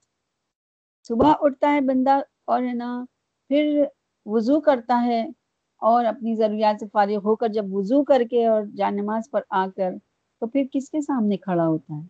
صبح 1.08 1.32
اٹھتا 1.40 1.72
ہے 1.72 1.80
بندہ 1.80 2.20
اور 2.44 2.62
ہے 2.62 2.72
نا، 2.72 3.04
پھر 3.48 3.84
وضو 4.26 4.60
کرتا 4.60 5.02
ہے 5.06 5.26
اور 5.76 6.04
اپنی 6.04 6.34
ضروریات 6.34 6.76
سے 6.80 6.86
فارغ 6.92 7.16
ہو 7.24 7.36
کر 7.36 7.48
جب 7.48 7.64
وضو 7.74 8.04
کر 8.04 8.22
کے 8.30 8.46
اور 8.46 8.62
جان 8.62 8.96
نماز 8.96 9.30
پر 9.30 9.40
آ 9.50 9.66
کر 9.76 9.90
تو 10.40 10.46
پھر 10.46 10.64
کس 10.72 10.90
کے 10.90 11.00
سامنے 11.00 11.36
کھڑا 11.36 11.66
ہوتا 11.66 11.94
ہے؟ 11.94 12.06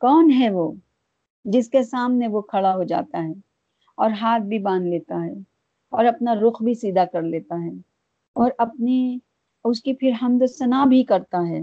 کون 0.00 0.30
ہے 0.38 0.50
وہ؟ 0.50 0.72
جس 1.44 1.68
کے 1.68 1.82
سامنے 1.82 2.26
وہ 2.28 2.40
کھڑا 2.42 2.74
ہو 2.74 2.82
جاتا 2.82 3.22
ہے 3.24 3.32
اور 3.98 4.10
ہاتھ 4.20 4.42
بھی 4.42 4.58
باندھ 4.58 4.86
لیتا 4.86 5.24
ہے 5.24 5.32
اور 5.92 6.04
اپنا 6.04 6.34
رخ 6.34 6.62
بھی 6.62 6.74
سیدھا 6.74 7.04
کر 7.04 7.22
لیتا 7.22 7.62
ہے 7.64 7.70
اور 8.36 8.50
اپنی 8.58 9.18
اس 9.64 9.82
کی 9.82 9.92
پھر 9.94 10.12
حمد 10.22 10.42
و 10.42 10.46
ثنا 10.48 10.84
بھی 10.84 11.02
کرتا 11.04 11.46
ہے 11.48 11.60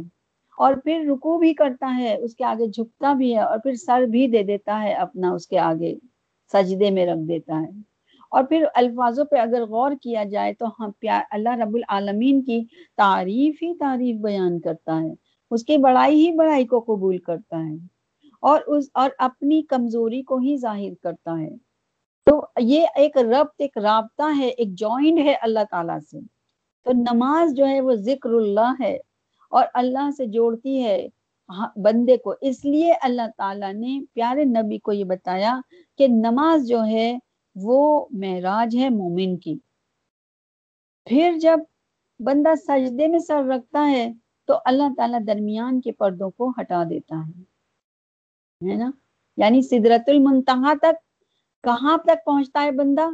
اور 0.58 0.74
پھر 0.76 1.04
رکو 1.10 1.38
بھی 1.38 1.54
کرتا 1.54 1.96
ہے، 1.98 2.16
اس 2.16 2.36
کے 2.36 2.44
آگے 2.44 2.68
جھکتا 2.68 3.14
بھی 3.14 3.34
ہے 3.36 3.42
اور 3.42 3.60
پھر 3.60 3.76
سر 3.76 4.04
بھی 4.12 4.28
دے 4.28 4.44
دیتا 4.44 4.82
ہے 4.84 4.94
اپنا 4.96 5.32
اس 5.32 5.48
کے 5.48 5.60
آگے، 5.60 5.94
سجدے 6.54 6.90
میں 6.92 7.06
رکھ 7.06 7.28
دیتا 7.28 7.62
ہے۔ 7.62 7.70
اور 8.32 8.44
پھر 8.44 8.66
الفاظوں 8.74 9.26
پہ 9.26 9.38
اگر 9.38 9.66
غور 9.66 9.92
کیا 10.02 10.24
جائے 10.24 10.54
تو 10.54 10.66
ہاں، 10.66 10.86
ہم 10.86 10.92
پیار 11.00 11.22
اللہ 11.32 11.56
رب 11.64 11.76
العالمین 11.76 12.42
کی 12.42 12.64
تعریف 12.98 13.64
ہی 13.64 13.74
تعریف 13.78 14.18
بیان 14.22 14.60
کرتا 14.60 15.00
ہے، 15.02 15.14
اس 15.52 15.64
کی 15.66 15.78
بڑائی 15.78 16.26
ہی 16.26 16.32
بڑائی 16.38 16.66
کو 16.66 16.80
قبول 16.88 17.18
کرتا 17.20 17.60
ہے۔ 17.60 17.76
اور 18.44 18.62
اس، 18.68 18.90
اور 18.94 19.10
اپنی 19.20 19.62
کمزوری 19.62 20.22
کو 20.22 20.38
ہی 20.38 20.56
ظاہر 20.58 20.94
کرتا 21.04 21.40
ہے۔ 21.40 21.56
تو 22.28 22.42
یہ 22.60 22.86
ایک 22.96 23.18
ربط، 23.18 23.56
ایک 23.58 23.78
رابطہ 23.78 24.24
ہے، 24.38 24.48
ایک 24.48 24.74
جوائنٹ 24.80 25.20
ہے 25.20 25.34
اللہ 25.42 25.64
تعالیٰ 25.72 26.00
سے۔ 26.12 26.20
تو 26.86 26.92
نماز 26.92 27.54
جو 27.54 27.68
ہے 27.68 27.80
وہ 27.82 27.94
ذکر 27.94 28.30
اللہ 28.30 28.74
ہے 28.80 28.96
اور 29.52 29.66
اللہ 29.74 30.10
سے 30.18 30.26
جوڑتی 30.26 30.84
ہے 30.84 31.08
بندے 31.84 32.18
کو۔ 32.18 32.34
اس 32.42 32.64
لیے 32.66 32.94
اللہ 33.02 33.28
تعالیٰ 33.38 33.74
نے 33.74 34.00
پیارے 34.14 34.44
نبی 34.46 34.78
کو 34.78 34.92
یہ 34.92 35.04
بتایا 35.04 35.60
کہ 35.98 36.08
نماز 36.08 36.68
جو 36.68 36.84
ہے 36.86 37.18
وہ 37.56 38.06
معراج 38.12 38.78
ہے 38.78 38.90
مومن 38.90 39.38
کی۔ 39.38 39.58
پھر 41.08 41.38
جب 41.42 41.60
بندہ 42.20 42.54
سجدے 42.58 43.08
میں 43.08 43.20
سر 43.20 43.44
رکھتا 43.46 43.90
ہے 43.92 44.12
تو 44.48 44.54
اللہ 44.66 44.94
تعالیٰ 44.98 45.20
درمیان 45.28 45.82
کے 45.82 45.92
پردوں 45.92 46.30
کو 46.30 46.50
ہٹا 46.60 46.84
دیتا 46.90 47.22
ہے۔ 47.28 47.42
نا؟ 48.62 48.92
یعنی 49.38 49.62
سدرت 49.62 50.10
المنتہا 50.10 50.74
تک 50.82 50.96
کہاں 51.64 51.98
تک 51.98 52.26
پہنچتا 52.26 52.64
ہے 52.64 52.72
بندہ؟ 52.72 53.10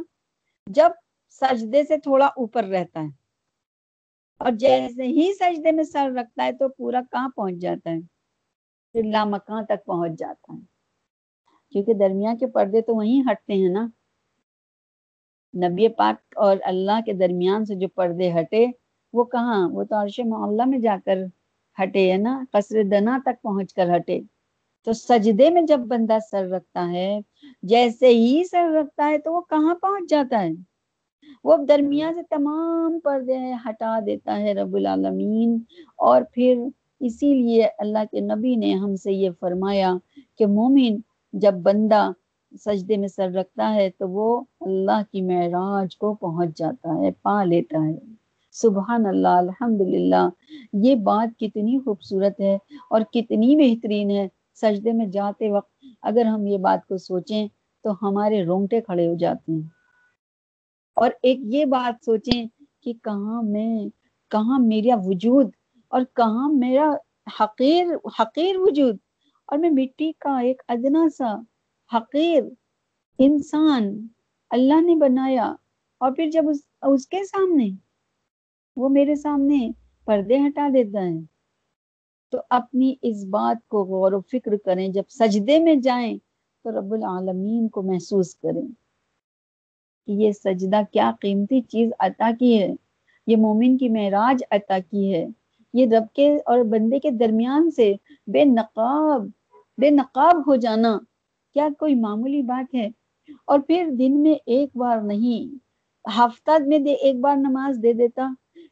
جب 0.66 0.90
سجدے 1.28 1.84
سے 1.84 1.98
تھوڑا 1.98 2.26
اوپر 2.26 2.64
رہتا 2.64 3.00
ہے 3.00 3.08
اور 4.38 4.52
جیسے 4.52 5.02
ہی 5.02 5.32
سجدے 5.34 5.72
میں 5.72 5.84
سر 5.84 6.10
رکھتا 6.16 6.44
ہے 6.44 6.52
تو 6.52 6.68
پورا 6.68 7.00
کہاں 7.12 7.28
پہنچ 7.28 7.54
جاتا 7.54 7.90
ہے؟ 7.90 8.00
پھر 8.92 9.02
لامکاں 9.04 9.62
تک 9.62 9.84
پہنچ 9.86 10.18
جاتا 10.18 10.52
ہے۔ 10.52 10.58
کیونکہ 11.70 11.94
درمیان 11.94 12.36
کے 12.36 12.46
پردے 12.46 12.80
تو 12.80 12.94
وہیں 12.94 13.22
ہٹتے 13.32 13.52
ہیں 13.54 13.68
نا۔ 13.68 13.88
نبی 15.54 15.88
پاک 15.88 16.36
اور 16.36 16.56
اللہ 16.62 17.00
کے 17.06 17.12
درمیان 17.12 17.64
سے 17.64 17.74
جو 17.74 17.88
پردے 17.88 18.32
ہٹے، 18.32 18.66
وہ 19.12 19.24
کہاں؟ 19.24 19.68
وہ 19.68 19.84
تو 19.84 20.02
عرش 20.02 20.20
معاملہ 20.20 20.62
میں 20.66 20.78
جا 20.78 20.96
کر 21.04 21.18
ہٹے 21.82 22.12
ہے 22.12 22.16
نا؟ 22.16 22.44
قصر 22.52 22.82
دنا 22.90 23.18
تک 23.24 23.42
پہنچ 23.42 23.74
کر 23.74 23.96
ہٹے۔ 23.96 24.20
تو 24.86 24.92
سجدے 24.92 25.50
میں 25.50 25.62
جب 25.62 25.78
بندہ 25.78 26.18
سر 26.30 26.48
رکھتا 26.48 26.92
ہے، 26.92 27.20
جیسے 27.62 28.08
ہی 28.08 28.42
سر 28.50 28.70
رکھتا 28.74 29.08
ہے 29.08 29.18
تو 29.18 29.32
وہ 29.32 29.40
کہاں 29.40 29.74
پہنچ 29.74 30.10
جاتا 30.10 30.42
ہے؟ 30.42 30.50
وہ 31.44 31.56
درمیان 31.56 32.14
سے 32.14 32.22
تمام 32.22 33.00
پردے 33.00 33.52
ہٹا 33.68 33.98
دیتا 34.06 34.38
ہے 34.38 34.54
رب 34.54 34.74
العالمین۔ 34.74 35.58
اور 35.96 36.22
پھر 36.32 36.62
اسی 37.00 37.34
لیے 37.34 37.68
اللہ 37.78 37.98
کے 38.10 38.20
نبی 38.20 38.56
نے 38.56 38.74
ہم 38.74 38.96
سے 38.96 39.12
یہ 39.12 39.30
فرمایا 39.40 39.94
کہ 40.38 40.46
مومن 40.46 40.96
جب 41.32 41.54
بندہ 41.54 42.10
سجدے 42.64 42.96
میں 42.96 43.08
سر 43.08 43.30
رکھتا 43.30 43.74
ہے 43.74 43.90
تو 43.98 44.08
وہ 44.08 44.40
اللہ 44.60 45.02
کی 45.12 45.22
معراج 45.22 45.96
کو 45.96 46.14
پہنچ 46.14 46.58
جاتا 46.58 46.98
ہے، 47.02 47.10
پا 47.22 47.44
لیتا 47.44 47.88
ہے۔ 47.88 47.98
سبحان 48.52 49.06
اللہ 49.06 49.28
الحمد 49.28 49.80
للہ 49.80 50.28
یہ 50.72 50.94
بات 50.94 51.38
کتنی 51.38 51.78
خوبصورت 51.78 52.40
ہے 52.40 52.58
اور 52.90 53.00
کتنی 53.12 53.56
بہترین 53.56 54.10
ہے۔ 54.10 54.28
سجدے 54.60 54.92
میں 54.92 55.06
جاتے 55.06 55.50
وقت 55.50 55.84
اگر 56.02 56.24
ہم 56.24 56.46
یہ 56.46 56.58
بات 56.58 56.86
کو 56.86 56.96
سوچیں 56.96 57.48
تو 57.82 58.08
ہمارے 58.08 58.44
رونگٹے 58.44 58.80
کھڑے 58.80 59.06
ہو 59.06 59.14
جاتے 59.14 59.52
ہیں۔ 59.52 59.68
اور 60.94 61.10
ایک 61.22 61.38
یہ 61.42 61.64
بات 61.64 62.04
سوچیں 62.04 62.46
کہ 62.80 62.92
کہاں 62.92 63.42
میں 63.42 63.88
کہاں 64.30 64.58
میرا 64.58 64.94
وجود 65.04 65.50
اور 65.88 66.00
کہاں 66.16 66.48
میرا 66.48 66.94
حقیر 67.40 67.86
حقیر 68.20 68.54
وجود۔ 68.58 68.96
اور 69.46 69.58
میں 69.58 69.70
مٹی 69.70 70.12
کا 70.12 70.38
ایک 70.38 70.62
ادنا 70.68 71.08
سا 71.18 71.34
حقیر 71.96 72.42
انسان 73.18 74.06
اللہ 74.50 74.80
نے 74.80 74.96
بنایا 74.96 75.54
اور 75.98 76.12
پھر 76.12 76.30
جب 76.30 76.48
اس, 76.48 76.58
اس 76.82 77.06
کے 77.06 77.24
سامنے 77.24 77.68
وہ 78.76 78.88
میرے 78.88 79.14
سامنے 79.14 79.70
پردے 80.04 80.38
ہٹا 80.38 80.68
دیتا 80.74 81.00
ہے۔ 81.00 81.35
تو 82.36 82.42
اپنی 82.50 82.94
اس 83.02 83.24
بات 83.24 83.68
کو 83.68 83.84
غور 83.84 84.12
و 84.12 84.20
فکر 84.20 84.56
کریں۔ 84.64 84.88
جب 84.88 85.02
سجدے 85.08 85.58
میں 85.58 85.74
جائیں 85.74 86.18
تو 86.64 86.80
رب 86.80 86.92
العالمین 86.92 87.68
کو 87.68 87.82
محسوس 87.82 88.34
کریں 88.34 88.68
کہ 90.06 90.12
یہ 90.12 90.32
سجدہ 90.32 90.80
کیا 90.92 91.12
قیمتی 91.20 91.60
چیز 91.60 91.90
عطا 91.98 92.30
کی 92.38 92.62
ہے۔ 92.62 92.74
یہ 93.26 93.36
مومن 93.36 93.78
کی 93.78 93.88
معراج 93.88 94.44
عطا 94.50 94.78
کی 94.90 95.14
ہے۔ 95.14 95.26
یہ 95.74 95.86
رب 95.86 96.14
کے 96.14 96.36
اور 96.46 96.58
بندے 96.64 96.98
کے 96.98 97.10
درمیان 97.10 97.70
سے 97.70 97.94
بے 98.26 98.44
نقاب 98.44 99.26
بے 99.78 99.90
نقاب 99.90 100.40
ہو 100.46 100.56
جانا 100.56 100.98
کیا 101.54 101.68
کوئی 101.78 101.94
معمولی 101.94 102.42
بات 102.42 102.74
ہے؟ 102.74 102.88
اور 103.46 103.58
پھر 103.58 103.90
دن 103.98 104.22
میں 104.22 104.34
ایک 104.46 104.76
بار 104.76 104.98
نہیں، 104.98 105.54
ہفتہ 106.18 106.50
میں 106.66 106.78
دے، 106.78 106.92
ایک 106.92 107.16
بار 107.20 107.36
نماز 107.36 107.78
دے 107.82 107.92
دیتا، 107.92 108.28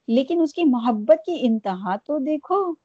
لیکن 0.08 0.40
اس 0.40 0.54
کی 0.54 0.64
محبت 0.64 1.24
کی 1.26 1.36
انتہا 1.40 1.96
تو 1.96 2.18
دیکھو۔ 2.18 2.83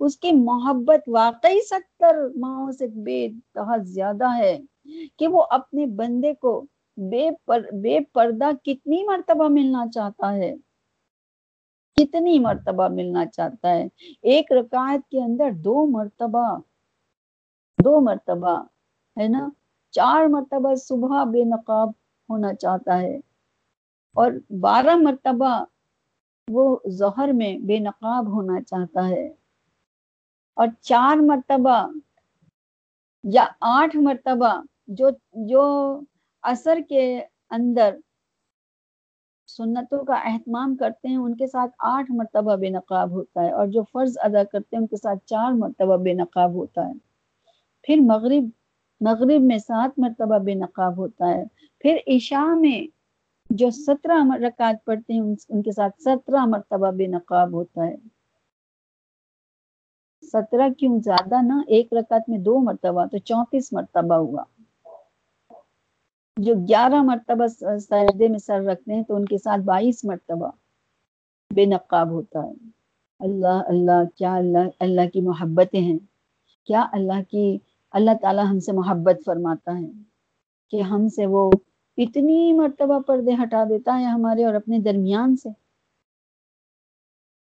اس 0.00 0.16
کی 0.16 0.32
محبت 0.32 1.08
واقعی 1.08 1.60
ستر 1.60 2.16
ماہوں 2.36 2.72
سے 2.72 2.86
بے 2.86 3.28
بہت 3.54 3.88
زیادہ 3.88 4.36
ہے 4.38 4.58
کہ 5.16 5.28
وہ 5.28 5.42
اپنے 5.50 5.86
بندے 5.86 6.34
کو 6.34 6.66
بے 6.96 7.30
پر، 7.44 7.60
بے 7.72 8.00
پردہ 8.00 8.50
کتنی 8.64 9.04
مرتبہ 9.04 9.48
ملنا 9.48 9.86
چاہتا 9.94 10.32
ہے۔ 10.32 10.54
کتنی 11.96 12.38
مرتبہ 12.38 12.88
ملنا 12.88 13.26
چاہتا 13.26 13.70
ہے۔ 13.70 13.88
ایک 14.22 14.52
رکعت 14.52 15.10
کے 15.10 15.22
اندر 15.22 15.50
دو 15.52 15.86
مرتبہ 15.86 16.58
دو 17.84 18.00
مرتبہ، 18.00 18.62
ہے 19.20 19.28
نا؟ 19.28 19.48
چار 19.90 20.26
مرتبہ 20.26 20.74
صبح 20.74 21.24
بے 21.24 21.44
نقاب 21.44 21.88
ہونا 22.28 22.54
چاہتا 22.54 23.00
ہے۔ 23.00 23.16
اور 24.14 24.32
بارہ 24.60 24.96
مرتبہ 24.96 25.64
وہ 26.48 26.78
ظہر 26.88 27.28
میں 27.32 27.58
بے 27.58 27.78
نقاب 27.78 28.28
ہونا 28.28 28.62
چاہتا 28.62 29.08
ہے۔ 29.08 29.43
اور 30.54 30.66
چار 30.80 31.16
مرتبہ 31.16 31.86
یا 33.24 33.46
آٹھ 33.60 33.96
مرتبہ 33.96 34.62
جو 34.88 35.10
جو 35.32 36.00
اثر 36.42 36.78
کے 36.88 37.24
اندر 37.50 37.96
سنتوں 39.48 40.04
کا 40.04 40.14
اہتمام 40.14 40.76
کرتے 40.76 41.08
ہیں، 41.08 41.16
ان 41.16 41.36
کے 41.36 41.46
ساتھ 41.46 41.70
آٹھ 41.78 42.10
مرتبہ 42.12 42.56
بے 42.56 42.68
نقاب 42.68 43.10
ہوتا 43.10 43.40
ہے 43.40 43.50
اور 43.50 43.66
جو 43.66 43.82
فرض 43.92 44.18
ادا 44.22 44.44
کرتے 44.44 44.76
ہیں، 44.76 44.80
ان 44.80 44.86
کے 44.86 44.96
ساتھ 44.96 45.18
چار 45.26 45.52
مرتبہ 45.52 45.96
بے 45.96 46.12
نقاب 46.12 46.52
ہوتا 46.52 46.88
ہے۔ 46.88 46.92
پھر 47.82 47.96
مغرب 48.00 48.44
مغرب 49.00 49.42
میں 49.42 49.58
سات 49.58 49.98
مرتبہ 49.98 50.38
بے 50.38 50.54
نقاب 50.54 50.98
ہوتا 50.98 51.28
ہے۔ 51.28 51.44
پھر 51.78 51.96
عشاء 52.06 52.54
میں 52.54 52.86
جو 53.50 53.70
سترہ 53.70 54.36
رکعت 54.36 54.84
پڑھتے 54.84 55.12
ہیں 55.12 55.20
ان 55.48 55.62
کے 55.62 55.72
ساتھ 55.72 56.02
سترہ 56.02 56.44
مرتبہ 56.46 56.90
بے 56.90 57.06
نقاب 57.06 57.52
ہوتا 57.52 57.86
ہے۔ 57.86 57.96
سترہ 60.32 60.68
کیوں 60.78 60.98
زیادہ 60.98 61.42
نا 61.42 61.60
ایک 61.66 61.92
رکعت 61.92 62.28
میں 62.28 62.38
دو 62.38 62.58
مرتبہ، 62.58 63.04
تو 63.06 63.18
چونتیس 63.18 63.72
مرتبہ 63.72 64.14
ہوا۔ 64.14 64.44
جو 66.36 66.54
گیارہ 66.54 67.02
مرتبہ 67.02 67.46
سجدے 67.78 68.28
میں 68.28 68.38
سر 68.38 68.62
رکھتے 68.62 68.94
ہیں، 68.94 69.02
تو 69.02 69.14
ان 69.16 69.24
کے 69.24 69.38
ساتھ 69.38 69.60
بائیس 69.60 70.04
مرتبہ 70.04 70.50
بے 71.54 71.64
نقاب 71.64 72.10
ہوتا 72.10 72.42
ہے۔ 72.42 72.52
اللہ 73.20 73.62
اللہ، 73.66 74.04
کیا 74.14 74.34
اللہ 74.34 74.58
اللہ 74.80 75.08
کی 75.12 75.20
محبتیں 75.20 75.80
ہیں۔ 75.80 75.98
کیا 76.66 76.86
اللہ 76.92 77.22
کی، 77.30 77.58
اللہ 77.92 78.10
تعالی 78.22 78.42
ہم 78.50 78.60
سے 78.60 78.72
محبت 78.72 79.24
فرماتا 79.26 79.78
ہے 79.78 79.90
کہ 80.70 80.82
ہم 80.82 81.08
سے 81.08 81.26
وہ 81.26 81.50
اتنی 81.96 82.52
مرتبہ 82.52 82.98
پردے 83.00 83.34
ہٹا 83.42 83.64
دیتا 83.64 83.98
ہے 83.98 84.04
ہمارے 84.04 84.44
اور 84.44 84.54
اپنے 84.54 84.78
درمیان 84.78 85.36
سے؟ 85.36 85.63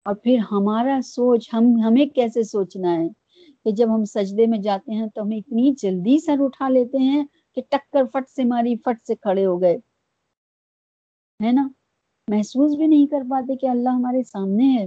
اور 0.08 0.16
پھر 0.16 0.38
ہمارا 0.52 1.00
سوچ، 1.04 1.50
ہم، 1.54 1.80
ہمیں 1.88 2.06
کیسے 2.06 2.44
سوچنا 2.44 2.96
ہے؟ 2.96 3.08
کہ 3.66 3.72
جب 3.72 3.96
ہم 3.96 4.06
سجدے 4.06 4.46
میں 4.46 4.60
جاتے 4.60 4.92
ہیں 4.92 5.08
تو 5.08 5.22
ہم 5.22 5.30
اتنی 5.32 5.74
جلدی 5.78 6.20
سر 6.20 6.36
اٹھا 6.40 6.70
لیتے 6.70 6.98
ہیں 6.98 7.26
کہ 7.56 7.62
ٹکر 7.70 8.04
فٹ 8.06 8.30
سے 8.30 8.44
ماری 8.44 8.76
فٹ 8.76 9.08
سے 9.08 9.16
کھڑے 9.16 9.46
ہو 9.46 9.62
گئے۔ 9.62 9.78
ہے 11.44 11.52
نا؟ 11.52 11.70
محسوس 12.28 12.76
بھی 12.76 12.88
نہیں 12.88 13.08
کر 13.08 13.22
پاتے 13.30 13.56
کہ 13.56 13.66
اللہ 13.66 13.90
ہمارے 13.90 14.24
سامنے 14.24 14.78
ہے۔ 14.78 14.86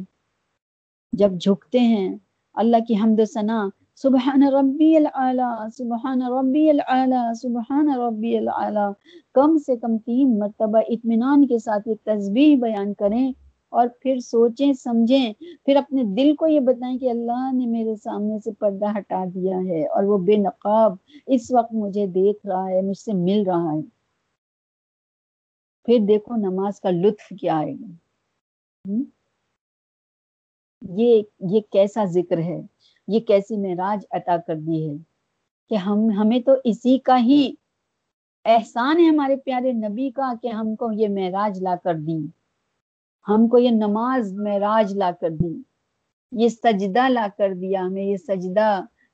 جب 1.12 1.32
جھکتے 1.40 1.80
ہیں، 1.80 2.16
اللہ 2.54 2.76
کی 2.88 2.94
حمد 2.94 3.20
و 3.20 3.24
ثنا، 3.24 3.68
سبحان 3.96 4.42
ربی 4.42 4.96
العلی 4.96 5.70
سبحان 5.76 6.22
ربی 6.22 6.70
العلی 6.70 7.34
سبحان 7.34 7.88
ربی 7.88 8.38
العلی 8.38 8.92
کم 9.32 9.58
سے 9.58 9.76
کم 9.76 9.98
تین 9.98 10.38
مرتبہ 10.38 10.78
اطمینان 10.88 11.46
کے 11.46 11.58
ساتھ 11.58 11.88
یہ 11.88 11.94
تسبیح 12.04 12.56
بیان 12.60 12.94
کریں۔ 12.94 13.32
اور 13.72 13.88
پھر 14.00 14.18
سوچیں، 14.20 14.72
سمجھیں، 14.72 15.32
پھر 15.64 15.76
اپنے 15.76 16.02
دل 16.16 16.34
کو 16.36 16.46
یہ 16.46 16.60
بتائیں 16.60 16.98
کہ 16.98 17.10
اللہ 17.10 17.52
نے 17.52 17.66
میرے 17.66 17.96
سامنے 17.96 18.38
سے 18.44 18.52
پردہ 18.52 18.98
ہٹا 18.98 19.24
دیا 19.34 19.58
ہے 19.58 19.86
اور 19.86 20.04
وہ 20.04 20.18
بے 20.18 20.36
نقاب 20.36 20.94
اس 21.26 21.50
وقت 21.52 21.72
مجھے 21.72 22.06
دیکھ 22.06 22.46
رہا 22.46 22.68
ہے، 22.68 22.82
مجھ 22.82 22.98
سے 22.98 23.12
مل 23.12 23.42
رہا 23.46 23.72
ہے۔ 23.72 23.80
پھر 25.84 25.98
دیکھو 26.08 26.36
نماز 26.36 26.80
کا 26.80 26.90
لطف 26.90 27.32
کیا 27.40 27.56
آئے 27.56 27.74
گا 27.74 28.94
یہ 30.82 31.22
یہ 31.40 31.60
کیسا 31.70 32.04
ذکر 32.04 32.38
ہے؟ 32.38 32.60
یہ 33.08 33.20
کیسی 33.20 33.56
معراج 33.56 34.04
عطا 34.10 34.36
کر 34.46 34.56
دی 34.56 34.90
ہے 34.90 34.96
کہ 35.70 35.74
ہم، 35.74 36.10
ہمیں 36.10 36.40
تو 36.40 36.52
اسی 36.64 36.98
کا 36.98 37.18
ہی 37.18 37.52
احسان 38.44 39.00
ہے 39.00 39.04
ہمارے 39.04 39.36
پیارے 39.36 39.72
نبی 39.72 40.10
کا 40.10 40.32
کہ 40.42 40.48
ہم 40.48 40.74
کو 40.76 40.92
یہ 40.92 41.08
معراج 41.08 41.62
لا 41.62 41.74
کر 41.84 41.94
دی 41.94 42.18
ہم 43.28 43.46
کو 43.48 43.58
یہ 43.58 43.70
نماز 43.70 44.32
معراج 44.34 44.92
لا 44.96 45.10
کر 45.20 45.30
دی، 45.30 45.54
یہ 46.32 46.48
سجدہ 46.48 47.08
لا 47.08 47.26
کر 47.38 47.54
دیا 47.54 47.80
ہمیں، 47.86 48.02
یہ 48.02 48.16
سجدہ 48.16 48.68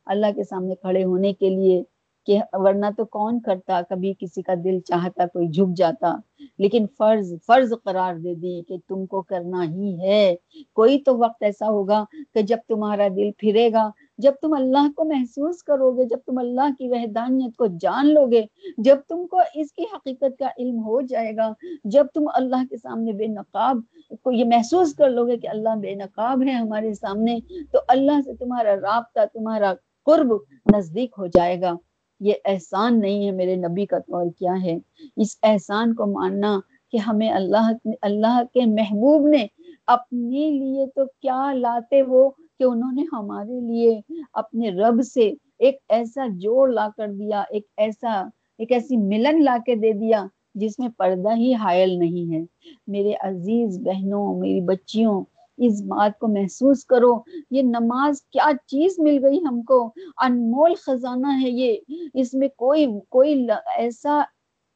اللہ 0.07 0.27
کے 0.37 0.45
سامنے 0.45 0.75
کھڑے 0.75 1.05
ہونے 1.05 1.33
کے 1.33 1.49
لیے 1.51 1.83
کہ 2.27 2.39
ورنہ 2.53 2.87
تو 2.97 3.05
کون 3.05 3.41
کرتا، 3.41 3.81
کبھی 3.89 4.13
کسی 4.19 4.43
کا 4.43 4.55
دل 4.65 4.79
چاہتا، 4.81 5.27
کوئی 5.27 5.49
جھک 5.49 5.77
جاتا۔ 5.77 6.15
لیکن 6.59 6.87
فرض 6.99 7.33
فرض 7.47 7.73
قرار 7.85 8.15
دے 8.15 8.35
دی 8.35 8.61
کہ 8.69 8.77
تم 8.89 9.05
کو 9.07 9.23
کرنا 9.23 9.65
ہی 9.65 9.97
ہے۔ 10.01 10.35
کوئی 10.73 10.99
تو 10.99 11.17
وقت 11.19 11.43
ایسا 11.43 11.69
ہوگا 11.69 12.05
کہ 12.35 12.43
جب 12.43 12.59
تمہارا 12.69 13.09
دل 13.17 13.31
پھرے 13.39 13.69
گا 13.73 13.91
جب 14.19 14.33
تم 14.43 14.55
اللہ 14.55 14.89
کو 14.97 15.05
محسوس 15.05 15.63
کرو 15.63 15.91
گے، 15.91 16.05
جب 16.05 16.17
تم 16.27 16.39
اللہ 16.39 16.71
کی 16.79 16.89
وحدانیت 16.89 17.57
کو 17.57 17.67
جان 17.81 18.15
لو 18.15 18.27
گے، 18.27 18.45
جب 18.79 18.97
تم 19.09 19.27
کو 19.27 19.41
اس 19.55 19.73
کی 19.73 19.83
حقیقت 19.95 20.39
کا 20.39 20.49
علم 20.59 20.79
ہو 20.79 21.01
جائے 21.01 21.37
گا، 21.37 21.53
جب 21.85 22.07
تم 22.15 22.29
اللہ 22.35 22.65
کے 22.71 22.77
سامنے 22.77 23.13
بے 23.13 23.27
نقاب 23.27 23.81
کو 24.23 24.33
یہ 24.33 24.45
محسوس 24.45 24.95
کر 24.95 25.11
لو 25.11 25.27
گے 25.27 25.37
کہ 25.37 25.47
اللہ 25.47 25.77
بے 25.81 25.95
نقاب 25.95 26.43
ہے 26.43 26.53
ہمارے 26.53 26.95
سامنے، 26.95 27.39
تو 27.73 27.79
اللہ 27.89 28.21
سے 28.25 28.35
تمہارا 28.35 28.75
رابطہ، 28.77 29.21
تمہارا 29.33 29.75
قرب 30.07 30.35
نزدیک 30.77 31.11
ہو 31.19 31.27
جائے 31.27 31.61
گا۔ 31.61 31.75
یہ 32.21 32.33
احسان 32.45 33.01
نہیں 33.01 33.27
ہے 33.27 33.31
میرے 33.31 33.57
نبی 33.57 33.87
کا 33.87 33.99
طور 33.99 34.27
کیا 34.39 34.55
ہے؟ 34.63 34.79
اس 35.17 35.37
احسان 35.43 35.95
کو 35.95 36.07
ماننا 36.07 36.61
کہ 36.93 36.97
ہمیں 36.97 37.31
اللہ 37.31 37.71
اللہ 38.03 38.43
کے 38.55 38.67
محبوب 38.67 39.29
نے 39.29 39.47
اپنے 39.87 40.51
لیے 40.51 40.87
تو 40.87 41.05
کیا 41.05 41.53
لاتے 41.53 42.03
وہ 42.03 42.31
کہ 42.59 42.65
انہوں 42.65 42.93
نے 42.93 43.05
ہمارے 43.13 43.61
لیے 43.61 44.01
اپنے 44.33 44.71
رب 44.71 45.03
سے 45.03 45.33
ایک 45.59 45.77
ایسا 45.89 46.27
جوڑ 46.27 46.69
لا 46.73 46.89
کر 46.97 47.09
دیا، 47.09 47.43
ایک 47.51 47.67
ایسا، 47.77 48.23
ایک 48.59 48.73
ایسی 48.73 48.97
ملن 48.97 49.45
لا 49.45 49.57
کے 49.67 49.75
دے 49.75 49.93
دیا 49.93 50.27
جس 50.55 50.79
میں 50.79 50.89
پردہ 50.99 51.37
ہی 51.37 51.55
حائل 51.55 51.99
نہیں 51.99 52.35
ہے۔ 52.35 52.45
میرے 52.87 53.15
عزیز 53.21 53.79
بہنوں، 53.81 54.39
میری 54.39 54.61
بچیوں، 54.61 55.25
اس 55.59 55.83
بات 55.83 56.19
کو 56.19 56.29
محسوس 56.29 56.85
کرو، 56.85 57.13
یہ 57.51 57.63
نماز 57.63 58.23
کیا 58.23 58.51
چیز 58.67 58.95
مل 58.99 59.19
گئی 59.25 59.39
ہم 59.39 59.63
کو؟ 59.63 59.93
انمول 60.17 60.75
خزانہ 60.75 61.27
ہے 61.43 61.51
یہ۔ 61.51 61.77
اس 62.15 62.35
میں 62.35 62.49
کوئی 62.49 62.87
کوئی 63.09 63.47
ایسا 63.77 64.23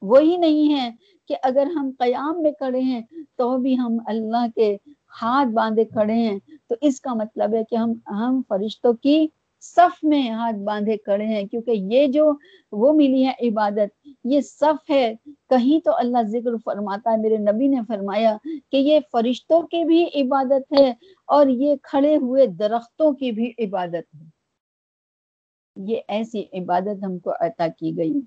وہی 0.02 0.36
نہیں 0.36 0.74
ہے 0.74 0.90
کہ 1.28 1.36
اگر 1.42 1.66
ہم 1.74 1.90
قیام 1.98 2.42
میں 2.42 2.52
کھڑے 2.52 2.80
ہیں 2.80 3.00
تو 3.36 3.56
بھی 3.58 3.78
ہم 3.78 3.98
اللہ 4.06 4.46
کے 4.54 4.76
ہاتھ 5.22 5.48
باندھے 5.48 5.84
کھڑے 5.84 6.14
ہیں۔ 6.14 6.38
تو 6.68 6.74
اس 6.80 7.00
کا 7.00 7.14
مطلب 7.14 7.54
ہے 7.54 7.64
کہ 7.64 7.74
ہم 7.76 7.92
ہم 8.06 8.42
فرشتوں 8.48 8.92
کی 8.92 9.26
صف 9.60 10.04
میں 10.04 10.30
ہاتھ 10.30 10.56
باندھے 10.56 10.96
کھڑے 10.96 11.24
ہیں، 11.24 11.44
کیونکہ 11.44 11.70
یہ 11.70 12.06
جو 12.06 12.32
وہ 12.72 12.92
ملی 12.92 13.26
ہے 13.26 13.48
عبادت، 13.48 14.08
یہ 14.24 14.40
صف 14.40 14.90
ہے۔ 14.90 15.14
کہیں 15.26 15.84
تو 15.84 15.96
اللہ 15.96 16.22
ذکر 16.22 16.56
فرماتا 16.64 17.12
ہے، 17.12 17.16
میرے 17.16 17.36
نبی 17.36 17.68
نے 17.68 17.80
فرمایا 17.88 18.36
کہ 18.72 18.76
یہ 18.76 19.00
فرشتوں 19.12 19.62
کی 19.62 19.84
بھی 19.84 20.06
عبادت 20.14 20.80
ہے 20.80 20.94
اور 21.26 21.46
یہ 21.46 21.74
کھڑے 21.82 22.16
ہوئے 22.16 22.46
درختوں 22.46 23.12
کی 23.12 23.32
بھی 23.32 23.52
عبادت 23.58 24.14
ہے۔ 24.14 24.40
یہ 25.76 26.00
ایسی 26.08 26.44
عبادت 26.52 27.04
ہم 27.04 27.18
کو 27.18 27.30
عطا 27.40 27.66
کی 27.78 27.96
گئی۔ 27.96 28.20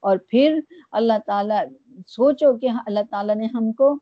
اور 0.00 0.16
پھر 0.28 0.60
اللہ 0.92 1.12
تعالیٰ، 1.26 1.64
سوچو 2.06 2.58
کہ 2.58 2.68
اللہ 2.86 3.00
تعالیٰ 3.10 3.36
نے 3.36 3.46
ہم 3.46 3.72
کو 3.72 3.98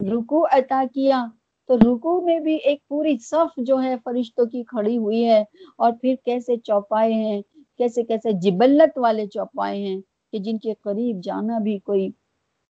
رکو 0.00 0.46
عطا 0.46 0.84
کیا۔ 0.94 1.26
تو 1.68 1.76
رکو 1.76 2.20
میں 2.20 2.40
بھی 2.40 2.56
ایک 2.56 2.88
پوری 2.88 3.18
صف 3.18 3.52
جو 3.56 3.82
ہے 3.82 3.94
فرشتوں 4.04 4.46
کی 4.46 4.62
کھڑی 4.62 4.98
ہوئی 4.98 5.24
ہے 5.24 5.44
اور 5.78 5.92
پھر 6.00 6.14
کیسے 6.24 6.56
چوپائے 6.56 7.12
ہیں، 7.12 7.42
کیسے 7.78 8.02
کیسے 8.02 8.32
جبلت 8.32 8.98
والے 8.98 9.26
چوپائے 9.26 9.78
ہیں 9.78 10.00
کہ 10.32 10.38
جن 10.38 10.58
کے 10.58 10.74
قریب 10.80 11.20
جانا 11.22 11.58
بھی 11.58 11.78
کوئی 11.78 12.08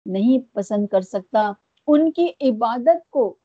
نہیں 0.05 0.39
پسند 0.55 0.87
کر 0.87 1.01
سکتا۔ 1.01 1.51
ان 1.87 2.11
کی 2.11 2.27
عبادت 2.41 3.09
کو 3.09 3.35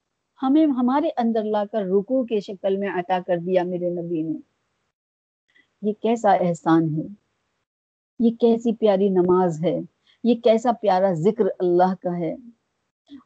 ہمیں، 0.42 0.66
ہمارے 0.66 1.08
اندر 1.16 1.42
لا 1.42 1.64
کر 1.72 1.82
رکو 1.82 2.24
کے 2.24 2.40
شکل 2.40 2.76
میں 2.76 2.88
عطا 2.88 3.18
کر 3.26 3.36
دیا 3.36 3.62
میرے 3.62 3.90
نبی 3.90 4.22
نے۔ 4.22 4.38
یہ 5.82 5.92
کیسا 6.00 6.32
احسان 6.32 6.94
ہے؟ 6.96 7.06
یہ 8.18 8.30
کیسی 8.40 8.72
پیاری 8.72 9.08
نماز 9.08 9.64
ہے؟ 9.64 9.80
یہ 10.24 10.34
کیسا 10.34 10.72
پیارا 10.72 11.12
ذکر 11.12 11.44
اللہ 11.58 11.94
کا 12.02 12.18
ہے؟ 12.18 12.36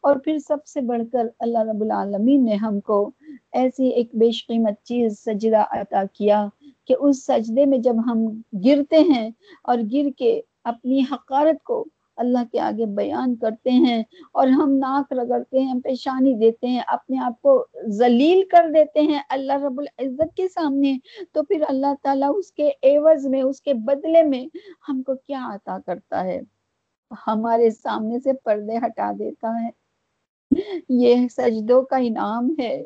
اور 0.01 0.17
پھر 0.17 0.39
سب 0.39 0.67
سے 0.67 0.81
بڑھ 0.81 1.03
کر 1.13 1.27
اللہ 1.39 1.59
رب 1.59 1.83
العالمین 1.83 2.45
نے 2.45 2.55
ہم 2.55 2.81
کو 2.81 3.11
ایسی 3.53 3.89
ایک 3.89 4.11
بیش 4.15 4.47
قیمت 4.47 4.83
چیز 4.85 5.19
سجدہ 5.19 5.65
عطا 5.71 6.03
کیا 6.13 6.47
کہ 6.85 6.95
اس 7.01 7.25
سجدے 7.27 7.65
میں 7.65 7.79
جب 7.79 7.99
ہم 8.07 8.27
گرتے 8.65 8.99
ہیں 8.99 9.31
اور 9.63 9.79
گر 9.93 10.09
کے 10.19 10.41
اپنی 10.65 11.01
حقارت 11.13 11.63
کو 11.63 11.85
اللہ 12.17 12.39
کے 12.53 12.61
آگے 12.61 12.87
بیان 12.87 13.35
کرتے 13.37 13.71
ہیں 13.71 14.03
اور 14.33 14.49
ہم 14.49 14.73
ناک 14.73 15.13
رگڑتے 15.13 15.61
ہیں، 15.61 15.75
پیشانی 15.81 16.35
دیتے 16.35 16.67
ہیں، 16.67 16.83
اپنے 16.87 17.19
آپ 17.19 17.43
کو 17.43 17.67
ذلیل 17.89 18.43
کر 18.51 18.71
دیتے 18.75 19.01
ہیں 19.01 19.19
اللہ 19.29 19.65
رب 19.65 19.81
العزت 19.81 20.37
کے 20.37 20.49
سامنے، 20.49 20.97
تو 21.33 21.43
پھر 21.43 21.65
اللہ 21.69 21.95
تعالیٰ 22.03 22.31
اس 22.37 22.53
کے 22.53 22.71
عوض 22.83 23.27
میں، 23.27 23.43
اس 23.43 23.61
کے 23.61 23.75
بدلے 23.75 24.23
میں 24.23 24.45
ہم 24.89 25.03
کو 25.03 25.15
کیا 25.15 25.47
عطا 25.55 25.79
کرتا 25.87 26.25
ہے؟ 26.25 26.41
ہمارے 27.27 27.71
سامنے 27.71 28.21
سے 28.21 28.33
پردے 28.33 28.77
ہٹا 28.77 29.13
دیتا 29.19 29.49
ہے۔ 29.63 29.71
یہ 30.89 31.29
سجدوں 31.29 31.83
کا 31.83 31.97
انعام 31.97 32.55
ہے۔ 32.59 32.85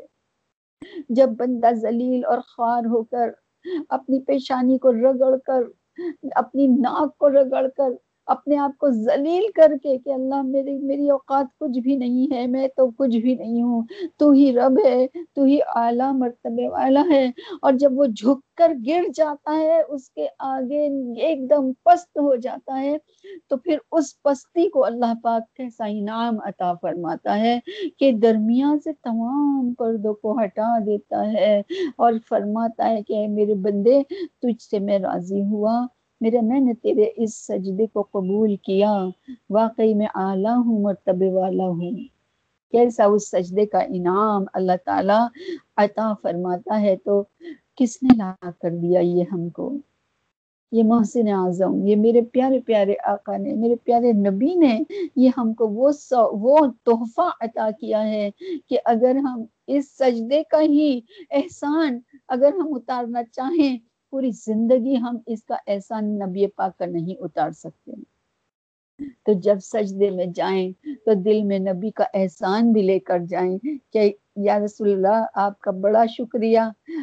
جب 1.09 1.29
بندہ 1.29 1.73
ذلیل 1.73 2.25
اور 2.25 2.39
خوار 2.39 2.85
ہو 2.85 3.05
کر 3.05 3.31
اپنی 3.89 4.21
پیشانی 4.21 4.79
کو 4.79 4.93
رگڑ 4.93 5.37
کر، 5.39 5.63
اپنی 6.35 6.67
ناک 6.67 7.19
کو 7.19 7.29
رگڑ 7.29 7.69
کر 7.69 7.91
اپنے 8.29 8.57
آپ 8.57 8.79
کو 8.79 8.91
ذلیل 8.91 9.43
کر 9.55 9.73
کے 9.83 9.99
کہ 9.99 10.11
اللہ 10.11 10.43
میری 10.43 10.79
میری 10.79 11.11
اوقات 11.11 11.47
کچھ 11.61 11.79
بھی 11.79 11.97
نہیں 11.97 12.35
ہے، 12.35 12.47
میں 12.47 12.69
تو 12.77 12.91
کچھ 12.91 13.17
بھی 13.17 13.35
نہیں 13.35 13.63
ہوں۔ 13.63 13.83
تو 14.17 14.31
ہی 14.31 14.53
رب 14.53 14.79
ہے، 14.85 15.07
تو 15.35 15.45
ہی 15.45 15.59
اعلیٰ 15.75 16.13
مرتبے 16.15 16.69
والا 16.69 17.05
ہے۔ 17.11 17.31
اور 17.63 17.73
جب 17.73 17.99
وہ 17.99 18.07
جھک 18.07 18.57
کر 18.57 18.73
گر 18.87 19.03
جاتا 19.15 19.59
ہے، 19.59 19.81
اس 19.89 20.11
کے 20.11 20.27
آگے 20.39 20.87
ایک 21.21 21.51
دم 21.51 21.73
پست 21.85 22.19
ہو 22.19 22.35
جاتا 22.37 22.81
ہے، 22.81 22.97
تو 23.49 23.57
پھر 23.57 23.79
اس 23.93 24.23
پستی 24.23 24.69
کو 24.69 24.85
اللہ 24.85 25.13
پاک 25.23 25.57
کیسا 25.57 25.85
انعام 25.85 26.37
عطا 26.45 26.73
فرماتا 26.83 27.39
ہے 27.39 27.59
کہ 27.99 28.13
درمیان 28.13 28.81
سے 28.81 28.93
تمام 28.93 29.75
پردوں 29.79 30.15
کو 30.15 30.39
ہٹا 30.45 30.79
دیتا 30.87 31.33
ہے 31.33 31.63
اور 31.97 32.13
فرماتا 32.29 32.89
ہے 32.89 33.03
کہ 33.03 33.29
میرے 33.29 33.55
بندے، 33.55 34.03
تجھ 34.43 34.63
سے 34.63 34.79
میں 34.79 34.99
راضی 34.99 35.43
ہوا۔ 35.43 35.87
میرے 36.21 36.41
میں 36.41 36.61
نے 36.61 36.75
تیرے 36.75 37.11
اس 37.17 37.35
سجدے 37.35 37.87
کو 37.87 38.03
قبول 38.03 38.57
کیا۔ 38.57 39.05
واقعی 39.51 39.95
میں 39.95 40.07
اعلیٰ 40.15 40.57
ہوں 40.57 40.83
مرتبے 40.83 41.31
والا 41.31 41.65
ہوں۔ 41.65 41.91
کیسا 42.73 43.05
اس 43.05 43.31
سجدے 43.31 43.67
کا 43.67 43.79
انعام 43.79 44.45
اللہ 44.53 44.73
تعالیٰ 44.85 45.27
عطا 45.77 46.15
فرماتا 46.23 46.81
ہے 46.81 46.97
تو 46.97 47.23
کس 47.77 48.03
نے 48.03 48.09
لا 48.17 48.51
کر 48.63 48.71
دیا 48.71 49.01
یہ 49.01 49.25
ہم 49.33 49.49
کو؟ 49.49 49.73
یہ 50.73 50.83
محسن 50.85 51.29
اعظم، 51.29 51.87
یہ 51.87 51.97
میرے 51.97 52.23
پیارے 52.23 52.61
پیارے 52.61 52.95
آقا 53.05 53.37
نے، 53.37 53.55
میرے 53.55 53.75
پیارے 53.85 54.13
نبی 54.13 54.55
نے 54.55 54.81
یہ 55.17 55.31
ہم 55.37 55.53
کو 55.55 55.69
وہ 55.69 55.91
وہ 56.33 56.59
تحفہ 56.85 57.31
عطا 57.41 57.69
کیا 57.81 58.09
ہے 58.09 58.31
کہ 58.69 58.79
اگر 58.85 59.15
ہم 59.17 59.45
اس 59.67 59.99
سجدے 59.99 60.43
کا 60.43 60.61
ہی 60.61 61.01
احسان 61.31 61.99
اگر 62.29 62.53
ہم 62.53 62.75
اتارنا 62.75 63.25
چاہیں 63.25 63.79
پوری 64.11 64.31
زندگی 64.31 64.97
ہم 64.97 65.17
اس 65.27 65.43
کا 65.45 65.57
احسان 65.67 66.05
نبی 66.19 66.47
پاک 66.47 66.79
کا 66.79 66.87
نہیں 66.87 67.15
اتار 67.21 67.51
سکتے۔ 67.51 67.93
تو 69.27 69.33
جب 69.33 69.59
سجدے 69.63 70.11
میں 70.11 70.27
جائیں 70.35 70.73
تو 71.05 71.15
دل 71.15 71.43
میں 71.43 71.59
نبی 71.59 71.91
کا 71.91 72.05
احسان 72.15 72.73
بھی 72.73 72.83
لے 72.83 72.99
کر 72.99 73.19
جائیں 73.29 73.59
کہ 73.93 74.13
یا 74.37 74.59
رسول 74.59 74.93
اللہ، 74.93 75.25
آپ 75.35 75.61
کا 75.61 75.71
بڑا 75.71 76.07
شکریہ، 76.07 76.61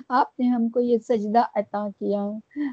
آپ 0.10 0.40
نے 0.40 0.48
ہم 0.48 0.70
کو 0.70 0.80
یہ 0.80 0.98
سجدہ 0.98 1.42
عطا 1.56 1.88
کیا۔ 2.00 2.26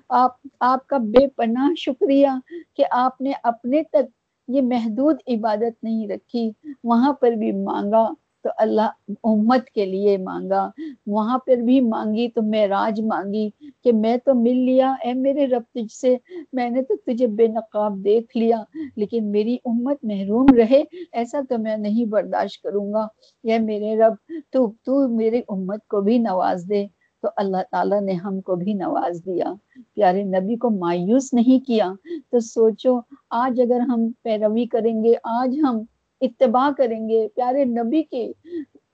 آپ 0.09 0.31
آپ 0.61 0.87
کا 0.87 0.99
بے 0.99 1.27
پناہ 1.29 1.75
شکریہ 1.77 2.29
کہ 2.77 2.85
آپ 2.91 3.21
نے 3.21 3.33
اپنے 3.43 3.83
تک 3.83 4.11
یہ 4.49 4.63
محدود 4.63 5.17
عبادت 5.27 5.85
نہیں 5.85 6.09
رکھی، 6.09 6.51
وہاں 6.85 7.13
پر 7.13 7.31
بھی 7.31 7.53
مانگا۔ 7.53 8.09
تو 8.43 8.51
اللہ 8.57 8.89
امت 9.25 9.67
کے 9.67 9.87
لیے 9.87 10.19
مانگا۔ 10.19 10.71
وہاں 11.07 11.39
پر 11.39 11.57
بھی 11.57 11.81
مانگی 11.81 12.29
تو 12.29 12.43
میں 12.43 12.67
راج 12.67 13.01
مانگی 13.01 13.51
کہ 13.85 13.93
میں 13.93 14.17
تو 14.17 14.35
مل 14.35 14.57
لیا۔ 14.57 14.95
اے 15.05 15.13
میرے 15.15 15.47
رب، 15.47 15.63
تجھ 15.75 15.95
سے 15.95 16.17
میں 16.53 16.71
نے 16.71 16.83
تو 16.83 16.95
تجھے 17.07 17.27
بے 17.27 17.47
نقاب 17.47 18.05
دیکھ 18.05 18.37
لیا، 18.37 18.63
لیکن 18.97 19.31
میری 19.31 19.57
امت 19.65 19.97
محروم 20.03 20.47
رہے، 20.57 20.83
ایسا 21.13 21.41
تو 21.49 21.59
میں 21.59 21.77
نہیں 21.77 22.05
برداشت 22.05 22.63
کروں 22.63 22.93
گا۔ 22.93 23.07
یا 23.45 23.59
میرے 23.61 23.97
رب، 23.97 24.33
تو 24.51 24.73
تو 24.85 25.09
میری 25.09 25.41
امت 25.49 25.87
کو 25.89 26.01
بھی 26.01 26.19
نواز 26.19 26.67
دے۔ 26.69 26.87
تو 27.23 27.29
اللہ 27.37 27.57
تعالیٰ 27.71 28.01
نے 28.01 28.13
ہم 28.13 28.41
کو 28.41 28.57
بھی 28.57 28.75
نواز 28.75 29.23
دیا۔ 29.27 29.55
پیارے 29.95 30.23
نبی 30.23 30.57
کو 30.57 30.71
مایوس 30.71 31.33
نہیں 31.33 31.67
کیا۔ 31.67 31.93
تو 32.31 32.41
سوچو، 32.41 33.01
آج 33.31 33.61
اگر 33.61 33.81
ہم 33.81 34.09
پیروی 34.23 34.67
کریں 34.67 35.05
گے، 35.05 35.13
آج 35.25 35.59
ہم 35.63 35.81
اتباع 36.27 36.71
کریں 36.77 37.09
گے، 37.09 37.27
پیارے 37.35 37.65
نبی 37.65 38.03
کے 38.03 38.33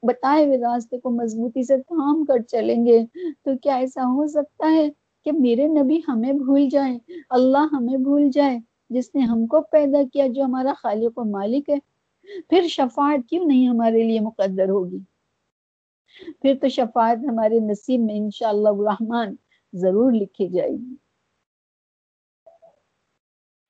بتائے 0.02 0.44
ہوئے 0.46 0.58
راستے 0.58 0.98
کو 1.00 1.10
مضبوطی 1.10 1.62
سے 1.62 1.76
تھام 1.78 2.24
کر 2.24 2.42
چلیں 2.42 2.84
گے۔ 2.86 2.98
تو 3.44 3.56
کیا 3.62 3.76
ایسا 3.76 4.02
ہو 4.04 4.26
سکتا 4.26 4.70
ہے 4.72 4.88
کہ 5.24 5.32
میرے 5.32 5.66
نبی 5.68 6.00
ہمیں 6.08 6.32
بھول 6.32 6.68
جائیں، 6.68 6.98
اللہ 7.30 7.66
ہمیں 7.72 7.96
بھول 7.96 8.30
جائے، 8.30 8.58
جس 8.90 9.14
نے 9.14 9.20
ہم 9.20 9.46
کو 9.46 9.60
پیدا 9.72 9.98
کیا 10.12 10.26
جو 10.26 10.44
ہمارا 10.44 10.72
خالق 10.78 11.18
و 11.18 11.24
مالک 11.24 11.70
ہے؟ 11.70 11.78
پھر 12.50 12.66
شفاعت 12.68 13.28
کیوں 13.28 13.44
نہیں 13.44 13.68
ہمارے 13.68 14.02
لیے 14.02 14.20
مقدر 14.20 14.68
ہوگی؟ 14.68 14.98
پھر 16.42 16.54
تو 16.60 16.68
شفاعت 16.68 17.24
ہمارے 17.28 17.58
نصیب 17.60 18.00
میں 18.00 18.16
انشاءاللہ 18.16 18.68
الرحمن 18.68 19.34
ضرور 19.72 20.12
لکھی 20.12 20.48
جائے 20.48 20.70
گی۔ 20.70 20.94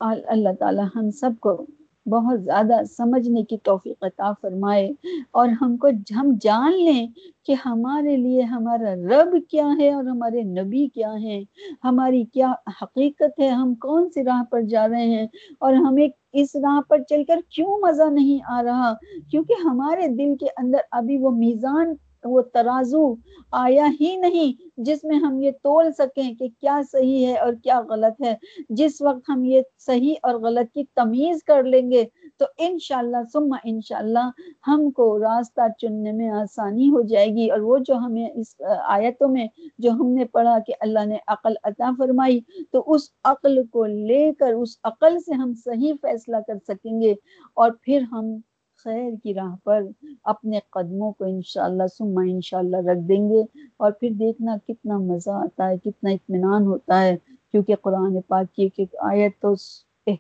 اللہ 0.01 0.55
تعالی 0.61 0.83
ہم 0.97 1.11
سب 1.11 1.31
کو 1.41 1.67
بہت 2.11 2.43
زیادہ 2.45 2.81
سمجھنے 2.97 3.43
کی 3.43 3.57
توفیق 3.57 4.05
عطا 4.05 4.33
فرمائے 4.43 4.89
اور 5.31 5.49
ہم 5.63 5.77
کو 5.77 5.89
ہم 6.17 6.33
جان 6.43 6.73
لیں 6.85 7.07
کہ 7.45 7.55
ہمارے 7.67 8.17
لیے 8.17 8.43
ہمارا 8.43 8.95
رب 9.11 9.37
کیا 9.51 9.67
ہے 9.79 9.93
اور 9.93 10.05
ہمارے 10.05 10.43
نبی 10.43 10.87
کیا 10.89 11.13
ہیں، 11.15 11.41
ہماری 11.85 12.25
کیا 12.25 12.53
حقیقت 12.83 13.41
ہے، 13.41 13.49
ہم 13.49 13.75
کون 13.75 14.11
سی 14.11 14.25
راہ 14.25 14.43
پر 14.51 14.63
جا 14.63 14.89
رہے 14.89 15.07
ہیں 15.07 15.27
اور 15.59 15.75
ہمیں 15.75 16.07
اس 16.33 16.57
راہ 16.57 16.81
پر 16.89 17.03
چل 17.09 17.25
کر 17.25 17.41
کیوں 17.49 17.79
مزہ 17.79 18.11
نہیں 18.11 18.39
آ 18.49 18.63
رہا؟ 18.63 18.93
کیونکہ 19.31 19.55
ہمارے 19.65 20.09
دل 20.09 20.37
کے 20.41 20.47
اندر 20.57 20.79
ابھی 20.91 21.19
وہ 21.19 21.31
میزان 21.31 21.95
وہ 22.25 22.41
ترازو 22.43 23.15
آیا 23.53 23.87
ہی 24.01 24.17
نہیں 24.17 24.53
جس 24.77 25.05
میں 25.05 25.17
ہم 25.17 25.41
یہ 25.41 25.51
تول 25.63 25.93
سکیں 25.93 26.35
کہ 26.35 26.49
کیا 26.61 26.81
صحیح 26.93 27.27
ہے 27.27 27.39
اور 27.39 27.53
کیا 27.63 27.81
غلط 27.81 28.23
ہے۔ 28.25 28.35
جس 28.69 29.03
وقت 29.03 29.31
ہم 29.31 29.45
یہ 29.45 29.61
صحیح 29.79 30.15
اور 30.23 30.35
غلط 30.35 30.73
کی 30.75 30.85
تمیز 30.95 31.43
کر 31.43 31.63
لیں 31.63 31.91
گے 31.91 32.05
تو 32.37 32.45
انشاءاللہ، 32.59 33.17
ثم 33.33 33.55
انشاءاللہ 33.65 34.31
ہم 34.67 34.91
کو 34.91 35.19
راستہ 35.19 35.61
چننے 35.79 36.13
میں 36.13 36.31
آسانی 36.31 36.89
ہو 36.89 37.03
جائے 37.03 37.27
گی۔ 37.27 37.51
اور 37.51 37.59
وہ 37.59 37.79
جو 37.79 37.95
ہمیں 37.97 38.29
اس 38.35 38.55
آیتوں 38.87 39.29
میں 39.29 39.47
جو 39.79 39.91
ہم 39.91 40.07
نے 40.07 40.25
پڑھا 40.25 40.59
کہ 40.67 40.73
اللہ 40.81 41.07
نے 41.07 41.17
عقل 41.27 41.55
عطا 41.65 41.91
فرمائی، 41.99 42.41
تو 42.73 42.85
اس 42.87 43.03
عقل 43.25 43.67
کو 43.67 43.87
لے 43.87 44.33
کر، 44.39 44.53
اس 44.53 44.79
عقل 44.85 45.21
سے 45.21 45.35
ہم 45.35 45.53
صحیح 45.65 45.93
فیصلہ 46.03 46.37
کر 46.47 46.55
سکیں 46.69 47.01
گے۔ 47.01 47.15
اور 47.55 47.71
پھر 47.83 48.03
ہم 48.13 48.37
خیر 48.79 49.11
کی 49.23 49.35
راہ 49.35 49.55
پر 49.65 49.83
اپنے 50.25 50.59
قدموں 50.71 51.11
کو 51.13 51.25
انشاءاللہ 51.25 51.87
سما 51.99 52.23
انشاءاللہ 52.23 52.77
رکھ 52.87 53.09
دیں 53.09 53.29
گے 53.31 53.43
اور 53.77 53.93
پھر 53.93 54.11
دیکھنا 54.19 54.57
کتنا 54.69 54.99
مزہ 55.01 55.31
آتا 55.35 55.69
ہے، 55.69 55.79
کتنا 55.79 56.11
اطمینان 56.11 56.67
ہوتا 56.67 57.03
ہے۔ 57.03 57.17
کیونکہ 57.53 57.75
قرآن 57.83 58.21
پاک 58.29 58.55
کی 58.55 58.69
ایک 58.77 58.95
آیت 59.03 59.41
تو 59.43 59.55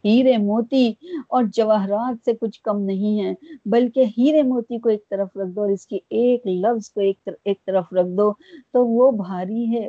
ہیرے 0.04 0.36
موتی 0.38 0.86
اور 1.28 1.44
جواہرات 1.54 2.24
سے 2.24 2.32
کچھ 2.40 2.60
کم 2.62 2.80
نہیں 2.82 3.20
ہے، 3.20 3.32
بلکہ 3.66 4.04
ہیرے 4.18 4.42
موتی 4.42 4.78
کو 4.78 4.88
ایک 4.88 5.08
طرف 5.10 5.36
رکھ 5.36 5.54
دو 5.56 5.60
اور 5.60 5.70
اس 5.70 5.86
کی 5.86 5.98
ایک 6.10 6.46
لفظ 6.46 6.90
کو 6.90 7.00
ایک 7.00 7.28
ایک 7.44 7.64
طرف 7.66 7.92
رکھ 7.92 8.08
دو 8.08 8.32
تو 8.72 8.86
وہ 8.86 9.10
بھاری 9.16 9.64
ہے۔ 9.72 9.88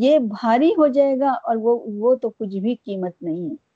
یہ 0.00 0.18
بھاری 0.30 0.70
ہو 0.70 0.86
جائے 0.88 1.18
گا 1.20 1.30
اور 1.44 1.56
وہ 1.56 1.78
وہ 1.96 2.14
تو 2.14 2.30
کچھ 2.30 2.56
بھی 2.58 2.74
قیمت 2.84 3.22
نہیں 3.22 3.50
ہے۔ 3.50 3.69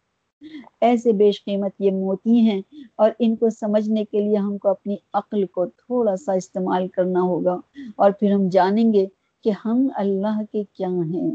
ایسے 0.81 1.13
بیش 1.13 1.45
قیمت 1.45 1.73
یہ 1.79 1.91
موتی 1.91 2.41
ہیں 2.41 2.63
اور 2.97 3.11
ان 3.19 3.37
کو 3.37 3.51
سمجھنے 3.51 4.05
کے 4.05 4.21
لیے 4.21 4.37
ہم 4.37 4.59
کو 4.59 4.69
اپنی 4.69 4.97
عقل 5.13 5.47
کو 5.47 5.67
تھوڑا 5.67 6.17
سا 6.17 6.33
استعمال 6.33 6.89
کرنا 6.89 7.21
ہوگا 7.21 7.57
اور 7.97 8.11
پھر 8.11 8.33
ہم 8.33 8.49
جانیں 8.49 8.93
گے 8.93 9.07
کہ 9.45 9.51
ہم 9.65 9.89
اللہ 9.95 10.43
کے 10.53 10.63
کیا 10.73 10.89
ہیں۔ 10.89 11.31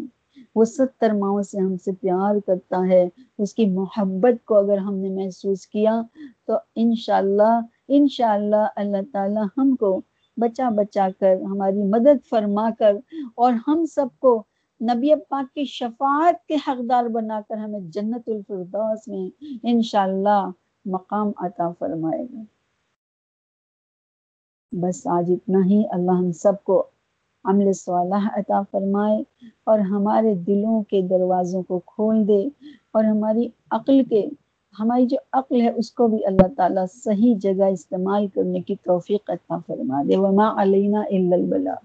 وہ 0.55 0.66
ستر 0.66 1.14
ماؤں 1.14 1.41
سے 1.41 1.60
ہم 1.60 1.78
سے 1.78 1.91
پیار 1.91 2.39
کرتا 2.47 2.88
ہے۔ 2.89 3.10
اس 3.38 3.53
کی 3.53 3.66
محبت 3.66 4.45
کو 4.45 4.55
اگر 4.55 4.78
ہم 4.78 4.95
نے 4.95 5.10
محسوس 5.10 5.68
کیا 5.68 6.01
تو 6.47 6.53
انشاءاللہ 6.76 7.60
انشاءاللہ 7.88 8.68
اللہ 8.76 8.97
تعالی 9.14 9.39
ہم 9.57 9.76
کو 9.76 10.01
بچا 10.38 10.70
بچا 10.70 11.07
کر، 11.20 11.36
ہماری 11.41 11.84
مدد 11.84 12.28
فرما 12.30 12.70
کر 12.80 12.95
اور 13.36 13.53
ہم 13.68 13.86
سب 13.95 14.07
کو 14.20 14.43
نبی 14.82 15.15
پاک 15.30 15.55
کی 15.55 15.65
شفاعت 15.65 16.47
کے 16.47 16.55
حقدار 16.67 17.05
بنا 17.05 17.41
کر 17.49 17.57
ہمیں 17.57 17.80
جنت 17.80 18.30
الفردوس 18.30 19.07
میں 19.07 19.25
انشاءاللہ 19.63 20.39
مقام 20.86 21.32
عطا 21.38 21.69
فرمائے 21.80 22.23
گا۔ 22.23 22.43
بس 24.71 25.07
آج 25.07 25.32
اتنا 25.32 25.59
ہی۔ 25.65 25.84
اللہ 25.91 26.11
ہم 26.11 26.32
سب 26.32 26.63
کو 26.63 26.84
عمل 27.45 27.73
صالح 27.73 28.27
عطا 28.34 28.61
فرمائے 28.71 29.23
اور 29.63 29.80
ہمارے 29.89 30.34
دلوں 30.47 30.84
کے 30.84 31.01
دروازوں 31.01 31.61
کو 31.63 31.80
کھول 31.86 32.27
دے 32.27 32.41
اور 32.91 33.03
ہماری 33.03 33.47
عقل 33.71 34.03
کے، 34.03 34.25
ہماری 34.73 35.05
جو 35.05 35.17
عقل 35.32 35.61
ہے 35.61 35.69
اس 35.69 35.91
کو 35.91 36.07
بھی 36.07 36.25
اللہ 36.25 36.53
تعالیٰ 36.57 36.86
صحیح 36.93 37.36
جگہ 37.39 37.65
استعمال 37.71 38.27
کرنے 38.27 38.61
کی 38.61 38.75
توفیق 38.84 39.30
عطا 39.30 39.57
فرما 39.67 40.01
دے۔ 40.07 40.17
وما 40.17 40.61
علینا 40.61 40.99
الا 41.09 41.36
البلاغ۔ 41.36 41.80